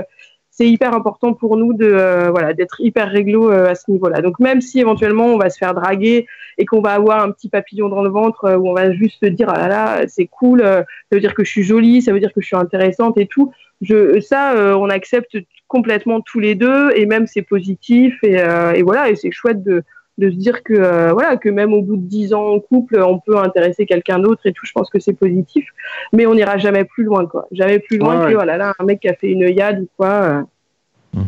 c'est 0.51 0.67
hyper 0.67 0.93
important 0.93 1.33
pour 1.33 1.55
nous 1.55 1.73
de 1.73 1.85
euh, 1.85 2.29
voilà 2.29 2.53
d'être 2.53 2.81
hyper 2.81 3.09
réglo 3.09 3.51
euh, 3.51 3.69
à 3.69 3.75
ce 3.75 3.89
niveau-là. 3.89 4.21
Donc 4.21 4.37
même 4.39 4.59
si 4.59 4.79
éventuellement 4.81 5.27
on 5.27 5.37
va 5.37 5.49
se 5.49 5.57
faire 5.57 5.73
draguer 5.73 6.27
et 6.57 6.65
qu'on 6.65 6.81
va 6.81 6.91
avoir 6.91 7.23
un 7.23 7.31
petit 7.31 7.47
papillon 7.47 7.87
dans 7.87 8.03
le 8.03 8.09
ventre 8.09 8.45
euh, 8.45 8.57
où 8.57 8.69
on 8.69 8.73
va 8.73 8.91
juste 8.91 9.23
se 9.23 9.29
dire 9.29 9.49
ah 9.49 9.57
là 9.57 9.67
là 9.69 10.07
c'est 10.07 10.27
cool, 10.27 10.59
ça 10.61 10.85
veut 11.13 11.21
dire 11.21 11.33
que 11.33 11.45
je 11.45 11.49
suis 11.49 11.63
jolie, 11.63 12.01
ça 12.01 12.11
veut 12.11 12.19
dire 12.19 12.33
que 12.33 12.41
je 12.41 12.47
suis 12.47 12.57
intéressante 12.57 13.17
et 13.17 13.27
tout. 13.27 13.51
Je 13.81 14.19
ça 14.19 14.53
on 14.77 14.89
accepte 14.89 15.37
complètement 15.67 16.19
tous 16.19 16.39
les 16.39 16.53
deux 16.53 16.91
et 16.95 17.05
même 17.05 17.25
c'est 17.25 17.41
positif 17.41 18.19
et, 18.21 18.35
et 18.35 18.83
voilà 18.83 19.09
et 19.09 19.15
c'est 19.15 19.31
chouette 19.31 19.63
de 19.63 19.83
de 20.21 20.29
se 20.29 20.35
dire 20.35 20.63
que 20.63 20.73
euh, 20.73 21.11
voilà 21.11 21.35
que 21.35 21.49
même 21.49 21.73
au 21.73 21.81
bout 21.81 21.97
de 21.97 22.07
dix 22.07 22.33
ans 22.33 22.47
en 22.55 22.59
couple, 22.59 23.01
on 23.01 23.19
peut 23.19 23.37
intéresser 23.37 23.85
quelqu'un 23.85 24.19
d'autre 24.19 24.41
et 24.45 24.53
tout. 24.53 24.65
Je 24.65 24.71
pense 24.71 24.89
que 24.89 24.99
c'est 24.99 25.13
positif, 25.13 25.65
mais 26.13 26.25
on 26.25 26.35
n'ira 26.35 26.57
jamais 26.57 26.85
plus 26.85 27.03
loin, 27.03 27.25
quoi. 27.25 27.47
Jamais 27.51 27.79
plus 27.79 27.97
loin 27.97 28.27
que 28.27 28.33
voilà 28.33 28.55
là 28.57 28.73
un 28.79 28.83
mec 28.85 28.99
qui 29.01 29.09
a 29.09 29.15
fait 29.15 29.31
une 29.31 29.49
yad 29.49 29.81
ou 29.81 29.87
quoi. 29.97 30.07
Euh. 30.07 30.41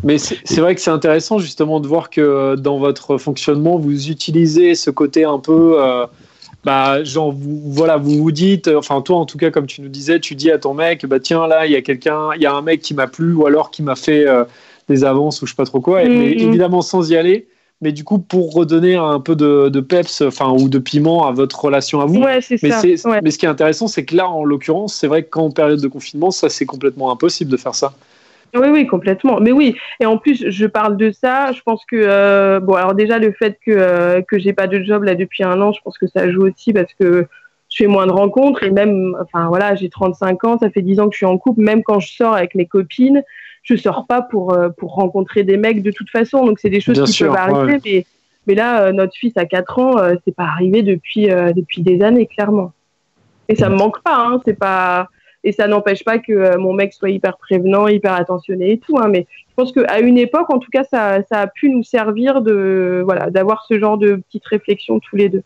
Mais 0.03 0.17
c'est 0.17 0.61
vrai 0.61 0.75
que 0.75 0.81
c'est 0.81 0.91
intéressant 0.91 1.39
justement 1.39 1.81
de 1.81 1.87
voir 1.87 2.09
que 2.09 2.21
euh, 2.21 2.55
dans 2.55 2.77
votre 2.77 3.17
fonctionnement, 3.17 3.77
vous 3.77 4.09
utilisez 4.09 4.75
ce 4.75 4.89
côté 4.91 5.25
un 5.25 5.39
peu, 5.39 5.77
bah, 6.63 7.03
genre, 7.03 7.33
vous, 7.33 7.59
voilà, 7.65 7.97
vous 7.97 8.17
vous 8.23 8.31
dites, 8.31 8.69
enfin, 8.69 9.01
toi 9.01 9.17
en 9.17 9.25
tout 9.25 9.37
cas, 9.37 9.51
comme 9.51 9.65
tu 9.65 9.81
nous 9.81 9.89
disais, 9.89 10.19
tu 10.19 10.35
dis 10.35 10.51
à 10.51 10.57
ton 10.57 10.73
mec, 10.73 11.05
bah 11.05 11.19
tiens, 11.19 11.47
là, 11.47 11.65
il 11.65 11.73
y 11.73 11.75
a 11.75 11.81
quelqu'un, 11.81 12.29
il 12.35 12.41
y 12.41 12.45
a 12.45 12.53
un 12.53 12.61
mec 12.61 12.81
qui 12.81 12.93
m'a 12.93 13.07
plu 13.07 13.33
ou 13.33 13.45
alors 13.45 13.71
qui 13.71 13.83
m'a 13.83 13.95
fait 13.95 14.25
des 14.87 15.03
avances 15.03 15.41
ou 15.41 15.45
je 15.45 15.51
sais 15.51 15.55
pas 15.55 15.65
trop 15.65 15.81
quoi, 15.81 16.03
mais 16.03 16.09
Mhm. 16.09 16.47
évidemment 16.47 16.81
sans 16.81 17.09
y 17.11 17.17
aller. 17.17 17.47
Mais 17.83 17.91
du 17.91 18.05
coup, 18.05 18.17
pour 18.17 18.53
redonner 18.53 18.95
un 18.95 19.19
peu 19.19 19.35
de, 19.35 19.67
de 19.67 19.79
peps, 19.81 20.21
enfin, 20.21 20.49
ou 20.49 20.69
de 20.69 20.79
piment 20.79 21.27
à 21.27 21.31
votre 21.31 21.59
relation 21.61 21.99
à 21.99 22.05
vous. 22.05 22.21
Ouais, 22.21 22.39
c'est 22.39 22.61
Mais, 22.63 22.71
ça. 22.71 23.09
ouais. 23.09 23.19
mais 23.21 23.29
ce 23.29 23.37
qui 23.37 23.45
est 23.45 23.49
intéressant, 23.49 23.87
c'est 23.87 24.05
que 24.05 24.15
là, 24.15 24.29
en 24.29 24.45
l'occurrence, 24.45 24.95
c'est 24.95 25.07
vrai 25.07 25.23
qu'en 25.23 25.51
période 25.51 25.81
de 25.81 25.87
confinement, 25.89 26.31
ça, 26.31 26.47
c'est 26.47 26.65
complètement 26.65 27.11
impossible 27.11 27.51
de 27.51 27.57
faire 27.57 27.75
ça. 27.75 27.93
Oui, 28.55 28.67
oui, 28.71 28.87
complètement. 28.87 29.39
Mais 29.41 29.51
oui, 29.51 29.75
et 29.99 30.05
en 30.05 30.17
plus, 30.17 30.45
je 30.49 30.65
parle 30.65 30.95
de 30.95 31.11
ça. 31.11 31.51
Je 31.51 31.61
pense 31.61 31.83
que 31.85 31.97
euh, 31.97 32.59
bon, 32.59 32.75
alors 32.75 32.93
déjà 32.93 33.17
le 33.17 33.31
fait 33.31 33.57
que 33.65 33.71
euh, 33.71 34.21
que 34.21 34.39
j'ai 34.39 34.53
pas 34.53 34.67
de 34.67 34.81
job 34.81 35.03
là 35.03 35.15
depuis 35.15 35.43
un 35.43 35.59
an, 35.59 35.71
je 35.73 35.81
pense 35.83 35.97
que 35.97 36.07
ça 36.07 36.31
joue 36.31 36.47
aussi 36.47 36.71
parce 36.71 36.93
que 36.99 37.27
je 37.69 37.77
fais 37.77 37.87
moins 37.87 38.05
de 38.05 38.11
rencontres 38.11 38.63
et 38.63 38.69
même, 38.69 39.17
enfin 39.19 39.47
voilà, 39.47 39.73
j'ai 39.73 39.89
35 39.89 40.43
ans, 40.43 40.57
ça 40.59 40.69
fait 40.69 40.83
10 40.83 40.99
ans 40.99 41.07
que 41.07 41.13
je 41.13 41.17
suis 41.17 41.25
en 41.25 41.37
couple. 41.39 41.61
Même 41.61 41.83
quand 41.83 41.99
je 41.99 42.13
sors 42.13 42.35
avec 42.35 42.53
mes 42.53 42.67
copines, 42.67 43.23
je 43.63 43.75
sors 43.75 44.05
pas 44.07 44.21
pour 44.21 44.53
euh, 44.53 44.69
pour 44.69 44.93
rencontrer 44.93 45.43
des 45.43 45.57
mecs 45.57 45.81
de 45.81 45.91
toute 45.91 46.09
façon. 46.09 46.45
Donc 46.45 46.59
c'est 46.59 46.69
des 46.69 46.81
choses 46.81 46.95
Bien 46.97 47.05
qui 47.05 47.13
sûr, 47.13 47.27
peuvent 47.29 47.37
arriver, 47.37 47.73
ouais. 47.73 47.79
mais 47.85 48.05
mais 48.45 48.55
là, 48.55 48.83
euh, 48.83 48.91
notre 48.91 49.13
fils 49.15 49.31
a 49.37 49.45
4 49.45 49.79
ans, 49.79 49.97
euh, 49.97 50.15
c'est 50.25 50.35
pas 50.35 50.43
arrivé 50.43 50.83
depuis 50.83 51.31
euh, 51.31 51.53
depuis 51.53 51.81
des 51.81 52.01
années, 52.01 52.27
clairement. 52.27 52.73
Et 53.49 53.55
ça 53.55 53.69
me 53.69 53.75
manque 53.75 54.01
pas, 54.03 54.17
hein, 54.17 54.41
c'est 54.45 54.57
pas 54.57 55.07
et 55.45 55.51
ça 55.51 55.67
n'empêche 55.67 56.03
pas 56.05 56.19
que 56.19 56.31
euh, 56.31 56.57
mon 56.57 56.73
mec 56.73 56.93
soit 56.93 57.09
hyper 57.09 57.37
prévenant, 57.37 57.87
hyper 57.87 58.13
attentionné 58.13 58.71
et 58.71 58.77
tout. 58.79 58.97
Hein, 58.97 59.09
mais 59.09 59.27
je 59.49 59.53
pense 59.55 59.71
qu'à 59.73 59.99
une 59.99 60.17
époque, 60.17 60.49
en 60.49 60.59
tout 60.59 60.69
cas, 60.71 60.83
ça, 60.85 61.21
ça 61.29 61.41
a 61.41 61.47
pu 61.47 61.69
nous 61.69 61.83
servir 61.83 62.41
de 62.41 63.01
voilà 63.03 63.29
d'avoir 63.29 63.65
ce 63.67 63.77
genre 63.79 63.97
de 63.97 64.15
petites 64.15 64.45
réflexions 64.45 64.99
tous 64.99 65.15
les 65.17 65.29
deux. 65.29 65.43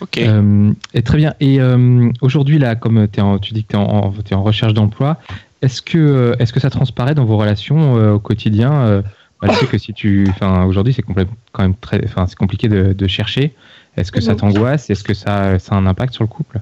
Ok. 0.00 0.18
Euh, 0.18 0.72
et 0.92 1.02
très 1.02 1.16
bien. 1.18 1.34
Et 1.40 1.60
euh, 1.60 2.10
aujourd'hui, 2.20 2.58
là, 2.58 2.74
comme 2.74 3.06
en- 3.18 3.38
tu 3.38 3.54
dis 3.54 3.64
que 3.64 3.68
tu 3.72 3.76
es 3.76 3.78
en, 3.78 4.12
t'es 4.12 4.34
en 4.34 4.42
recherche 4.42 4.74
d'emploi, 4.74 5.18
est-ce 5.64 5.80
que, 5.80 5.98
euh, 5.98 6.36
est-ce 6.38 6.52
que 6.52 6.60
ça 6.60 6.68
transparaît 6.70 7.14
dans 7.14 7.24
vos 7.24 7.38
relations 7.38 7.96
euh, 7.96 8.12
au 8.12 8.18
quotidien 8.18 8.86
euh, 8.86 9.02
bah, 9.40 9.48
Je 9.50 9.58
sais 9.58 9.66
que 9.66 9.78
si 9.78 9.94
tu. 9.94 10.26
Enfin, 10.28 10.64
aujourd'hui, 10.64 10.92
c'est 10.92 11.02
quand 11.02 11.62
même 11.62 11.74
très. 11.76 12.04
Enfin, 12.04 12.26
c'est 12.26 12.36
compliqué 12.36 12.68
de, 12.68 12.92
de 12.92 13.06
chercher. 13.06 13.54
Est-ce 13.96 14.12
que 14.12 14.20
ça 14.20 14.34
t'angoisse? 14.34 14.90
Est-ce 14.90 15.04
que 15.04 15.14
ça, 15.14 15.58
ça 15.58 15.74
a 15.74 15.78
un 15.78 15.86
impact 15.86 16.12
sur 16.12 16.24
le 16.24 16.28
couple? 16.28 16.60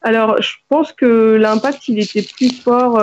Alors, 0.00 0.40
je 0.40 0.52
pense 0.68 0.92
que 0.92 1.36
l'impact, 1.36 1.88
il 1.88 1.98
était 1.98 2.22
plus 2.22 2.52
fort 2.52 3.00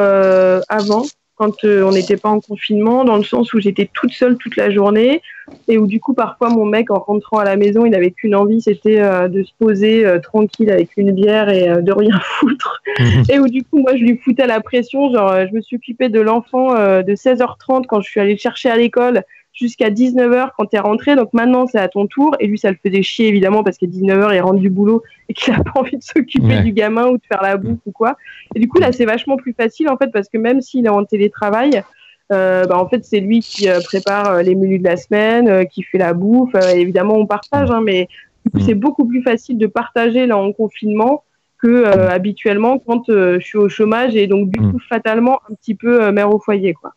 avant 0.70 1.04
quand 1.42 1.64
euh, 1.64 1.82
on 1.82 1.94
n'était 1.94 2.18
pas 2.18 2.30
en 2.30 2.40
confinement, 2.40 3.04
dans 3.04 3.18
le 3.18 3.24
sens 3.24 3.52
où 3.56 3.60
j'étais 3.60 3.90
toute 3.92 4.12
seule 4.12 4.38
toute 4.38 4.56
la 4.58 4.70
journée 4.70 5.24
et 5.68 5.80
où 5.80 5.88
du 5.88 6.00
coup 6.00 6.14
parfois 6.14 6.50
mon 6.50 6.66
mec 6.66 6.92
en 6.92 7.00
rentrant 7.00 7.40
à 7.40 7.44
la 7.44 7.56
maison, 7.56 7.84
il 7.84 7.90
n'avait 7.90 8.12
qu'une 8.12 8.36
envie, 8.36 8.62
c'était 8.62 9.02
euh, 9.02 9.28
de 9.28 9.42
se 9.42 9.50
poser 9.58 10.06
euh, 10.06 10.20
tranquille 10.20 10.70
avec 10.70 10.90
une 10.98 11.12
bière 11.14 11.50
et 11.50 11.82
de 11.82 11.92
rien 11.92 12.20
foutre. 12.24 12.84
Mhm. 13.00 13.24
et 13.32 13.40
où 13.40 13.48
du 13.48 13.64
coup 13.64 13.80
moi 13.80 13.96
je 13.96 14.04
lui 14.04 14.18
foutais 14.18 14.46
la 14.46 14.62
pression, 14.62 15.12
genre 15.12 15.34
je 15.48 15.56
me 15.56 15.62
suis 15.62 15.78
occupée 15.78 16.10
de 16.10 16.22
l'enfant 16.22 16.76
de 16.76 17.16
16h30 17.16 17.88
quand 17.88 18.02
je 18.02 18.10
suis 18.10 18.20
allée 18.20 18.34
le 18.34 18.38
chercher 18.38 18.70
à 18.70 18.76
l'école 18.76 19.24
jusqu'à 19.54 19.90
19h 19.90 20.50
quand 20.58 20.66
tu 20.66 20.76
es 20.76 20.80
rentré. 20.80 21.16
Donc 21.16 21.34
maintenant, 21.34 21.68
c'est 21.68 21.80
à 21.80 21.88
ton 21.88 22.08
tour. 22.08 22.36
Et 22.40 22.48
lui, 22.48 22.58
ça 22.58 22.72
le 22.72 22.78
faisait 22.84 23.04
chier, 23.04 23.28
évidemment, 23.28 23.64
parce 23.64 23.78
qu'à 23.78 23.88
19h, 23.88 24.36
il 24.36 24.42
rentre 24.42 24.60
du 24.60 24.70
boulot 24.70 25.04
et 25.30 25.34
qu'il 25.34 25.54
n'a 25.54 25.64
pas 25.64 25.80
envie 25.80 25.98
de 25.98 26.04
s'occuper 26.04 26.62
du 26.62 26.72
gamin 26.72 27.08
ou 27.08 27.18
de 27.18 27.24
faire 27.28 27.42
la 27.42 27.58
bouffe 27.58 27.80
ou 27.86 27.92
quoi. 27.92 28.18
Et 28.56 28.60
du 28.60 28.68
coup, 28.68 28.80
là, 28.80 28.92
c'est 28.92 29.06
vachement 29.06 29.38
plus 29.38 29.54
facile, 29.54 29.90
en 29.90 29.98
fait, 29.98 30.12
parce 30.12 30.30
que 30.30 30.38
même 30.38 30.62
s'il 30.62 30.86
est 30.86 30.90
en 30.90 31.06
télétravail, 31.06 31.84
euh, 32.32 32.66
bah, 32.66 32.78
en 32.78 32.88
fait, 32.88 33.04
c'est 33.04 33.20
lui 33.20 33.42
qui 33.42 33.70
euh, 33.70 33.80
prépare 33.82 34.30
euh, 34.32 34.42
les 34.42 34.56
menus 34.56 34.80
de 34.80 34.88
la 34.88 34.98
semaine, 34.98 35.68
qui 35.68 35.84
fait 35.84 35.98
la 35.98 36.14
bouffe. 36.14 36.56
évidemment, 36.74 37.16
on 37.16 37.26
partage, 37.26 37.70
hein, 37.72 37.82
mais 37.84 38.08
du 38.46 38.52
coup, 38.52 38.60
c'est 38.60 38.74
beaucoup 38.74 39.06
plus 39.06 39.22
facile 39.22 39.58
de 39.58 39.68
partager 39.68 40.26
là 40.26 40.38
en 40.38 40.52
confinement 40.52 41.24
que 41.62 41.86
habituellement 41.86 42.80
quand 42.80 43.04
je 43.08 43.40
suis 43.40 43.60
au 43.60 43.70
chômage 43.70 44.16
et 44.16 44.26
donc 44.26 44.50
du 44.50 44.60
coup, 44.60 44.80
fatalement, 44.90 45.42
un 45.48 45.54
petit 45.54 45.76
peu 45.76 46.12
mère 46.12 46.34
au 46.34 46.40
foyer, 46.40 46.74
quoi. 46.74 46.94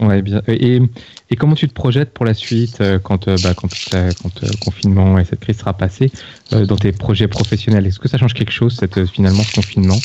Ouais, 0.00 0.20
bien. 0.20 0.42
Et, 0.46 0.80
comment 1.38 1.54
tu 1.54 1.68
te 1.68 1.72
projettes 1.72 2.12
pour 2.12 2.26
la 2.26 2.34
suite 2.34 2.80
euh, 2.80 2.98
quand, 2.98 3.28
euh, 3.28 3.36
bah, 3.42 3.54
le 3.92 3.98
euh, 3.98 4.12
confinement 4.60 5.18
et 5.18 5.24
cette 5.24 5.40
crise 5.40 5.58
sera 5.58 5.72
passée 5.72 6.10
dans 6.50 6.76
tes 6.76 6.92
projets 6.92 7.28
professionnels? 7.28 7.86
Est-ce 7.86 7.98
que 7.98 8.08
ça 8.08 8.18
change 8.18 8.34
quelque 8.34 8.52
chose, 8.52 8.76
cette, 8.76 9.06
finalement, 9.06 9.42
ce 9.42 9.54
confinement? 9.54 9.96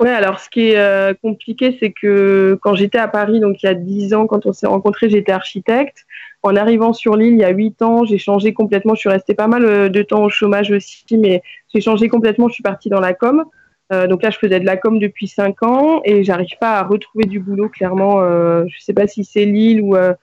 Ouais, 0.00 0.10
alors 0.10 0.40
ce 0.40 0.48
qui 0.50 0.70
est 0.70 1.20
compliqué, 1.20 1.76
c'est 1.78 1.92
que 1.92 2.58
quand 2.60 2.74
j'étais 2.74 2.98
à 2.98 3.06
Paris, 3.06 3.38
donc 3.38 3.62
il 3.62 3.66
y 3.66 3.68
a 3.68 3.74
10 3.74 4.14
ans, 4.14 4.26
quand 4.26 4.46
on 4.46 4.52
s'est 4.52 4.66
rencontrés, 4.66 5.08
j'étais 5.10 5.32
architecte. 5.32 6.06
En 6.42 6.56
arrivant 6.56 6.92
sur 6.92 7.16
l'île, 7.16 7.34
il 7.34 7.38
y 7.38 7.44
a 7.44 7.50
8 7.50 7.82
ans, 7.82 8.04
j'ai 8.04 8.18
changé 8.18 8.52
complètement. 8.52 8.96
Je 8.96 9.00
suis 9.00 9.08
restée 9.08 9.34
pas 9.34 9.46
mal 9.46 9.90
de 9.90 10.02
temps 10.02 10.24
au 10.24 10.28
chômage 10.28 10.72
aussi, 10.72 11.04
mais 11.16 11.40
j'ai 11.72 11.80
changé 11.80 12.08
complètement. 12.08 12.48
Je 12.48 12.54
suis 12.54 12.64
partie 12.64 12.88
dans 12.88 12.98
la 13.00 13.14
com. 13.14 13.44
Euh, 13.92 14.06
donc 14.06 14.22
là, 14.22 14.30
je 14.30 14.38
faisais 14.38 14.60
de 14.60 14.66
la 14.66 14.76
com 14.76 14.98
depuis 14.98 15.28
cinq 15.28 15.62
ans 15.62 16.00
et 16.04 16.24
j'arrive 16.24 16.56
pas 16.60 16.78
à 16.78 16.82
retrouver 16.82 17.24
du 17.24 17.40
boulot. 17.40 17.68
Clairement, 17.68 18.22
euh, 18.22 18.64
je 18.68 18.82
sais 18.82 18.94
pas 18.94 19.06
si 19.06 19.24
c'est 19.24 19.44
Lille 19.44 19.82
ou 19.82 19.96
euh, 19.96 20.14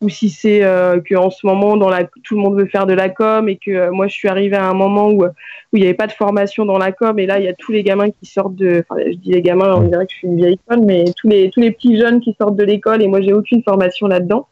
ou 0.00 0.10
si 0.10 0.28
c'est 0.28 0.60
que 0.60 1.14
en 1.14 1.30
ce 1.30 1.46
moment, 1.46 1.78
tout 2.24 2.34
le 2.34 2.40
monde 2.42 2.58
veut 2.58 2.66
faire 2.66 2.84
de 2.84 2.92
la 2.92 3.08
com 3.08 3.48
et 3.48 3.56
que 3.56 3.88
moi, 3.88 4.06
je 4.06 4.12
suis 4.12 4.28
arrivée 4.28 4.56
à 4.56 4.66
un 4.68 4.74
moment 4.74 5.08
où 5.08 5.24
il 5.72 5.80
n'y 5.80 5.86
avait 5.86 5.94
pas 5.94 6.08
de 6.08 6.12
formation 6.12 6.66
dans 6.66 6.76
la 6.76 6.92
com 6.92 7.18
et 7.18 7.24
là, 7.24 7.38
il 7.38 7.46
y 7.46 7.48
a 7.48 7.54
tous 7.54 7.72
les 7.72 7.82
gamins 7.82 8.10
qui 8.10 8.26
sortent 8.26 8.56
de. 8.56 8.84
Enfin, 8.86 9.00
je 9.06 9.14
dis 9.14 9.30
les 9.30 9.40
gamins, 9.40 9.74
on 9.76 9.88
dirait 9.88 10.04
que 10.04 10.12
je 10.12 10.18
suis 10.18 10.28
une 10.28 10.36
vieille 10.36 10.58
conne, 10.68 10.84
mais 10.84 11.04
tous 11.16 11.28
les 11.28 11.48
tous 11.48 11.60
les 11.60 11.70
petits 11.70 11.96
jeunes 11.96 12.20
qui 12.20 12.36
sortent 12.38 12.56
de 12.56 12.64
l'école 12.64 13.00
et 13.00 13.08
moi, 13.08 13.22
j'ai 13.22 13.32
aucune 13.32 13.62
formation 13.62 14.06
là-dedans. 14.06 14.46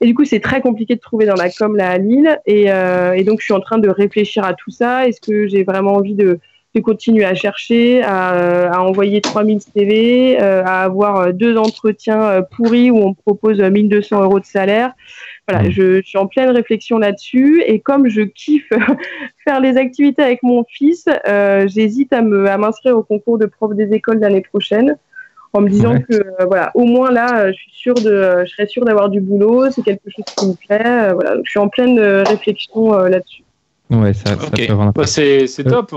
Et 0.00 0.06
du 0.06 0.14
coup, 0.14 0.24
c'est 0.24 0.40
très 0.40 0.62
compliqué 0.62 0.94
de 0.94 1.00
trouver 1.00 1.26
dans 1.26 1.34
la 1.34 1.50
com 1.50 1.76
là 1.76 1.90
à 1.90 1.98
Lille. 1.98 2.40
Et 2.46 3.24
donc, 3.24 3.40
je 3.40 3.44
suis 3.44 3.54
en 3.54 3.60
train 3.60 3.78
de 3.78 3.90
réfléchir 3.90 4.44
à 4.44 4.54
tout 4.54 4.70
ça. 4.70 5.06
Est-ce 5.06 5.20
que 5.20 5.46
j'ai 5.46 5.62
vraiment 5.62 5.92
envie 5.92 6.14
de 6.14 6.38
de 6.76 6.80
continuer 6.82 7.24
à 7.24 7.34
chercher, 7.34 8.02
à, 8.02 8.70
à 8.70 8.80
envoyer 8.80 9.22
3000 9.22 9.60
CV, 9.62 10.38
euh, 10.40 10.62
à 10.64 10.82
avoir 10.82 11.16
euh, 11.16 11.32
deux 11.32 11.56
entretiens 11.56 12.22
euh, 12.22 12.42
pourris 12.42 12.90
où 12.90 12.98
on 12.98 13.14
propose 13.14 13.60
1200 13.60 14.22
euros 14.22 14.40
de 14.40 14.44
salaire. 14.44 14.92
Voilà, 15.48 15.66
mmh. 15.66 15.70
je, 15.70 16.02
suis 16.02 16.18
en 16.18 16.26
pleine 16.26 16.50
réflexion 16.50 16.98
là-dessus 16.98 17.62
et 17.66 17.80
comme 17.80 18.08
je 18.08 18.20
kiffe 18.22 18.68
faire 19.44 19.60
les 19.60 19.78
activités 19.78 20.22
avec 20.22 20.42
mon 20.42 20.64
fils, 20.68 21.06
j'hésite 21.66 22.12
à 22.12 22.20
me 22.20 22.46
à 22.48 22.58
m'inscrire 22.58 22.98
au 22.98 23.04
concours 23.04 23.38
de 23.38 23.46
prof 23.46 23.72
des 23.74 23.94
écoles 23.94 24.18
l'année 24.18 24.42
prochaine 24.42 24.96
en 25.52 25.60
me 25.60 25.68
disant 25.70 26.00
que 26.00 26.44
voilà, 26.46 26.72
au 26.74 26.84
moins 26.84 27.12
là, 27.12 27.52
je 27.52 27.56
suis 27.56 27.70
sûre 27.70 27.94
de, 27.94 28.44
je 28.44 28.50
serais 28.50 28.66
sûre 28.66 28.84
d'avoir 28.84 29.08
du 29.08 29.20
boulot, 29.20 29.70
c'est 29.70 29.82
quelque 29.82 30.10
chose 30.10 30.24
qui 30.36 30.46
me 30.48 30.54
plaît. 30.54 31.14
voilà, 31.14 31.36
je 31.44 31.48
suis 31.48 31.60
en 31.60 31.68
pleine 31.68 31.98
réflexion 32.00 32.90
là-dessus. 32.92 33.44
Ouais, 33.90 34.12
ça, 34.12 34.34
bah, 34.34 35.06
c'est 35.06 35.64
top. 35.64 35.94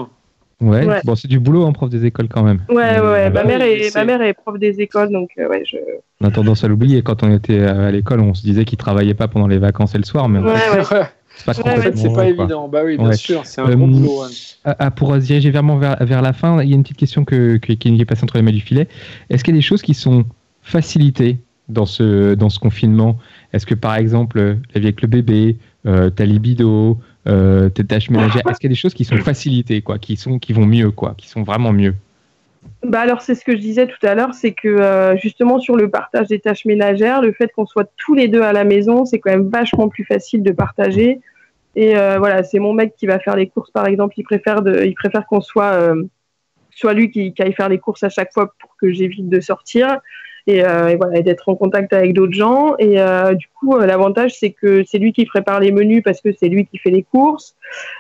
Ouais, 0.62 0.86
bon, 1.06 1.16
c'est 1.16 1.30
du 1.30 1.40
boulot 1.40 1.64
en 1.64 1.72
prof 1.72 1.90
des 1.90 2.06
écoles 2.06 2.28
quand 2.28 2.44
même. 2.44 2.60
Ouais, 2.68 3.00
ouais, 3.00 3.00
ouais. 3.00 3.30
ma, 3.30 3.46
mère 3.46 3.62
est, 3.62 3.96
ma 3.96 4.04
mère 4.04 4.22
est 4.22 4.34
prof 4.34 4.60
des 4.60 4.82
écoles, 4.82 5.10
donc 5.10 5.30
euh, 5.38 5.48
ouais, 5.48 5.64
je. 5.66 5.78
On 6.22 6.28
a 6.28 6.32
tendance 6.32 6.66
à 6.66 6.68
l'oublier. 6.68 7.02
Quand 7.02 7.24
on 7.24 7.34
était 7.34 7.62
à 7.62 7.92
l'école, 7.92 8.20
on 8.20 8.34
se 8.34 8.42
disait 8.42 8.66
qu'il 8.66 8.78
travaillait 8.78 9.14
pas 9.14 9.30
pendant 9.30 9.48
les 9.48 9.58
vacances 9.58 9.96
et 9.96 9.98
le 9.98 10.04
soir, 10.04 10.28
mais. 10.28 10.40
Ouais, 10.40 10.52
ouais. 10.92 11.06
C'est 11.38 11.46
pas, 11.46 11.54
c'est 11.54 12.14
pas 12.14 12.28
évident. 12.28 12.68
Bah 12.68 12.82
oui, 12.84 12.98
bien 12.98 13.14
sûr, 13.14 13.46
c'est 13.46 13.62
un 13.62 13.70
euh, 13.70 13.76
boulot. 13.76 14.24
Ah, 14.66 14.92
pour 14.92 15.14
se 15.14 15.20
diriger 15.20 15.52
vraiment 15.52 15.78
vers, 15.78 15.96
vers, 16.04 16.22
la 16.22 16.34
fin, 16.34 16.62
il 16.62 16.70
y 16.70 16.74
a 16.74 16.76
une 16.76 16.84
petite 16.84 16.98
question 16.98 17.24
que, 17.24 17.56
que, 17.58 17.72
qui 17.72 18.02
est 18.02 18.06
passée 18.06 18.24
entre 18.24 18.36
les 18.36 18.44
mains 18.44 18.52
du 18.52 18.60
filet. 18.60 18.90
Est-ce 19.30 19.46
qu'il 19.46 19.54
y 19.54 19.58
a 19.58 19.60
des 19.60 19.66
choses 19.66 19.82
qui 19.82 19.94
sont 19.94 20.26
facilitées 20.62 21.38
dans 21.70 21.86
ce, 21.86 22.34
dans 22.34 22.50
ce 22.50 22.60
confinement? 22.60 23.18
Est-ce 23.54 23.66
que 23.66 23.76
par 23.76 23.96
exemple, 23.96 24.40
la 24.74 24.82
vie 24.82 24.88
avec 24.88 25.02
le 25.02 25.08
bébé, 25.08 25.58
euh, 25.86 26.10
ta 26.10 26.26
libido, 26.26 26.98
euh, 27.30 27.70
tes 27.70 27.86
tâches 27.86 28.10
ménagères 28.10 28.42
Est-ce 28.50 28.60
qu'il 28.60 28.70
y 28.70 28.72
a 28.72 28.76
des 28.76 28.80
choses 28.80 28.94
qui 28.94 29.06
sont 29.06 29.18
facilitées, 29.18 29.82
quoi, 29.82 29.98
qui, 29.98 30.18
sont, 30.18 30.40
qui 30.40 30.54
vont 30.54 30.66
mieux, 30.66 30.92
quoi, 30.92 31.14
qui 31.18 31.28
sont 31.30 31.44
vraiment 31.44 31.72
mieux? 31.72 31.96
Bah 32.84 33.02
alors 33.02 33.22
c'est 33.22 33.36
ce 33.36 33.46
que 33.46 33.54
je 33.54 33.62
disais 33.62 33.88
tout 33.88 34.06
à 34.06 34.16
l'heure, 34.16 34.34
c'est 34.34 34.52
que 34.52 34.68
euh, 34.68 35.16
justement 35.18 35.60
sur 35.60 35.78
le 35.78 35.90
partage 35.90 36.28
des 36.28 36.40
tâches 36.40 36.66
ménagères, 36.66 37.22
le 37.22 37.32
fait 37.32 37.50
qu'on 37.54 37.66
soit 37.66 37.90
tous 37.96 38.14
les 38.14 38.28
deux 38.28 38.42
à 38.42 38.52
la 38.52 38.66
maison, 38.66 39.06
c'est 39.06 39.20
quand 39.20 39.32
même 39.32 39.48
vachement 39.48 39.88
plus 39.88 40.04
facile 40.04 40.44
de 40.44 40.52
partager. 40.52 41.22
Et 41.76 41.98
euh, 41.98 42.18
voilà, 42.20 42.44
c'est 42.44 42.60
mon 42.60 42.74
mec 42.74 42.96
qui 42.98 43.06
va 43.06 43.20
faire 43.20 43.38
les 43.38 43.48
courses 43.48 43.72
par 43.72 43.86
exemple, 43.88 44.16
il 44.18 44.24
préfère 44.24 44.62
de, 44.62 44.84
il 44.84 44.94
préfère 44.94 45.26
qu'on 45.26 45.40
soit 45.40 45.94
soit 46.72 46.94
lui 46.94 47.12
qui, 47.12 47.34
qui, 47.34 47.42
aille 47.42 47.54
faire 47.54 47.70
les 47.70 47.80
courses 47.80 48.04
à 48.04 48.10
chaque 48.10 48.34
fois 48.34 48.54
pour 48.60 48.76
que 48.78 48.92
j'évite 48.92 49.30
de 49.30 49.40
sortir 49.40 50.00
et, 50.50 50.66
euh, 50.66 50.88
et 50.88 50.96
voilà 50.96 51.22
d'être 51.22 51.48
en 51.48 51.56
contact 51.56 51.94
avec 51.94 52.14
d'autres 52.14 52.34
gens. 52.34 52.76
Et 52.80 53.00
euh, 53.00 53.34
du 53.34 53.48
coup 53.60 53.76
euh, 53.76 53.86
l'avantage 53.86 54.36
c'est 54.38 54.52
que 54.52 54.84
c'est 54.88 54.98
lui 54.98 55.14
qui 55.14 55.26
prépare 55.26 55.60
les 55.60 55.72
menus 55.72 56.02
parce 56.04 56.22
que 56.22 56.30
c'est 56.38 56.50
lui 56.50 56.66
qui 56.66 56.78
fait 56.78 56.90
les 56.90 57.04
courses. 57.04 57.56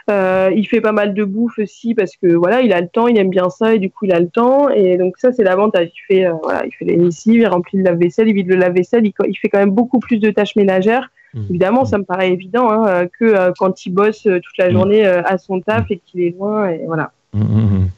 Il 0.07 0.65
fait 0.67 0.81
pas 0.81 0.91
mal 0.91 1.13
de 1.13 1.23
bouffe 1.23 1.59
aussi 1.59 1.93
parce 1.93 2.15
que 2.15 2.27
voilà 2.33 2.61
il 2.61 2.73
a 2.73 2.81
le 2.81 2.87
temps 2.87 3.07
il 3.07 3.17
aime 3.17 3.29
bien 3.29 3.49
ça 3.49 3.75
et 3.75 3.79
du 3.79 3.91
coup 3.91 4.05
il 4.05 4.13
a 4.13 4.19
le 4.19 4.29
temps. 4.29 4.69
Et 4.69 4.97
donc 4.97 5.17
ça 5.17 5.31
c'est 5.31 5.43
l'avantage. 5.43 5.89
Il 5.93 6.15
fait 6.15 6.27
voilà 6.41 6.65
il 6.65 6.71
fait 6.71 6.85
les 6.85 6.95
lessives 6.95 7.41
il 7.41 7.47
remplit 7.47 7.77
le 7.77 7.83
lave-vaisselle 7.83 8.27
il 8.27 8.33
vide 8.33 8.47
le 8.47 8.55
lave-vaisselle. 8.55 9.05
Il, 9.05 9.13
il, 9.27 9.35
fait 9.35 9.49
quand 9.49 9.59
même 9.59 9.71
beaucoup 9.71 9.99
plus 9.99 10.17
de 10.17 10.31
tâches 10.31 10.55
ménagères. 10.55 11.11
Mmh. 11.35 11.41
Évidemment, 11.51 11.85
ça 11.85 11.99
me 11.99 12.03
paraît 12.03 12.31
évident 12.31 12.71
hein, 12.71 13.05
que 13.19 13.51
quand 13.59 13.85
il 13.85 13.91
bosse 13.91 14.23
toute 14.23 14.57
la 14.57 14.69
mmh. 14.69 14.71
journée 14.71 15.05
à 15.05 15.37
son 15.37 15.61
taf 15.61 15.91
et 15.91 16.01
qu'il 16.03 16.21
est 16.21 16.35
loin, 16.35 16.69
et 16.69 16.81
voilà. 16.87 17.11
Mmh, 17.33 17.89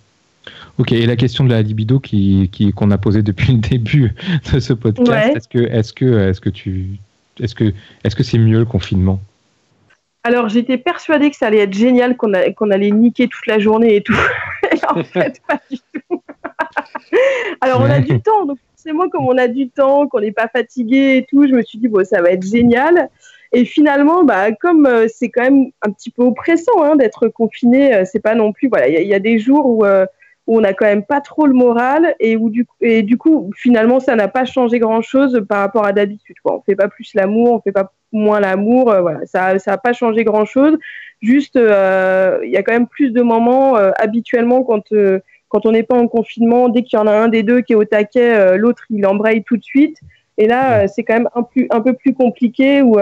Ok, 0.82 0.94
et 0.94 1.06
la 1.06 1.16
question 1.16 1.44
de 1.44 1.52
la 1.52 1.62
libido 1.62 2.00
qui, 2.00 2.50
qu'on 2.76 2.90
a 2.90 2.98
posée 2.98 3.22
depuis 3.22 3.54
le 3.54 3.60
début 3.60 4.16
de 4.52 4.60
ce 4.60 4.74
podcast, 4.74 5.36
est-ce 5.36 5.48
que, 5.48 5.60
est-ce 5.60 5.94
que, 5.94 6.30
est-ce 6.30 6.42
que 6.42 6.50
tu, 6.50 6.98
est-ce 7.40 7.54
que, 7.54 7.72
est-ce 8.04 8.16
que 8.16 8.24
c'est 8.24 8.40
mieux 8.40 8.58
le 8.58 8.66
confinement? 8.66 9.20
Alors 10.24 10.50
j'étais 10.50 10.80
persuadée 10.80 11.30
que 11.30 11.36
ça 11.36 11.46
allait 11.46 11.60
être 11.60 11.74
génial, 11.76 12.18
qu'on, 12.18 12.32
qu'on 12.56 12.72
allait 12.72 12.90
niquer 12.90 13.28
toute 13.28 13.46
la 13.46 13.60
journée 13.60 13.98
et 13.98 14.02
tout. 14.02 14.18
en 14.90 15.04
fait, 15.04 15.40
pas 15.48 15.60
du 15.70 15.78
tout. 15.78 16.24
Alors 17.62 17.82
on 17.82 17.90
a 17.92 18.00
du 18.00 18.20
temps, 18.20 18.48
donc 18.48 18.58
forcément 18.76 19.08
comme 19.08 19.28
on 19.28 19.38
a 19.38 19.48
du 19.48 19.70
temps, 19.70 20.08
qu'on 20.08 20.22
n'est 20.22 20.32
pas 20.32 20.48
fatigué 20.48 21.18
et 21.18 21.28
tout, 21.30 21.46
je 21.48 21.54
me 21.54 21.62
suis 21.62 21.78
dit 21.78 21.90
bon 21.90 22.04
ça 22.04 22.24
va 22.24 22.32
être 22.32 22.44
génial. 22.44 23.08
Et 23.52 23.66
finalement, 23.66 24.24
bah, 24.24 24.52
comme 24.52 24.88
euh, 24.88 25.06
c'est 25.14 25.30
quand 25.30 25.44
même 25.44 25.68
un 25.84 25.92
petit 25.92 26.10
peu 26.10 26.24
oppressant 26.24 26.82
hein, 26.82 26.96
d'être 26.96 27.28
confiné, 27.28 27.94
euh, 27.94 28.04
c'est 28.04 28.22
pas 28.22 28.34
non 28.34 28.52
plus. 28.52 28.68
Voilà, 28.68 28.88
il 28.88 29.08
y, 29.08 29.14
a 29.14 29.20
des 29.20 29.38
jours 29.38 29.68
où 29.68 29.86
euh, 29.86 30.06
où 30.52 30.58
on 30.58 30.62
n'a 30.62 30.74
quand 30.74 30.86
même 30.86 31.06
pas 31.06 31.22
trop 31.22 31.48
le 31.48 31.54
moral 31.54 32.14
et 32.20 32.36
où 32.36 32.50
du, 32.50 32.68
et 32.82 33.04
du 33.04 33.18
coup 33.18 33.52
finalement 33.56 34.02
ça 34.02 34.18
n'a 34.18 34.28
pas 34.28 34.44
changé 34.44 34.80
grand 34.80 35.02
chose 35.02 35.46
par 35.48 35.60
rapport 35.60 35.86
à 35.86 35.94
d'habitude 35.94 36.36
quoi. 36.44 36.58
On 36.58 36.62
fait 36.62 36.76
pas 36.76 36.90
plus 36.90 37.14
l'amour, 37.14 37.54
on 37.54 37.62
fait 37.62 37.72
pas 37.72 37.94
moins 38.12 38.42
l'amour, 38.42 38.92
euh, 38.92 39.00
voilà 39.00 39.26
ça 39.26 39.58
ça 39.60 39.72
a 39.72 39.78
pas 39.78 39.94
changé 39.94 40.26
grand 40.26 40.44
chose. 40.44 40.78
Juste 41.22 41.56
euh, 41.56 42.40
il 42.44 42.52
y 42.52 42.58
a 42.58 42.64
quand 42.64 42.74
même 42.74 42.88
plus 42.88 43.12
de 43.12 43.22
moments 43.22 43.78
euh, 43.78 43.92
habituellement 43.98 44.64
quand 44.64 44.94
quand 45.48 45.66
on 45.66 45.72
n'est 45.72 45.84
pas 45.84 45.96
en 45.96 46.10
confinement, 46.10 46.68
dès 46.68 46.84
qu'il 46.84 47.00
y 47.00 47.02
en 47.02 47.08
a 47.08 47.14
un 47.14 47.30
des 47.30 47.44
deux 47.44 47.62
qui 47.62 47.72
est 47.72 47.78
au 47.78 47.86
taquet, 47.86 48.58
l'autre 48.58 48.84
il 48.90 49.06
embraye 49.06 49.44
tout 49.44 49.56
de 49.56 49.64
suite. 49.64 50.00
Et 50.38 50.48
là 50.48 50.86
c'est 50.90 51.04
quand 51.04 51.14
même 51.14 51.30
un 51.34 51.44
plus 51.44 51.68
un 51.70 51.80
peu 51.80 51.94
plus 51.94 52.14
compliqué 52.14 52.82
où 52.82 52.98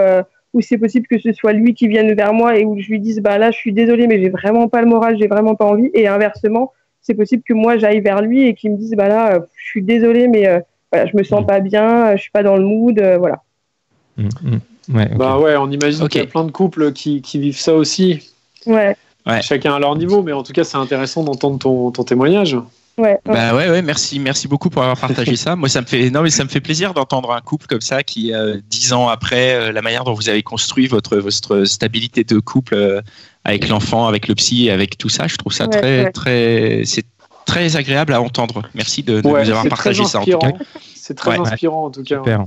où 0.54 0.62
c'est 0.62 0.78
possible 0.78 1.08
que 1.08 1.18
ce 1.18 1.34
soit 1.34 1.54
lui 1.54 1.74
qui 1.74 1.88
vienne 1.88 2.14
vers 2.14 2.34
moi 2.34 2.58
et 2.60 2.66
où 2.66 2.80
je 2.80 2.90
lui 2.90 3.00
dise 3.00 3.22
bah 3.22 3.40
là 3.40 3.50
je 3.50 3.58
suis 3.58 3.74
désolée 3.74 4.06
mais 4.06 4.22
j'ai 4.22 4.30
vraiment 4.30 4.68
pas 4.68 4.82
le 4.82 4.88
moral, 4.88 5.18
j'ai 5.18 5.28
vraiment 5.28 5.56
pas 5.56 5.66
envie 5.66 5.90
et 5.96 6.08
inversement 6.08 6.74
c'est 7.10 7.16
possible 7.16 7.42
que 7.44 7.54
moi 7.54 7.78
j'aille 7.80 8.02
vers 8.02 8.22
lui 8.22 8.46
et 8.46 8.54
qu'il 8.54 8.72
me 8.72 8.78
dise 8.78 8.94
bah 8.96 9.08
là 9.08 9.34
euh, 9.34 9.40
je 9.56 9.66
suis 9.66 9.82
désolé 9.82 10.28
mais 10.28 10.48
euh, 10.48 10.60
voilà, 10.92 11.08
je 11.08 11.18
me 11.18 11.24
sens 11.24 11.42
mm. 11.42 11.46
pas 11.48 11.60
bien, 11.60 12.08
euh, 12.08 12.18
je 12.18 12.22
suis 12.22 12.32
pas 12.32 12.44
dans 12.44 12.56
le 12.56 12.64
mood, 12.64 13.02
voilà. 13.18 13.42
Mm, 14.18 14.28
mm. 14.44 14.96
Ouais, 14.96 15.10
Bah 15.16 15.40
ouais, 15.40 15.56
on 15.58 15.72
imagine 15.72 16.08
qu'il 16.08 16.22
y 16.22 16.24
a 16.24 16.28
plein 16.28 16.44
de 16.44 16.52
couples 16.52 16.94
qui, 16.94 17.22
qui 17.22 17.40
vivent 17.40 17.60
ça 17.60 17.74
aussi. 17.74 18.32
Ouais. 18.66 18.96
Chacun 19.42 19.74
à 19.74 19.80
leur 19.80 19.96
niveau, 19.96 20.22
mais 20.24 20.34
en 20.34 20.44
tout 20.44 20.54
cas 20.54 20.64
c'est 20.64 20.78
intéressant 20.78 21.24
d'entendre 21.24 21.58
ton, 21.58 21.92
ton 21.92 22.04
témoignage. 22.04 22.58
Ouais, 22.98 23.18
Bah 23.26 23.56
ouais, 23.56 23.70
ouais, 23.70 23.82
merci, 23.82 24.20
merci 24.20 24.48
beaucoup 24.48 24.70
pour 24.70 24.82
avoir 24.82 25.00
partagé 25.00 25.36
ça. 25.36 25.56
Moi, 25.56 25.70
ça 25.70 25.80
me 25.80 25.86
fait, 25.86 26.10
non, 26.10 26.22
mais 26.22 26.30
ça 26.30 26.44
me 26.44 26.50
fait 26.50 26.60
plaisir 26.60 26.94
d'entendre 26.94 27.32
un 27.32 27.40
couple 27.40 27.66
comme 27.66 27.82
ça 27.82 28.04
qui, 28.04 28.34
dix 28.70 28.92
ans 28.92 29.08
après, 29.08 29.72
la 29.72 29.82
manière 29.82 30.04
dont 30.04 30.14
vous 30.14 30.28
avez 30.28 30.44
construit 30.44 30.88
votre, 30.88 31.18
votre 31.18 31.64
stabilité 31.64 32.26
de 32.26 32.40
couple 32.40 33.02
avec 33.50 33.68
l'enfant, 33.68 34.08
avec 34.08 34.28
le 34.28 34.36
psy, 34.36 34.70
avec 34.70 34.98
tout 34.98 35.10
ça. 35.10 35.28
Je 35.28 35.36
trouve 35.36 35.54
ça 35.54 35.68
très, 35.68 36.12
très, 36.12 36.84
c'est 36.86 37.06
très 37.46 37.76
agréable 37.76 38.14
à 38.14 38.22
entendre. 38.22 38.64
Merci 38.74 39.04
de, 39.04 39.22
nous 39.22 39.36
avoir 39.36 39.68
partagé 39.68 40.06
ça 40.06 40.22
en 40.22 40.26
tout 40.26 40.38
cas. 40.38 40.52
C'est 40.96 41.16
très 41.16 41.38
inspirant 41.38 41.86
en 41.86 41.92
tout 41.92 42.04
cas. 42.04 42.18
Super. 42.18 42.46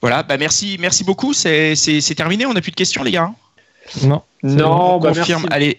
Voilà, 0.00 0.22
bah 0.22 0.36
merci, 0.36 0.76
merci 0.80 1.04
beaucoup. 1.04 1.32
C'est 1.32 2.14
terminé. 2.16 2.46
On 2.46 2.54
n'a 2.54 2.60
plus 2.60 2.70
de 2.70 2.76
questions, 2.76 3.02
les 3.02 3.10
gars. 3.10 3.32
Non. 4.02 4.22
Non, 4.42 4.96
on 4.96 4.98
bah 4.98 5.12
confirme. 5.12 5.46
Allez, 5.50 5.78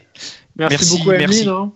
merci, 0.58 0.98
beaucoup, 0.98 1.12
merci. 1.12 1.48
Hein. 1.48 1.72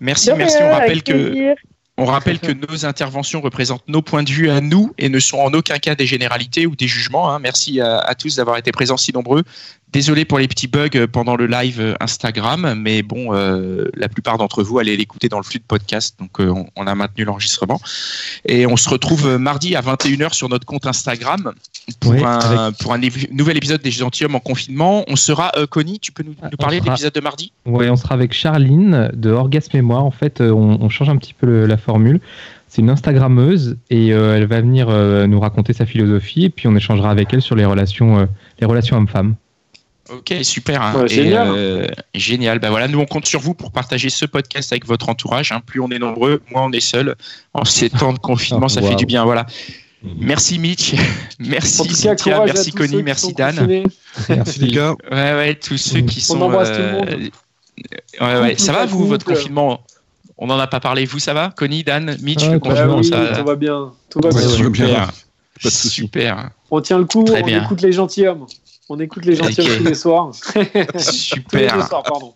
Merci, 0.00 0.30
merci. 0.36 0.56
On 0.60 0.70
rappelle 0.72 1.02
que 1.02 1.54
on 2.00 2.06
rappelle 2.06 2.38
que 2.38 2.52
nos 2.52 2.86
interventions 2.86 3.42
représentent 3.42 3.86
nos 3.86 4.00
points 4.00 4.22
de 4.22 4.30
vue 4.30 4.48
à 4.48 4.62
nous 4.62 4.94
et 4.96 5.10
ne 5.10 5.18
sont 5.18 5.36
en 5.36 5.52
aucun 5.52 5.78
cas 5.78 5.94
des 5.94 6.06
généralités 6.06 6.66
ou 6.66 6.74
des 6.74 6.88
jugements. 6.88 7.30
Hein. 7.30 7.40
Merci 7.40 7.80
à, 7.80 8.14
tous 8.18 8.36
d'avoir 8.36 8.56
été 8.56 8.72
présents 8.72 8.96
si 8.96 9.12
nombreux. 9.12 9.44
Désolé 9.92 10.24
pour 10.24 10.38
les 10.38 10.46
petits 10.46 10.68
bugs 10.68 11.06
pendant 11.10 11.34
le 11.34 11.46
live 11.46 11.96
Instagram, 11.98 12.74
mais 12.78 13.02
bon, 13.02 13.34
euh, 13.34 13.90
la 13.94 14.08
plupart 14.08 14.38
d'entre 14.38 14.62
vous 14.62 14.78
allez 14.78 14.96
l'écouter 14.96 15.28
dans 15.28 15.38
le 15.38 15.42
flux 15.42 15.58
de 15.58 15.64
podcast, 15.64 16.14
donc 16.20 16.38
euh, 16.38 16.54
on, 16.76 16.86
a 16.86 16.94
maintenu 16.94 17.24
l'enregistrement. 17.24 17.80
Et 18.44 18.66
on 18.66 18.76
se 18.76 18.88
retrouve 18.88 19.36
mardi 19.36 19.74
à 19.74 19.80
21h 19.80 20.32
sur 20.32 20.48
notre 20.48 20.64
compte 20.64 20.86
Instagram 20.86 21.52
pour, 21.98 22.14
un, 22.14 22.70
pour 22.72 22.92
un 22.92 23.00
nouvel 23.32 23.56
épisode 23.56 23.82
des 23.82 23.90
Gentilhommes 23.90 24.36
en 24.36 24.40
confinement. 24.40 25.04
On 25.08 25.16
sera, 25.16 25.50
euh, 25.56 25.66
Connie, 25.66 25.98
tu 25.98 26.12
peux 26.12 26.22
nous, 26.22 26.34
parler 26.56 26.80
de 26.80 26.84
l'épisode 26.84 27.12
de 27.12 27.20
mardi? 27.20 27.52
Oui, 27.66 27.88
on 27.88 27.96
sera 27.96 28.14
avec 28.14 28.32
Charline 28.32 29.10
de 29.12 29.30
Orgasme 29.30 29.80
moi. 29.80 29.98
En 29.98 30.12
fait, 30.12 30.40
on, 30.40 30.88
change 30.88 31.08
un 31.08 31.16
petit 31.16 31.34
peu 31.34 31.66
la 31.66 31.76
formule. 31.76 32.20
C'est 32.68 32.82
une 32.82 32.90
Instagrammeuse 32.90 33.76
et 33.90 34.08
elle 34.08 34.46
va 34.46 34.60
venir 34.60 34.88
nous 35.26 35.40
raconter 35.40 35.72
sa 35.72 35.84
philosophie 35.84 36.44
et 36.44 36.50
puis 36.50 36.68
on 36.68 36.76
échangera 36.76 37.10
avec 37.10 37.34
elle 37.34 37.42
sur 37.42 37.56
les 37.56 37.64
relations, 37.64 38.28
les 38.60 38.66
relations 38.66 38.96
hommes-femmes. 38.96 39.34
Ok, 40.12 40.34
super. 40.42 40.82
Hein. 40.82 41.06
génial. 41.06 41.48
Euh, 41.50 41.86
génial. 42.14 42.58
Ben 42.58 42.70
voilà, 42.70 42.88
nous 42.88 42.98
on 42.98 43.06
compte 43.06 43.26
sur 43.26 43.40
vous 43.40 43.54
pour 43.54 43.70
partager 43.70 44.10
ce 44.10 44.26
podcast 44.26 44.72
avec 44.72 44.86
votre 44.86 45.08
entourage. 45.08 45.52
Hein. 45.52 45.60
Plus 45.64 45.80
on 45.80 45.90
est 45.90 45.98
nombreux, 45.98 46.42
moins 46.50 46.64
on 46.64 46.72
est 46.72 46.80
seul. 46.80 47.14
En 47.54 47.64
ces 47.64 47.90
temps 47.90 48.12
de 48.12 48.18
confinement, 48.18 48.68
ça 48.68 48.82
fait 48.82 48.96
du 48.96 49.06
bien. 49.06 49.24
Voilà. 49.24 49.46
Merci 50.02 50.58
Mitch, 50.58 50.94
merci 51.38 51.94
Cynthia, 51.94 52.42
merci 52.46 52.72
Connie, 52.72 53.02
merci 53.02 53.34
Dan. 53.34 53.84
Merci 54.28 54.60
les 54.60 54.72
gars. 54.72 54.94
Ouais, 55.10 55.34
ouais, 55.34 55.54
tous 55.54 55.76
ceux 55.76 56.00
qui 56.00 56.22
sont. 56.22 56.38
On 56.38 56.46
embrasse 56.46 56.72
tout 56.72 56.78
le 56.78 56.92
monde. 56.92 57.08
Euh, 57.10 58.26
ouais, 58.26 58.40
ouais. 58.40 58.58
Ça 58.58 58.72
va 58.72 58.86
vous, 58.86 59.06
votre 59.06 59.26
confinement? 59.26 59.80
On 60.38 60.46
n'en 60.46 60.58
a 60.58 60.66
pas 60.66 60.80
parlé. 60.80 61.04
Vous, 61.04 61.18
ça 61.18 61.34
va? 61.34 61.52
Connie, 61.54 61.84
Dan, 61.84 62.16
Mitch, 62.22 62.46
le 62.46 62.58
confinement, 62.58 63.02
ça... 63.02 63.36
Tout 63.36 63.44
va 63.44 63.56
bien. 63.56 63.92
Tout 64.08 64.20
va 64.22 64.30
bien. 64.30 64.48
Super. 64.48 65.12
Super. 65.62 66.50
On 66.70 66.80
tient 66.80 66.98
le 66.98 67.04
coup, 67.04 67.26
on 67.28 67.46
écoute 67.46 67.82
les 67.82 67.92
gentilshommes. 67.92 68.46
On 68.92 68.98
écoute 68.98 69.24
les 69.24 69.36
gentils 69.36 69.64
tous 69.78 69.84
les 69.84 69.94
soirs. 69.94 70.34
Super. 70.98 71.70
tous 71.70 71.76
les 71.78 71.86
soirs, 71.86 72.02
pardon. 72.02 72.34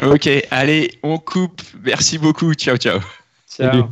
Ok, 0.00 0.30
allez, 0.52 0.92
on 1.02 1.18
coupe. 1.18 1.60
Merci 1.82 2.18
beaucoup. 2.18 2.54
Ciao, 2.54 2.76
ciao. 2.76 3.00
Ciao. 3.50 3.88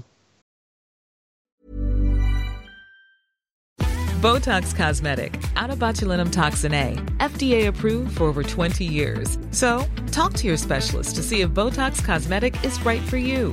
Botox 4.23 4.73
Cosmetic, 4.75 5.41
out 5.57 5.71
of 5.71 5.81
botulinum 5.81 6.31
toxin 6.31 6.73
A, 6.73 6.95
FDA 7.19 7.67
approved 7.67 8.17
for 8.17 8.25
over 8.25 8.45
20 8.45 8.85
years. 8.85 9.37
So, 9.51 9.85
talk 10.13 10.33
to 10.35 10.47
your 10.47 10.57
specialist 10.57 11.17
to 11.17 11.23
see 11.23 11.41
if 11.41 11.51
Botox 11.51 12.05
Cosmetic 12.05 12.55
is 12.65 12.81
right 12.87 13.03
for 13.03 13.17
you. 13.17 13.53